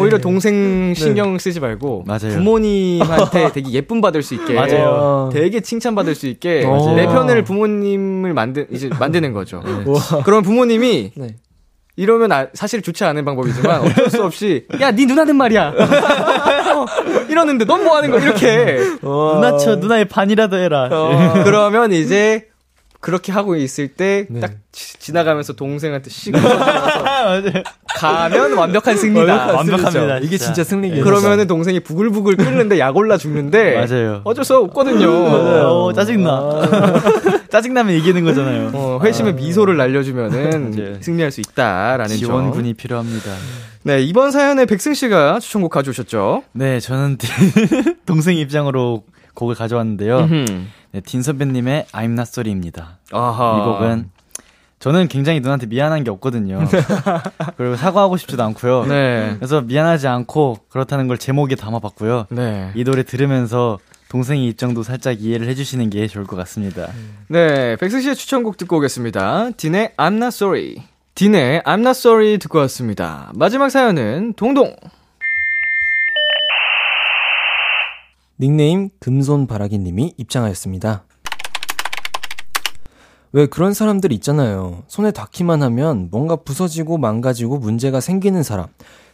오히려 0.00 0.18
동생 0.18 0.94
신경 0.94 1.38
쓰지 1.38 1.60
말고 1.60 2.04
맞아요. 2.06 2.32
부모님한테 2.36 3.52
되게 3.54 3.70
예쁨 3.70 4.00
받을 4.00 4.22
수 4.22 4.34
있게 4.34 4.54
맞아요. 4.54 5.30
되게 5.32 5.60
칭찬 5.60 5.94
받을 5.94 6.14
수 6.14 6.26
있게 6.26 6.64
맞아요. 6.66 6.94
내 6.96 7.06
편을 7.06 7.44
부모님을 7.44 8.34
만든 8.34 8.66
이제 8.70 8.88
만드는 8.98 9.32
거죠. 9.32 9.62
와. 9.86 10.22
그럼 10.24 10.42
부모님이 10.42 11.12
네. 11.14 11.36
이러면 11.96 12.32
아- 12.32 12.46
사실 12.54 12.80
좋지 12.82 13.04
않은 13.04 13.24
방법이지만 13.24 13.82
어쩔 13.86 14.08
수 14.10 14.22
없이 14.24 14.66
야 14.80 14.90
네 14.92 15.04
누나는 15.06 15.36
말이야 15.36 15.74
어, 15.76 16.86
이러는데 17.28 17.64
넌 17.66 17.84
뭐 17.84 17.96
하는 17.96 18.10
거야 18.10 18.22
이렇게 18.22 18.78
누나 19.02 19.58
쳐 19.58 19.76
누나의 19.76 20.06
반이라도 20.06 20.56
해라. 20.56 20.88
어, 20.90 21.42
그러면 21.44 21.92
이제 21.92 22.46
그렇게 23.00 23.32
하고 23.32 23.56
있을 23.56 23.88
때 23.88 24.26
네. 24.30 24.40
딱 24.40 24.52
지나가면서 24.72 25.54
동생한테 25.54 26.10
씩 26.10 26.34
웃어주면서 26.34 27.62
가면 28.01 28.55
완벽한 28.55 28.96
승리다. 28.96 29.53
완벽합니다. 29.55 30.18
이게 30.18 30.36
진짜 30.38 30.55
진짜. 30.55 30.64
승리예요. 30.64 31.05
그러면은 31.05 31.46
동생이 31.46 31.80
부글부글 31.80 32.36
끓는데 32.36 32.78
약 32.78 32.96
올라 32.96 33.16
죽는데 33.16 33.74
맞아요. 33.86 34.20
어쩔 34.24 34.44
수 34.44 34.57
없거든요. 34.57 35.07
맞아요. 35.28 35.66
어, 35.68 35.92
짜증나. 35.92 36.51
짜증나면 37.51 37.94
이기는 37.96 38.24
거잖아요. 38.24 38.70
어, 38.74 39.01
회심의 39.03 39.34
미소를 39.34 39.76
날려주면은 39.76 40.70
맞아요. 40.76 40.94
승리할 41.01 41.30
수 41.30 41.40
있다라는 41.40 42.09
점. 42.09 42.16
지원군이 42.18 42.74
필요합니다. 42.74 43.30
네, 43.82 44.03
이번 44.03 44.30
사연에 44.30 44.66
백승 44.66 44.94
씨가 44.94 45.40
추천곡 45.40 45.70
가져오셨죠? 45.72 46.42
네, 46.53 46.80
저는 46.80 47.16
동생 48.07 48.36
입장으로 48.36 49.05
곡을 49.34 49.55
가져왔는데요. 49.55 50.28
네, 50.92 51.01
딘 51.01 51.22
선배님의 51.22 51.86
I'm 51.92 52.11
Not 52.12 52.22
Sorry입니다. 52.28 52.98
아하. 53.12 53.59
이 53.59 53.64
곡은 53.64 54.11
저는 54.80 55.08
굉장히 55.08 55.40
누나한테 55.40 55.66
미안한 55.66 56.04
게 56.04 56.10
없거든요. 56.10 56.66
그리고 57.58 57.76
사과하고 57.76 58.16
싶지도 58.16 58.42
않고요. 58.44 58.86
네. 58.86 59.34
그래서 59.36 59.60
미안하지 59.60 60.08
않고 60.08 60.58
그렇다는 60.70 61.06
걸 61.06 61.18
제목에 61.18 61.54
담아봤고요. 61.54 62.26
네. 62.30 62.72
이 62.74 62.82
노래 62.82 63.02
들으면서 63.02 63.78
동생의 64.08 64.46
입장도 64.48 64.82
살짝 64.82 65.20
이해를 65.20 65.48
해주시는 65.48 65.90
게 65.90 66.06
좋을 66.06 66.26
것 66.26 66.34
같습니다. 66.36 66.88
네, 67.28 67.76
백승 67.76 68.00
씨의 68.00 68.16
추천곡 68.16 68.56
듣고 68.56 68.78
오겠습니다. 68.78 69.50
딘의 69.56 69.92
I'm 69.98 70.14
Not 70.14 70.28
Sorry. 70.28 70.76
딘의 71.14 71.60
I'm 71.60 71.80
Not 71.80 71.90
Sorry 71.90 72.38
듣고 72.38 72.58
왔습니다. 72.60 73.30
마지막 73.34 73.68
사연은 73.68 74.32
동동. 74.32 74.74
닉네임 78.40 78.88
금손바라기님이 78.98 80.14
입장하였습니다. 80.16 81.04
왜 83.32 83.46
그런 83.46 83.72
사람들 83.72 84.12
있잖아요. 84.12 84.82
손에 84.88 85.12
닿기만 85.12 85.62
하면 85.62 86.08
뭔가 86.10 86.36
부서지고 86.36 86.98
망가지고 86.98 87.58
문제가 87.58 88.00
생기는 88.00 88.42
사람. 88.42 88.66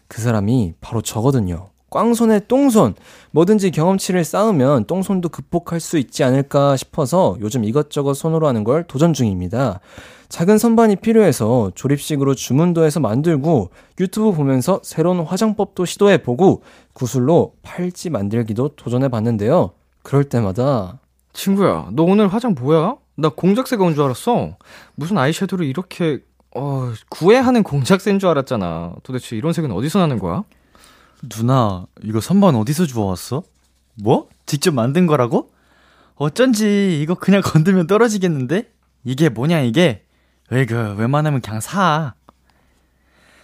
그 0.08 0.22
사람이 0.22 0.74
바로 0.80 1.02
저거든요. 1.02 1.68
꽝손에 1.90 2.40
똥손. 2.48 2.94
뭐든지 3.30 3.70
경험치를 3.70 4.24
쌓으면 4.24 4.86
똥손도 4.86 5.28
극복할 5.28 5.80
수 5.80 5.98
있지 5.98 6.24
않을까 6.24 6.76
싶어서 6.76 7.36
요즘 7.40 7.64
이것저것 7.64 8.14
손으로 8.14 8.48
하는 8.48 8.64
걸 8.64 8.84
도전 8.84 9.12
중입니다. 9.12 9.80
작은 10.28 10.58
선반이 10.58 10.96
필요해서 10.96 11.70
조립식으로 11.74 12.34
주문도 12.34 12.84
해서 12.84 12.98
만들고 12.98 13.70
유튜브 14.00 14.32
보면서 14.32 14.80
새로운 14.82 15.20
화장법도 15.20 15.84
시도해보고 15.84 16.62
구슬로 16.94 17.52
팔찌 17.62 18.10
만들기도 18.10 18.70
도전해봤는데요. 18.76 19.70
그럴 20.02 20.24
때마다 20.24 20.98
친구야, 21.32 21.90
너 21.92 22.02
오늘 22.02 22.28
화장 22.28 22.54
뭐야? 22.58 22.96
나 23.16 23.28
공작새가 23.30 23.82
온 23.84 23.94
줄 23.94 24.04
알았어. 24.04 24.56
무슨 24.94 25.18
아이섀도우를 25.18 25.66
이렇게, 25.66 26.20
어, 26.54 26.92
구애하는 27.08 27.62
공작새인 27.62 28.18
줄 28.18 28.28
알았잖아. 28.28 28.94
도대체 29.02 29.36
이런 29.36 29.52
색은 29.52 29.70
어디서 29.72 29.98
나는 30.00 30.18
거야? 30.18 30.44
누나, 31.28 31.86
이거 32.02 32.20
선반 32.20 32.54
어디서 32.56 32.86
주워왔어? 32.86 33.42
뭐? 33.94 34.28
직접 34.44 34.74
만든 34.74 35.06
거라고? 35.06 35.50
어쩐지 36.16 37.00
이거 37.02 37.14
그냥 37.14 37.40
건들면 37.44 37.86
떨어지겠는데? 37.86 38.70
이게 39.04 39.28
뭐냐 39.28 39.60
이게? 39.60 40.04
왜그 40.50 40.94
웬만하면 40.98 41.40
그냥 41.40 41.60
사. 41.60 42.14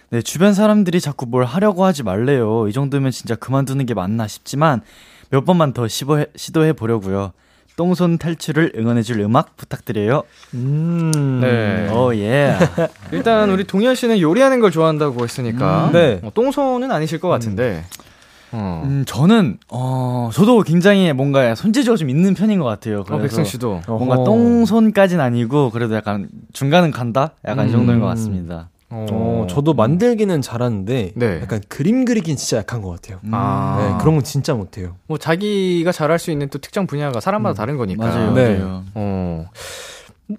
네, 0.09 0.21
주변 0.21 0.53
사람들이 0.53 1.01
자꾸 1.01 1.25
뭘 1.25 1.43
하려고 1.45 1.85
하지 1.85 2.03
말래요. 2.03 2.67
이 2.67 2.73
정도면 2.73 3.11
진짜 3.11 3.35
그만두는 3.35 3.85
게 3.87 3.93
맞나 3.95 4.27
싶지만 4.27 4.81
몇 5.29 5.43
번만 5.45 5.73
더 5.73 5.87
시도해, 5.87 6.27
시도해 6.35 6.73
보려고요. 6.73 7.33
똥손 7.75 8.17
탈출을 8.17 8.73
응원해줄 8.77 9.19
음악 9.21 9.57
부탁드려요. 9.57 10.23
음. 10.53 11.39
네. 11.41 11.89
오 11.91 12.13
예. 12.15 12.55
일단 13.11 13.49
우리 13.49 13.63
동현 13.63 13.95
씨는 13.95 14.19
요리하는 14.19 14.59
걸 14.59 14.71
좋아한다고 14.71 15.23
했으니까. 15.23 15.87
음, 15.87 15.91
네. 15.91 16.19
어, 16.23 16.29
똥손은 16.33 16.91
아니실 16.91 17.19
것 17.19 17.29
같은데. 17.29 17.83
어. 18.51 18.83
음, 18.85 19.03
저는 19.07 19.57
어 19.69 20.29
저도 20.31 20.61
굉장히 20.61 21.11
뭔가 21.11 21.55
손재주가 21.55 21.97
좀 21.97 22.09
있는 22.11 22.35
편인 22.35 22.59
것 22.59 22.65
같아요. 22.65 22.99
어, 22.99 23.03
그래서 23.03 23.21
백승 23.23 23.43
씨도. 23.45 23.81
뭔가. 23.87 24.23
똥손까진 24.23 25.19
아니고 25.19 25.71
그래도 25.71 25.95
약간 25.95 26.29
중간은 26.53 26.91
간다? 26.91 27.31
약간 27.47 27.67
이 27.67 27.71
정도인 27.71 27.99
것 27.99 28.05
음. 28.05 28.09
같습니다. 28.09 28.69
어, 28.95 29.47
저도 29.49 29.73
만들기는 29.73 30.41
잘하는데 30.41 31.11
네. 31.15 31.39
약간 31.41 31.61
그림 31.67 32.05
그리긴 32.05 32.35
진짜 32.37 32.57
약한 32.57 32.81
것 32.81 32.89
같아요. 32.91 33.19
아. 33.31 33.77
네, 33.79 34.01
그런 34.01 34.15
건 34.15 34.23
진짜 34.23 34.53
못해요. 34.53 34.95
뭐 35.07 35.17
자기가 35.17 35.91
잘할 35.91 36.19
수 36.19 36.29
있는 36.31 36.49
또 36.49 36.59
특정 36.59 36.85
분야가 36.87 37.19
사람마다 37.19 37.55
다른 37.55 37.77
거니까. 37.77 38.05
맞아요, 38.05 38.33
네. 38.33 38.57
맞아요. 38.59 38.83
어. 38.93 39.45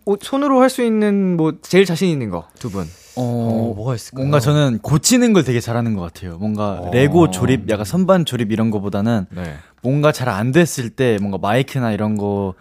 뭐 0.05 0.17
손으로 0.21 0.61
할 0.61 0.71
수 0.71 0.83
있는 0.83 1.37
뭐 1.37 1.55
제일 1.63 1.85
자신 1.85 2.09
있는 2.09 2.31
거 2.31 2.47
두 2.59 2.71
분. 2.71 2.85
어, 3.17 3.21
어, 3.23 3.75
뭐가 3.77 3.95
있을까요? 3.95 4.23
뭔가 4.25 4.41
저는 4.41 4.79
고치는 4.81 5.33
걸 5.35 5.45
되게 5.45 5.61
잘하는 5.61 5.95
것 5.95 6.01
같아요. 6.03 6.37
뭔가 6.39 6.81
어. 6.81 6.91
레고 6.93 7.31
조립, 7.31 7.69
약간 7.71 7.85
선반 7.85 8.25
조립 8.25 8.51
이런 8.51 8.71
거보다는 8.71 9.27
네. 9.31 9.55
뭔가 9.83 10.11
잘 10.11 10.29
안 10.29 10.51
됐을 10.53 10.91
때 10.91 11.19
뭔가 11.21 11.39
마이크나 11.39 11.93
이런 11.93 12.17
거 12.17 12.55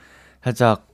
살짝 0.43 0.85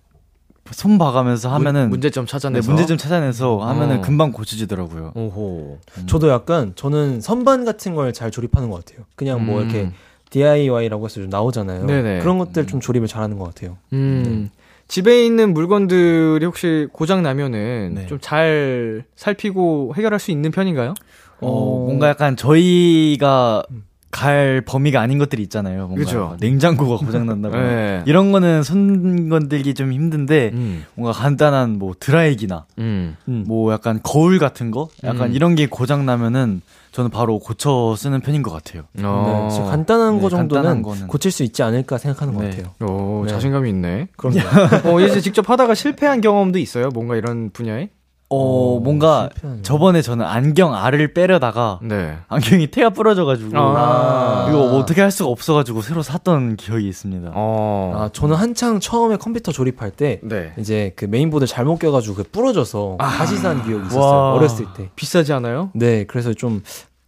손 0.71 0.97
봐가면서 0.97 1.51
하면은 1.55 1.89
문 1.89 2.01
제점 2.01 2.25
네, 2.25 2.31
찾아내서. 2.31 2.69
문제점 2.71 2.97
찾아내서 2.97 3.59
하면은 3.59 3.97
어. 3.99 4.01
금방 4.01 4.31
고쳐지더라고요. 4.31 5.13
오호. 5.15 5.79
저도 6.07 6.29
약간 6.29 6.73
저는 6.75 7.21
선반 7.21 7.65
같은 7.65 7.95
걸 7.95 8.11
잘 8.13 8.31
조립하는 8.31 8.69
것 8.69 8.83
같아요. 8.85 9.05
그냥 9.15 9.45
뭐 9.45 9.61
음. 9.61 9.69
이렇게 9.69 9.91
DIY라고 10.31 11.05
해서 11.05 11.15
좀 11.21 11.29
나오잖아요. 11.29 11.85
네네. 11.85 12.19
그런 12.19 12.37
것들 12.37 12.67
좀 12.67 12.79
조립을 12.79 13.07
잘하는 13.07 13.37
것 13.37 13.45
같아요. 13.45 13.77
음. 13.93 14.49
집에 14.87 15.23
있는 15.25 15.53
물건들이 15.53 16.43
혹시 16.45 16.87
고장 16.91 17.21
나면은 17.21 17.91
네. 17.95 18.07
좀잘 18.07 19.03
살피고 19.15 19.93
해결할 19.95 20.19
수 20.19 20.31
있는 20.31 20.51
편인가요? 20.51 20.93
어, 21.41 21.83
뭔가 21.85 22.09
약간 22.09 22.35
저희가 22.35 23.63
갈 24.11 24.61
범위가 24.65 24.99
아닌 24.99 25.19
것들이 25.19 25.43
있잖아요. 25.43 25.87
뭔가 25.87 25.95
그죠. 26.03 26.35
냉장고가 26.39 26.97
고장난다거나 27.05 27.61
네. 27.63 28.03
이런 28.07 28.31
거는 28.31 28.63
손 28.63 29.29
건들기 29.29 29.73
좀 29.75 29.93
힘든데 29.93 30.49
음. 30.53 30.85
뭔가 30.95 31.17
간단한 31.17 31.77
뭐 31.77 31.93
드라이기나 31.99 32.65
음. 32.79 33.15
음. 33.27 33.43
뭐 33.47 33.71
약간 33.71 33.99
거울 34.01 34.39
같은 34.39 34.71
거 34.71 34.89
약간 35.03 35.29
음. 35.29 35.35
이런 35.35 35.53
게 35.55 35.67
고장 35.67 36.05
나면은 36.05 36.61
저는 36.91 37.11
바로 37.11 37.37
고쳐 37.37 37.95
쓰는 37.95 38.19
편인 38.19 38.41
것 38.41 38.51
같아요. 38.51 38.83
어. 39.03 39.47
네, 39.47 39.53
진짜 39.55 39.69
간단한 39.69 40.15
네, 40.15 40.21
거 40.21 40.29
정도는 40.29 40.63
간단한 40.63 40.81
거는. 40.81 41.07
고칠 41.07 41.31
수 41.31 41.43
있지 41.43 41.61
않을까 41.61 41.99
생각하는 41.99 42.33
것 42.33 42.41
네. 42.43 42.49
같아요. 42.49 42.89
오, 42.89 43.25
네. 43.25 43.31
자신감이 43.31 43.69
있네. 43.69 44.07
그럼요. 44.17 44.39
어, 44.89 44.99
이제 45.01 45.21
직접 45.21 45.47
하다가 45.47 45.75
실패한 45.75 46.21
경험도 46.21 46.57
있어요? 46.57 46.89
뭔가 46.89 47.15
이런 47.15 47.51
분야에? 47.51 47.89
어, 48.31 48.75
어, 48.75 48.79
뭔가 48.79 49.29
실패하네. 49.33 49.61
저번에 49.63 50.01
저는 50.03 50.25
안경 50.25 50.75
알을 50.75 51.13
빼려다가 51.13 51.79
네. 51.81 52.17
안경이 52.27 52.67
태가 52.67 52.91
부러져가지고 52.91 53.51
아. 53.55 54.45
이거 54.49 54.75
어떻게 54.77 55.01
할 55.01 55.09
수가 55.09 55.29
없어가지고 55.31 55.81
새로 55.81 56.03
샀던 56.03 56.55
기억이 56.55 56.87
있습니다. 56.87 57.31
어. 57.33 57.93
아, 57.95 58.09
저는 58.13 58.35
한창 58.35 58.79
처음에 58.79 59.17
컴퓨터 59.17 59.51
조립할 59.51 59.91
때 59.91 60.19
네. 60.23 60.53
이제 60.57 60.93
그 60.95 61.05
메인보드 61.05 61.47
잘못 61.47 61.79
껴가지고 61.79 62.15
그 62.15 62.23
부러져서 62.23 62.97
다시 62.99 63.37
산 63.37 63.63
기억이 63.65 63.87
있었어요. 63.87 64.01
와. 64.03 64.33
어렸을 64.33 64.65
때. 64.75 64.89
비싸지 64.95 65.33
않아요? 65.33 65.71
네, 65.73 66.03
그래서 66.03 66.33
좀 66.33 66.61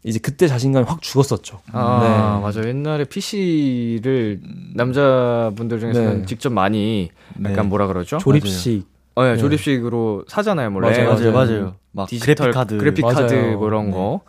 이제 0.03 0.17
그때 0.17 0.47
자신감이 0.47 0.86
확 0.88 1.03
죽었었죠. 1.03 1.59
아, 1.72 1.99
네. 2.01 2.09
맞아요. 2.41 2.67
옛날에 2.67 3.03
PC를 3.05 4.39
남자분들 4.76 5.80
중에서는 5.80 6.19
네. 6.22 6.26
직접 6.26 6.51
많이 6.51 7.09
네. 7.38 7.51
약간 7.51 7.69
뭐라 7.69 7.86
그러죠? 7.86 8.17
조립식. 8.17 8.89
어, 9.16 9.26
예, 9.26 9.32
네. 9.34 9.38
조립식으로 9.38 10.26
사잖아요, 10.28 10.70
몰래. 10.72 10.89
맞아요, 10.91 11.09
맞아요, 11.14 11.32
맞아요. 11.34 11.74
막 11.91 12.07
디지털 12.07 12.36
그래픽 12.36 12.53
카드, 12.53 12.78
그래픽 12.78 13.05
카드 13.05 13.34
맞아요. 13.34 13.57
뭐 13.57 13.68
이런 13.68 13.86
네. 13.88 13.91
거. 13.91 14.22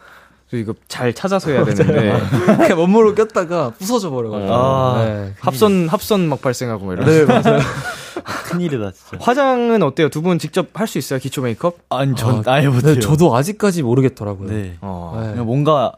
이거 0.54 0.74
잘 0.86 1.14
찾아서 1.14 1.50
해야 1.50 1.64
되는데 1.64 2.12
그냥 2.58 2.78
원모로 2.78 3.14
꼈다가 3.14 3.70
부서져 3.78 4.10
버려가지고. 4.10 4.52
아. 4.52 5.02
네. 5.04 5.32
합선 5.40 5.88
합선 5.88 6.28
막 6.28 6.42
발생하고 6.42 6.84
뭐 6.84 6.92
이런. 6.92 7.06
네, 7.06 7.24
맞아요. 7.24 7.58
큰일이다 8.44 8.90
진짜. 8.92 9.16
화장은 9.24 9.82
어때요? 9.82 10.08
두 10.10 10.20
분 10.20 10.38
직접 10.38 10.68
할 10.78 10.86
수 10.86 10.98
있어요? 10.98 11.18
기초 11.18 11.40
메이크업? 11.40 11.76
아니 11.88 12.14
전 12.14 12.42
아, 12.46 12.52
아예 12.52 12.68
못해요. 12.68 12.94
네, 12.94 13.00
저도 13.00 13.34
아직까지 13.34 13.82
모르겠더라고요. 13.82 14.48
네. 14.50 14.76
어. 14.82 15.18
네. 15.24 15.30
그냥 15.30 15.46
뭔가 15.46 15.92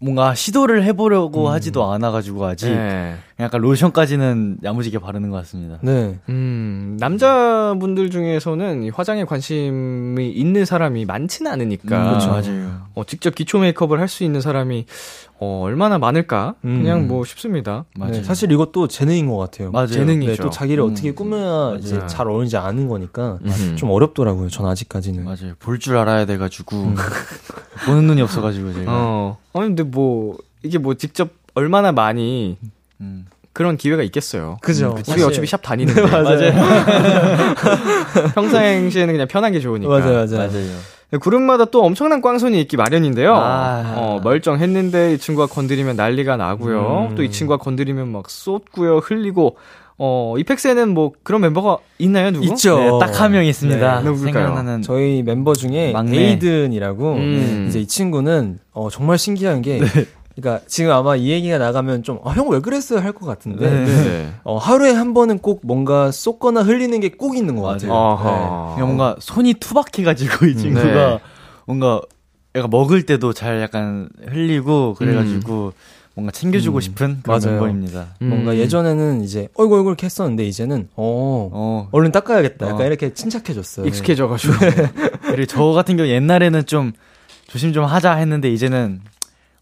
뭔가 0.00 0.34
시도를 0.34 0.82
해보려고 0.84 1.46
음. 1.46 1.52
하지도 1.52 1.90
않아가지고 1.90 2.44
아직 2.44 2.68
네. 2.70 3.14
약간 3.40 3.60
로션까지는 3.62 4.58
야무지게 4.62 4.98
바르는 4.98 5.30
것 5.30 5.36
같습니다. 5.38 5.78
네. 5.82 6.18
음, 6.28 6.96
남자분들 7.00 8.10
중에서는 8.10 8.82
이 8.82 8.90
화장에 8.90 9.24
관심이 9.24 10.30
있는 10.30 10.64
사람이 10.64 11.04
많지는 11.06 11.50
않으니까. 11.50 12.04
그렇죠, 12.20 12.28
맞아요. 12.28 12.82
어, 12.94 13.04
직접 13.04 13.34
기초 13.34 13.58
메이크업을 13.58 13.98
할 14.00 14.08
수 14.08 14.22
있는 14.24 14.40
사람이 14.40 14.86
어, 15.40 15.62
얼마나 15.64 15.98
많을까? 15.98 16.54
음. 16.64 16.82
그냥 16.82 17.08
뭐 17.08 17.24
싶습니다. 17.24 17.84
맞아요. 17.96 18.12
네, 18.12 18.22
사실 18.22 18.52
이것도 18.52 18.86
재능인 18.88 19.28
것 19.28 19.36
같아요. 19.38 19.72
맞아요. 19.72 19.86
재능이죠. 19.88 20.30
네, 20.32 20.36
또 20.36 20.50
자기를 20.50 20.84
음. 20.84 20.90
어떻게 20.92 21.12
꾸며야 21.12 21.78
이제. 21.78 22.00
잘 22.06 22.28
어울리지 22.28 22.56
않은 22.56 22.86
거니까 22.88 23.38
음. 23.42 23.76
좀 23.76 23.90
어렵더라고요. 23.90 24.48
전 24.50 24.66
아직까지는. 24.66 25.24
맞아요. 25.24 25.54
볼 25.58 25.78
줄 25.80 25.96
알아야 25.96 26.24
돼가지고 26.26 26.92
보는 27.86 28.04
눈이 28.04 28.22
없어가지고 28.22 28.72
제가. 28.72 28.92
어. 28.92 29.38
아니 29.52 29.66
근데 29.66 29.82
뭐 29.82 30.36
이게 30.62 30.78
뭐 30.78 30.94
직접 30.94 31.30
얼마나 31.54 31.92
많이 31.92 32.56
음. 33.00 33.26
그런 33.52 33.76
기회가 33.76 34.02
있겠어요. 34.02 34.58
그죠. 34.60 34.96
우리 35.08 35.22
어차피 35.22 35.46
샵 35.46 35.62
다니는데. 35.62 36.02
맞아요. 36.10 36.52
평상시에는 38.34 39.14
그냥 39.14 39.28
편한 39.28 39.52
게 39.52 39.60
좋으니까. 39.60 39.88
맞아요, 39.88 40.26
맞아요. 40.26 40.48
맞아요. 40.48 41.20
그룹마다 41.20 41.66
또 41.66 41.84
엄청난 41.84 42.20
꽝손이 42.20 42.60
있기 42.62 42.76
마련인데요. 42.76 43.34
아. 43.36 43.94
어, 43.96 44.20
멀쩡했는데 44.24 45.14
이 45.14 45.18
친구가 45.18 45.46
건드리면 45.46 45.94
난리가 45.94 46.36
나고요. 46.36 47.08
음. 47.10 47.14
또이 47.14 47.30
친구가 47.30 47.62
건드리면 47.62 48.10
막 48.10 48.28
쏟고요, 48.28 48.98
흘리고 48.98 49.56
어, 49.96 50.34
이펙스에는 50.38 50.88
뭐 50.92 51.12
그런 51.22 51.40
멤버가 51.40 51.78
있나요, 51.98 52.30
누구? 52.32 52.44
있죠. 52.46 52.78
네, 52.78 52.90
딱한 53.00 53.32
명 53.32 53.44
있습니다. 53.44 54.00
네, 54.00 54.04
누굴까요? 54.04 54.32
생각나는 54.46 54.82
저희 54.82 55.22
멤버 55.22 55.54
중에 55.54 55.92
막내. 55.92 56.18
에이든이라고 56.30 57.12
음. 57.14 57.66
이제 57.68 57.80
이 57.80 57.86
친구는 57.86 58.58
어, 58.72 58.90
정말 58.90 59.18
신기한 59.18 59.62
게 59.62 59.80
그러니까 60.36 60.64
지금 60.66 60.90
아마 60.90 61.14
이 61.14 61.28
얘기가 61.30 61.58
나가면 61.58 62.02
좀 62.02 62.18
아, 62.24 62.30
형왜 62.30 62.58
그랬어요 62.58 62.98
할 62.98 63.12
것 63.12 63.24
같은데 63.24 63.70
네. 63.70 63.84
네. 63.84 64.32
어, 64.42 64.56
하루에 64.56 64.90
한 64.90 65.14
번은 65.14 65.38
꼭 65.38 65.60
뭔가 65.62 66.10
쏟거나 66.10 66.62
흘리는 66.62 66.98
게 66.98 67.10
꼭 67.10 67.36
있는 67.36 67.54
것 67.54 67.62
같아요. 67.62 67.94
아하. 67.94 68.72
그냥 68.74 68.88
뭔가 68.88 69.14
손이 69.20 69.54
투박해가지고 69.54 70.46
이 70.46 70.56
친구가 70.56 70.84
네. 70.92 71.18
뭔가 71.66 72.00
약간 72.56 72.68
먹을 72.70 73.06
때도 73.06 73.32
잘 73.32 73.60
약간 73.60 74.08
흘리고 74.28 74.94
그래가지고 74.94 75.72
뭔가 76.14 76.30
챙겨주고 76.30 76.78
음. 76.78 76.80
싶은 76.80 77.20
그런 77.22 77.40
맞아요. 77.40 77.60
멤버입니다. 77.60 78.14
음. 78.22 78.28
뭔가 78.28 78.56
예전에는 78.56 79.22
이제 79.22 79.48
어이구 79.54 79.76
어이구 79.76 79.88
이렇게 79.90 80.06
했었는데 80.06 80.46
이제는 80.46 80.88
어, 80.94 81.50
어 81.52 81.88
얼른 81.90 82.12
닦아야겠다. 82.12 82.66
약간 82.66 82.82
어. 82.82 82.86
이렇게 82.86 83.12
침착해졌어요. 83.12 83.86
익숙해져가지고. 83.86 84.54
그리고 85.26 85.46
저 85.46 85.64
같은 85.72 85.96
경우 85.96 86.08
옛날에는 86.08 86.66
좀 86.66 86.92
조심 87.48 87.72
좀 87.72 87.84
하자 87.84 88.14
했는데 88.14 88.50
이제는 88.50 89.00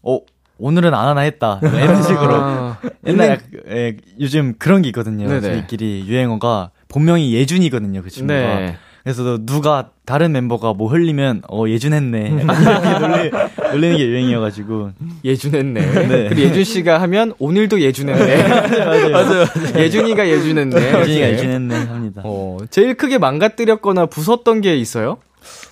어 0.03 0.19
오늘은 0.59 0.93
안 0.93 1.07
하나 1.07 1.21
했다 1.21 1.59
이런 1.65 2.03
식으로 2.03 2.35
아, 2.35 2.79
옛날 3.07 3.29
약, 3.31 3.41
예, 3.69 3.97
요즘 4.19 4.53
그런 4.59 4.83
게 4.83 4.89
있거든요. 4.89 5.27
네네. 5.27 5.41
저희끼리 5.41 6.05
유행어가 6.07 6.69
본명이 6.87 7.33
예준이거든요. 7.33 8.03
그 8.03 8.09
친구가. 8.11 8.33
네. 8.39 8.77
그래서 9.03 9.37
누가 9.45 9.89
다른 10.05 10.31
멤버가 10.31 10.73
뭐 10.73 10.89
흘리면 10.89 11.41
어 11.51 11.65
예준 11.67 11.91
했네 11.93 12.29
이렇게 12.29 12.99
놀리, 12.99 13.31
놀리는 13.71 13.97
게 13.97 14.05
유행이어가지고 14.07 14.91
예준했네. 15.25 15.81
네. 16.07 16.29
그리고 16.29 16.41
예준 16.41 16.63
씨가 16.63 17.01
하면 17.01 17.33
오늘도 17.37 17.81
예준했네. 17.81 18.47
맞아요, 18.79 19.09
맞아요. 19.09 19.45
예준이가 19.75 20.29
예준했네. 20.29 20.75
예준이가 20.77 20.97
이렇게. 20.99 21.33
예준 21.33 21.51
했네 21.51 21.75
합니다. 21.85 22.21
어, 22.23 22.57
제일 22.69 22.95
크게 22.95 23.17
망가뜨렸거나 23.17 24.05
부쉈던 24.05 24.61
게 24.61 24.77
있어요? 24.77 25.17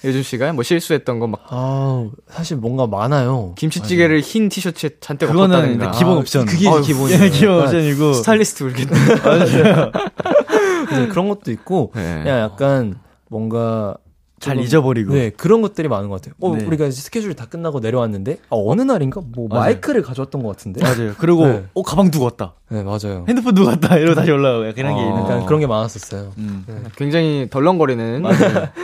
예준 0.04 0.24
씨가 0.24 0.52
뭐 0.52 0.64
실수했던 0.64 1.20
거 1.20 1.28
막 1.28 1.40
아 1.48 2.06
사실 2.30 2.58
뭔가 2.58 2.88
많아요. 2.88 3.54
김치찌개를 3.58 4.20
흰 4.20 4.50
티셔츠에 4.50 4.90
잔뜩 5.00 5.28
그거는. 5.28 5.78
근데 5.80 5.90
기본 5.98 6.16
아, 6.16 6.18
옵션. 6.18 6.46
그게 6.48 6.68
아유, 6.68 6.82
기본이에요. 6.82 7.24
예, 7.24 7.30
기본 7.30 7.62
옵션이고 7.64 8.12
스타일리스트 8.14 8.64
울겠네. 8.66 8.92
네, 10.92 11.08
그런 11.08 11.30
것도 11.30 11.52
있고 11.52 11.94
네. 11.96 12.20
그냥 12.24 12.40
약간 12.40 12.96
뭔가 13.32 13.96
잘 14.42 14.56
조금- 14.56 14.66
잊어버리고. 14.66 15.14
네 15.14 15.30
그런 15.30 15.62
것들이 15.62 15.88
많은 15.88 16.10
것 16.10 16.20
같아요. 16.20 16.34
어 16.42 16.56
네. 16.58 16.66
우리가 16.66 16.88
이제 16.88 17.00
스케줄이 17.00 17.36
다 17.36 17.46
끝나고 17.46 17.80
내려왔는데 17.80 18.40
아, 18.50 18.56
어느 18.56 18.82
날인가 18.82 19.22
뭐 19.24 19.48
맞아요. 19.48 19.62
마이크를 19.66 20.02
가져왔던 20.02 20.42
것 20.44 20.50
같은데. 20.50 20.82
맞아요. 20.84 21.14
그리고 21.20 21.46
네. 21.48 21.64
어 21.76 21.84
가방 21.84 22.10
두고 22.12 22.26
왔다. 22.26 22.56
네 22.70 22.84
맞아요. 22.84 23.24
핸드폰 23.30 23.54
두고 23.54 23.68
왔다. 23.70 23.96
이러고 23.98 24.16
다시 24.16 24.32
올라오고 24.32 24.68
약간 24.68 24.78
이런 24.80 24.96
게 24.96 25.02
어. 25.02 25.06
있는 25.08 25.22
약간 25.24 25.40
거. 25.42 25.46
그런 25.46 25.60
게 25.60 25.68
많았었어요. 25.68 26.34
음. 26.40 26.66
굉장히 26.98 27.48
덜렁거리는 27.52 28.24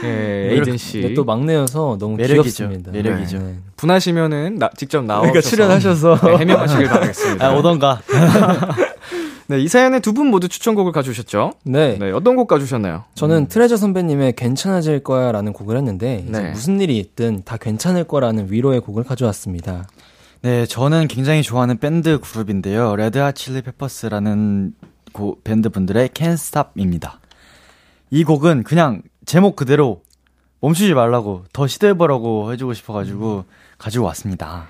예, 0.04 0.50
에이든 0.54 0.78
씨. 0.78 1.02
근데 1.02 1.14
또 1.16 1.26
막내여서 1.26 1.98
너무 2.00 2.16
매력이죠. 2.18 2.44
귀엽습니다. 2.44 2.92
매력이죠. 2.92 3.40
네. 3.40 3.56
분하시면은 3.78 4.56
나, 4.60 4.70
직접 4.78 5.04
나오셔서 5.04 5.32
그러니까 5.32 5.42
출연하셔서 5.50 6.16
네, 6.24 6.38
해명하시길 6.38 6.88
바라겠습니다. 6.88 7.46
아 7.48 7.56
오던가. 7.56 8.00
네, 9.50 9.60
이 9.62 9.68
사연에 9.68 10.00
두 10.00 10.14
분 10.14 10.28
모두 10.28 10.48
추천곡을 10.50 10.92
가져오셨죠? 10.92 11.54
네. 11.64 11.98
네, 11.98 12.12
어떤 12.12 12.36
곡 12.36 12.48
가져오셨나요? 12.48 13.06
저는 13.16 13.48
TREASURE 13.48 13.78
선배님의 13.78 14.34
괜찮아질 14.36 15.00
거야 15.04 15.32
라는 15.32 15.54
곡을 15.54 15.78
했는데 15.78 16.26
네. 16.28 16.52
무슨 16.52 16.82
일이 16.82 16.98
있든 16.98 17.44
다 17.46 17.56
괜찮을 17.58 18.04
거라는 18.04 18.52
위로의 18.52 18.82
곡을 18.82 19.04
가져왔습니다. 19.04 19.88
네, 20.42 20.66
저는 20.66 21.08
굉장히 21.08 21.44
좋아하는 21.44 21.78
밴드 21.78 22.20
그룹인데요. 22.20 22.96
Red 22.96 23.16
Hot 23.16 23.36
Chili 23.36 23.62
Peppers라는 23.62 24.74
고, 25.14 25.40
밴드 25.44 25.70
분들의 25.70 26.10
Can't 26.10 26.34
Stop입니다. 26.34 27.20
이 28.12 28.24
곡은 28.24 28.64
그냥 28.64 29.02
제목 29.26 29.56
그대로 29.56 30.02
멈추지 30.60 30.94
말라고 30.94 31.46
더 31.54 31.68
시도해보라고 31.68 32.52
해주고 32.52 32.74
싶어가지고 32.74 33.46
가지고 33.78 34.06
왔습니다. 34.06 34.68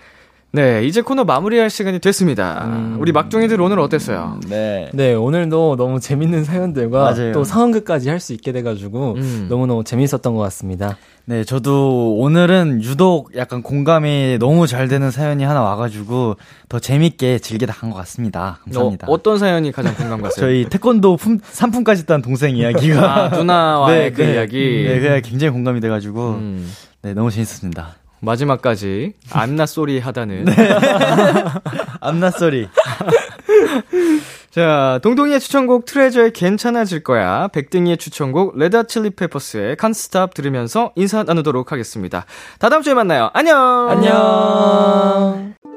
네, 0.51 0.85
이제 0.85 1.01
코너 1.01 1.23
마무리할 1.25 1.69
시간이 1.69 1.99
됐습니다. 1.99 2.95
우리 2.99 3.11
막둥이들 3.11 3.59
오늘 3.61 3.79
어땠어요? 3.79 4.39
네. 4.47 4.89
네, 4.93 5.13
오늘도 5.13 5.75
너무 5.75 5.99
재밌는 5.99 6.45
사연들과 6.45 7.03
맞아요. 7.11 7.31
또 7.33 7.43
상황극까지 7.43 8.09
할 8.09 8.19
수 8.19 8.33
있게 8.33 8.51
돼가지고 8.53 9.13
음. 9.17 9.47
너무너무 9.49 9.83
재밌었던 9.83 10.33
것 10.33 10.41
같습니다. 10.43 10.97
네, 11.25 11.43
저도 11.43 12.15
오늘은 12.17 12.81
유독 12.81 13.35
약간 13.35 13.61
공감이 13.61 14.37
너무 14.39 14.65
잘 14.65 14.87
되는 14.87 15.11
사연이 15.11 15.43
하나 15.43 15.61
와가지고 15.61 16.37
더 16.69 16.79
재밌게 16.79 17.39
즐기다 17.39 17.73
간 17.73 17.91
것 17.91 17.97
같습니다. 17.97 18.59
감사합니다. 18.63 19.07
어, 19.07 19.11
어떤 19.11 19.37
사연이 19.37 19.71
가장 19.71 19.93
공감 19.95 20.21
갔어요? 20.21 20.45
저희 20.47 20.65
태권도 20.69 21.17
품, 21.17 21.39
상품까지 21.43 22.05
딴 22.07 22.21
동생 22.23 22.55
이야기가 22.55 23.25
아, 23.25 23.27
누나와의 23.29 24.11
그 24.15 24.21
네, 24.23 24.33
이야기. 24.33 24.85
네, 24.87 24.99
그게 24.99 25.21
굉장히 25.21 25.51
공감이 25.51 25.81
돼가지고 25.81 26.29
음, 26.31 26.71
네, 27.03 27.13
너무 27.13 27.29
재밌었습니다. 27.29 27.95
마지막까지 28.19 29.13
암나 29.31 29.65
소리 29.65 29.99
하다는. 29.99 30.45
암나소리. 32.01 32.69
자, 34.49 34.99
동동이의 35.03 35.39
추천곡 35.39 35.85
TREASURE의 35.85 36.31
괜찮아질 36.33 37.03
거야. 37.03 37.47
백승이의 37.49 37.97
추천곡 37.97 38.57
레다 38.57 38.83
칠리 38.83 39.11
페퍼스의 39.11 39.75
칸스탑 39.75 40.33
들으면서 40.33 40.93
인사 40.95 41.23
나누도록 41.23 41.71
하겠습니다. 41.71 42.25
다다음 42.59 42.81
주에 42.81 42.93
만나요. 42.95 43.29
안녕. 43.33 43.89
안녕. 43.89 45.76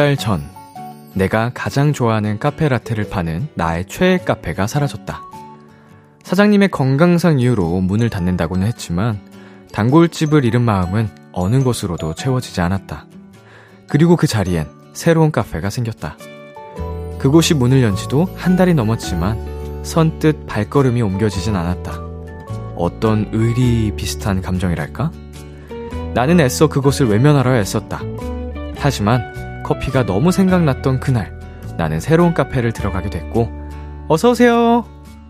달 0.00 0.16
전, 0.16 0.42
내가 1.12 1.50
가장 1.52 1.92
좋아하는 1.92 2.38
카페 2.38 2.70
라테를 2.70 3.10
파는 3.10 3.48
나의 3.52 3.84
최애 3.84 4.20
카페가 4.24 4.66
사라졌다. 4.66 5.20
사장님의 6.22 6.70
건강상 6.70 7.38
이유로 7.38 7.82
문을 7.82 8.08
닫는다고는 8.08 8.66
했지만, 8.66 9.20
단골집을 9.74 10.46
잃은 10.46 10.62
마음은 10.62 11.10
어느 11.32 11.62
곳으로도 11.62 12.14
채워지지 12.14 12.62
않았다. 12.62 13.04
그리고 13.90 14.16
그 14.16 14.26
자리엔 14.26 14.68
새로운 14.94 15.30
카페가 15.30 15.68
생겼다. 15.68 16.16
그곳이 17.18 17.52
문을 17.52 17.82
연 17.82 17.94
지도 17.94 18.26
한 18.36 18.56
달이 18.56 18.72
넘었지만, 18.72 19.82
선뜻 19.82 20.46
발걸음이 20.46 21.02
옮겨지진 21.02 21.54
않았다. 21.54 22.00
어떤 22.74 23.28
의리 23.32 23.92
비슷한 23.96 24.40
감정이랄까? 24.40 25.10
나는 26.14 26.40
애써 26.40 26.68
그곳을 26.68 27.08
외면하려 27.08 27.56
애썼다. 27.56 28.00
하지만 28.78 29.39
커피가 29.70 30.04
너무 30.04 30.32
생각났던 30.32 30.98
그날 30.98 31.38
나는 31.78 32.00
새로운 32.00 32.34
카페를 32.34 32.72
들어가게 32.72 33.08
됐고 33.08 33.48
어서오세요. 34.08 34.84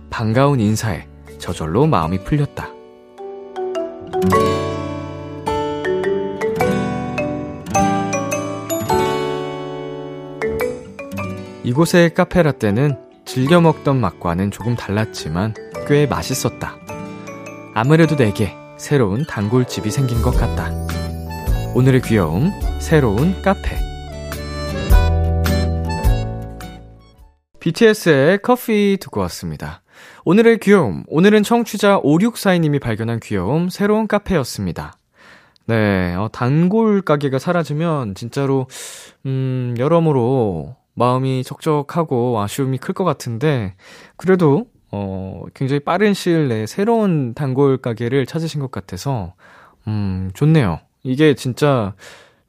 반가운 0.09 0.61
인사에 0.61 1.07
저절로 1.39 1.87
마음이 1.87 2.25
풀렸다. 2.25 2.71
이곳의 11.63 12.15
카페라떼는 12.15 12.97
즐겨 13.27 13.61
먹던 13.61 14.01
맛과는 14.01 14.51
조금 14.51 14.75
달랐지만 14.75 15.53
꽤 15.87 16.07
맛있었다. 16.07 16.77
아무래도 17.75 18.17
내게 18.17 18.55
새로운 18.79 19.27
단골집이 19.27 19.91
생긴 19.91 20.23
것 20.23 20.31
같다. 20.31 20.71
오늘의 21.75 22.01
귀여움, 22.01 22.51
새로운 22.81 23.41
카페. 23.43 23.90
BTS의 27.61 28.39
커피 28.43 28.97
듣고 29.01 29.21
왔습니다. 29.21 29.83
오늘의 30.25 30.59
귀여움, 30.61 31.05
오늘은 31.09 31.43
청취자 31.43 32.01
5642님이 32.01 32.81
발견한 32.81 33.21
귀여움, 33.21 33.69
새로운 33.69 34.09
카페였습니다. 34.09 34.95
네, 35.67 36.15
어, 36.15 36.29
단골 36.33 37.03
가게가 37.03 37.39
사라지면 37.39 38.15
진짜로, 38.15 38.67
음, 39.27 39.75
여러모로, 39.79 40.75
마음이 40.95 41.45
적적하고 41.45 42.41
아쉬움이 42.41 42.79
클 42.79 42.95
것 42.95 43.05
같은데, 43.05 43.75
그래도, 44.17 44.67
어, 44.91 45.45
굉장히 45.55 45.81
빠른 45.81 46.15
시일 46.15 46.49
내에 46.49 46.67
새로운 46.67 47.35
단골 47.35 47.77
가게를 47.77 48.25
찾으신 48.27 48.61
것 48.61 48.71
같아서, 48.71 49.35
음, 49.87 50.31
좋네요. 50.35 50.81
이게 51.03 51.35
진짜 51.35 51.95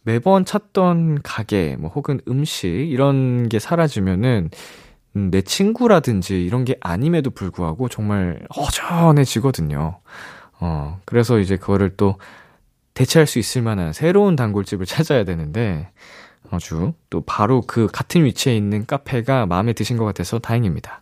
매번 0.04 0.46
찾던 0.46 1.20
가게, 1.22 1.76
뭐, 1.78 1.92
혹은 1.92 2.22
음식, 2.30 2.68
이런 2.70 3.50
게 3.50 3.60
사라지면은, 3.60 4.50
음, 4.52 4.91
내 5.14 5.42
친구라든지 5.42 6.44
이런 6.46 6.64
게 6.64 6.78
아님에도 6.80 7.32
불구하고 7.32 7.90
정말 7.90 8.46
허전해지거든요. 8.56 10.00
어, 10.60 11.00
그래서 11.06 11.40
이제 11.40 11.58
그거를 11.58 11.96
또 11.98 12.18
대체할 12.94 13.28
수 13.28 13.40
있을 13.40 13.62
만한 13.62 13.94
새로운 13.94 14.36
단골집을 14.36 14.86
찾아야 14.86 15.24
되는데, 15.24 15.90
아주 16.50 16.94
또 17.10 17.22
바로 17.22 17.62
그 17.62 17.88
같은 17.88 18.26
위치에 18.26 18.56
있는 18.56 18.86
카페가 18.86 19.46
마음에 19.46 19.74
드신 19.74 19.98
것 19.98 20.06
같아서 20.06 20.40
다행입니다. 20.40 21.02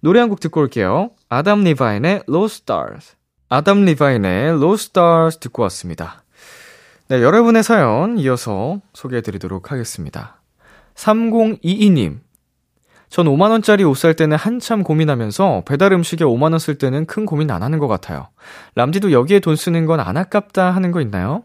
노래 0.00 0.20
한 0.20 0.28
곡 0.28 0.40
듣고 0.40 0.60
올게요. 0.60 1.10
아담 1.28 1.62
리바인의 1.64 2.22
Lost 2.28 2.46
Stars. 2.46 3.14
아담 3.48 3.84
리바인의 3.84 4.48
Lost 4.50 4.74
Stars 4.74 5.38
듣고 5.38 5.62
왔습니다. 5.64 6.22
네, 7.08 7.22
여러분의 7.22 7.62
사연 7.62 8.18
이어서 8.18 8.80
소개해 8.92 9.22
드리도록 9.22 9.70
하겠습니다. 9.72 10.40
3022님. 10.94 12.18
전 13.08 13.26
5만원짜리 13.26 13.88
옷 13.88 13.94
살 13.96 14.14
때는 14.14 14.36
한참 14.36 14.82
고민하면서 14.82 15.62
배달 15.66 15.92
음식에 15.92 16.24
5만원 16.24 16.58
쓸 16.58 16.76
때는 16.76 17.06
큰 17.06 17.24
고민 17.24 17.50
안 17.52 17.62
하는 17.62 17.78
것 17.78 17.86
같아요. 17.86 18.28
람디도 18.74 19.12
여기에 19.12 19.40
돈 19.40 19.54
쓰는 19.54 19.86
건 19.86 20.00
안 20.00 20.16
아깝다 20.16 20.72
하는 20.72 20.90
거 20.90 21.00
있나요? 21.00 21.44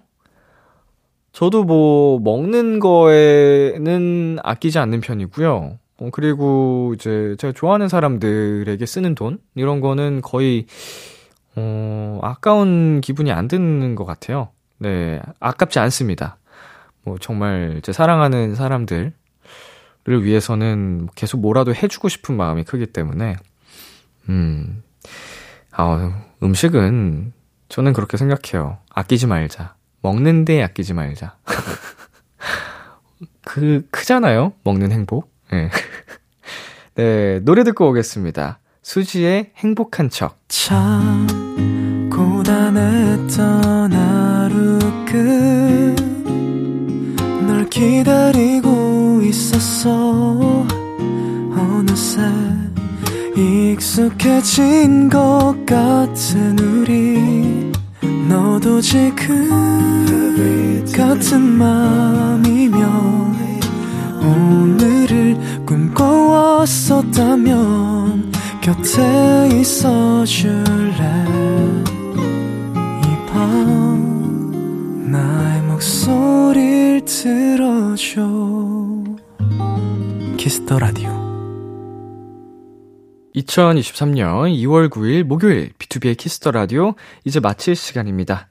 저도 1.33 1.63
뭐, 1.63 2.19
먹는 2.19 2.79
거에는 2.79 4.39
아끼지 4.43 4.79
않는 4.79 4.99
편이고요. 5.01 5.77
어, 6.01 6.09
그리고 6.11 6.93
이제 6.95 7.35
제가 7.37 7.53
좋아하는 7.53 7.87
사람들에게 7.87 8.83
쓰는 8.85 9.13
돈? 9.13 9.37
이런 9.53 9.81
거는 9.81 10.21
거의, 10.21 10.65
어, 11.55 12.19
아까운 12.23 13.01
기분이 13.01 13.31
안 13.31 13.47
드는 13.47 13.93
것 13.93 14.05
같아요. 14.05 14.49
네, 14.79 15.21
아깝지 15.39 15.77
않습니다. 15.77 16.37
뭐, 17.03 17.17
정말 17.19 17.81
제 17.83 17.93
사랑하는 17.93 18.55
사람들, 18.55 19.13
를 20.03 20.23
위해서는 20.23 21.09
계속 21.13 21.41
뭐라도 21.41 21.75
해주고 21.75 22.09
싶은 22.09 22.35
마음이 22.35 22.63
크기 22.63 22.87
때문에, 22.87 23.35
음, 24.29 24.81
아, 25.71 26.23
음식은 26.41 27.33
저는 27.69 27.93
그렇게 27.93 28.17
생각해요. 28.17 28.79
아끼지 28.89 29.27
말자. 29.27 29.75
먹는데 30.01 30.63
아끼지 30.63 30.95
말자. 30.95 31.37
그, 33.45 33.87
크잖아요? 33.91 34.53
먹는 34.63 34.91
행복. 34.91 35.30
네. 35.51 35.69
네, 36.95 37.39
노래 37.43 37.63
듣고 37.63 37.89
오겠습니다. 37.89 38.59
수지의 38.81 39.51
행복한 39.57 40.09
척. 40.09 40.39
참 40.47 41.27
고단했던 42.11 43.93
하루 43.93 44.79
끝널 47.35 47.69
기다리고 47.69 49.21
있었어 49.23 50.65
어느새 51.55 52.21
익숙해진 53.35 55.09
것 55.09 55.55
같은 55.65 56.59
우리 56.59 57.71
너도 58.27 58.81
지금 58.81 59.49
같은 60.95 61.41
맘이면 61.41 62.81
오늘을 64.22 65.36
꿈꿔왔었다면 65.65 68.32
곁에 68.61 69.49
있어 69.59 70.24
줄래? 70.26 71.26
이 73.03 73.07
밤 73.28 75.11
나의 75.11 75.61
목소리를 75.63 77.03
들어줘. 77.05 78.22
Kiss 80.38 80.61
the 80.61 80.79
Radio. 80.79 81.09
2023년 83.36 84.53
2월 84.57 84.89
9일 84.89 85.24
목요일 85.24 85.72
B2B의 85.80 86.17
키스터 86.17 86.51
라디오 86.51 86.93
이제 87.24 87.39
마칠 87.39 87.76
시간입니다. 87.76 88.49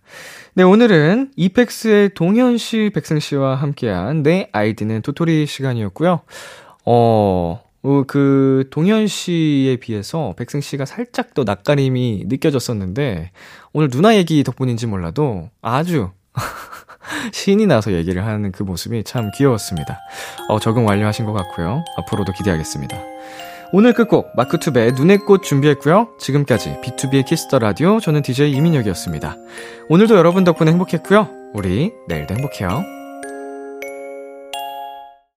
네, 0.54 0.64
오늘은 0.64 1.30
EPEX의 1.36 2.10
동현 2.14 2.58
씨, 2.58 2.90
백승 2.92 3.20
씨와 3.20 3.54
함께한 3.54 4.24
내 4.24 4.48
아이디는 4.50 5.02
도토리 5.02 5.46
시간이었고요. 5.46 6.22
어, 6.86 7.62
어, 7.82 8.02
그 8.08 8.66
동현 8.72 9.06
씨에 9.06 9.76
비해서 9.76 10.34
백승 10.36 10.60
씨가 10.60 10.86
살짝 10.86 11.34
더 11.34 11.44
낯가림이 11.44 12.24
느껴졌었는데 12.26 13.30
오늘 13.72 13.90
누나 13.90 14.16
얘기 14.16 14.42
덕분인지 14.42 14.88
몰라도 14.88 15.50
아주 15.62 16.10
신이 17.32 17.66
나서 17.66 17.92
얘기를 17.92 18.26
하는 18.26 18.50
그 18.50 18.64
모습이 18.64 19.04
참 19.04 19.30
귀여웠습니다. 19.36 20.00
어, 20.48 20.58
적응 20.58 20.84
완료하신 20.84 21.26
것 21.26 21.32
같고요. 21.32 21.84
앞으로도 21.96 22.32
기대하겠습니다. 22.32 22.98
오늘 23.72 23.92
끝곡 23.92 24.32
마크툽의 24.34 24.92
눈의 24.92 25.18
꽃 25.18 25.42
준비했고요. 25.44 26.08
지금까지 26.18 26.80
B2B의 26.82 27.24
키스터 27.24 27.60
라디오 27.60 28.00
저는 28.00 28.22
DJ 28.22 28.52
이민혁이었습니다. 28.52 29.36
오늘도 29.88 30.16
여러분 30.16 30.42
덕분에 30.42 30.72
행복했고요. 30.72 31.28
우리 31.54 31.92
내일도 32.08 32.34
행복해요. 32.34 32.99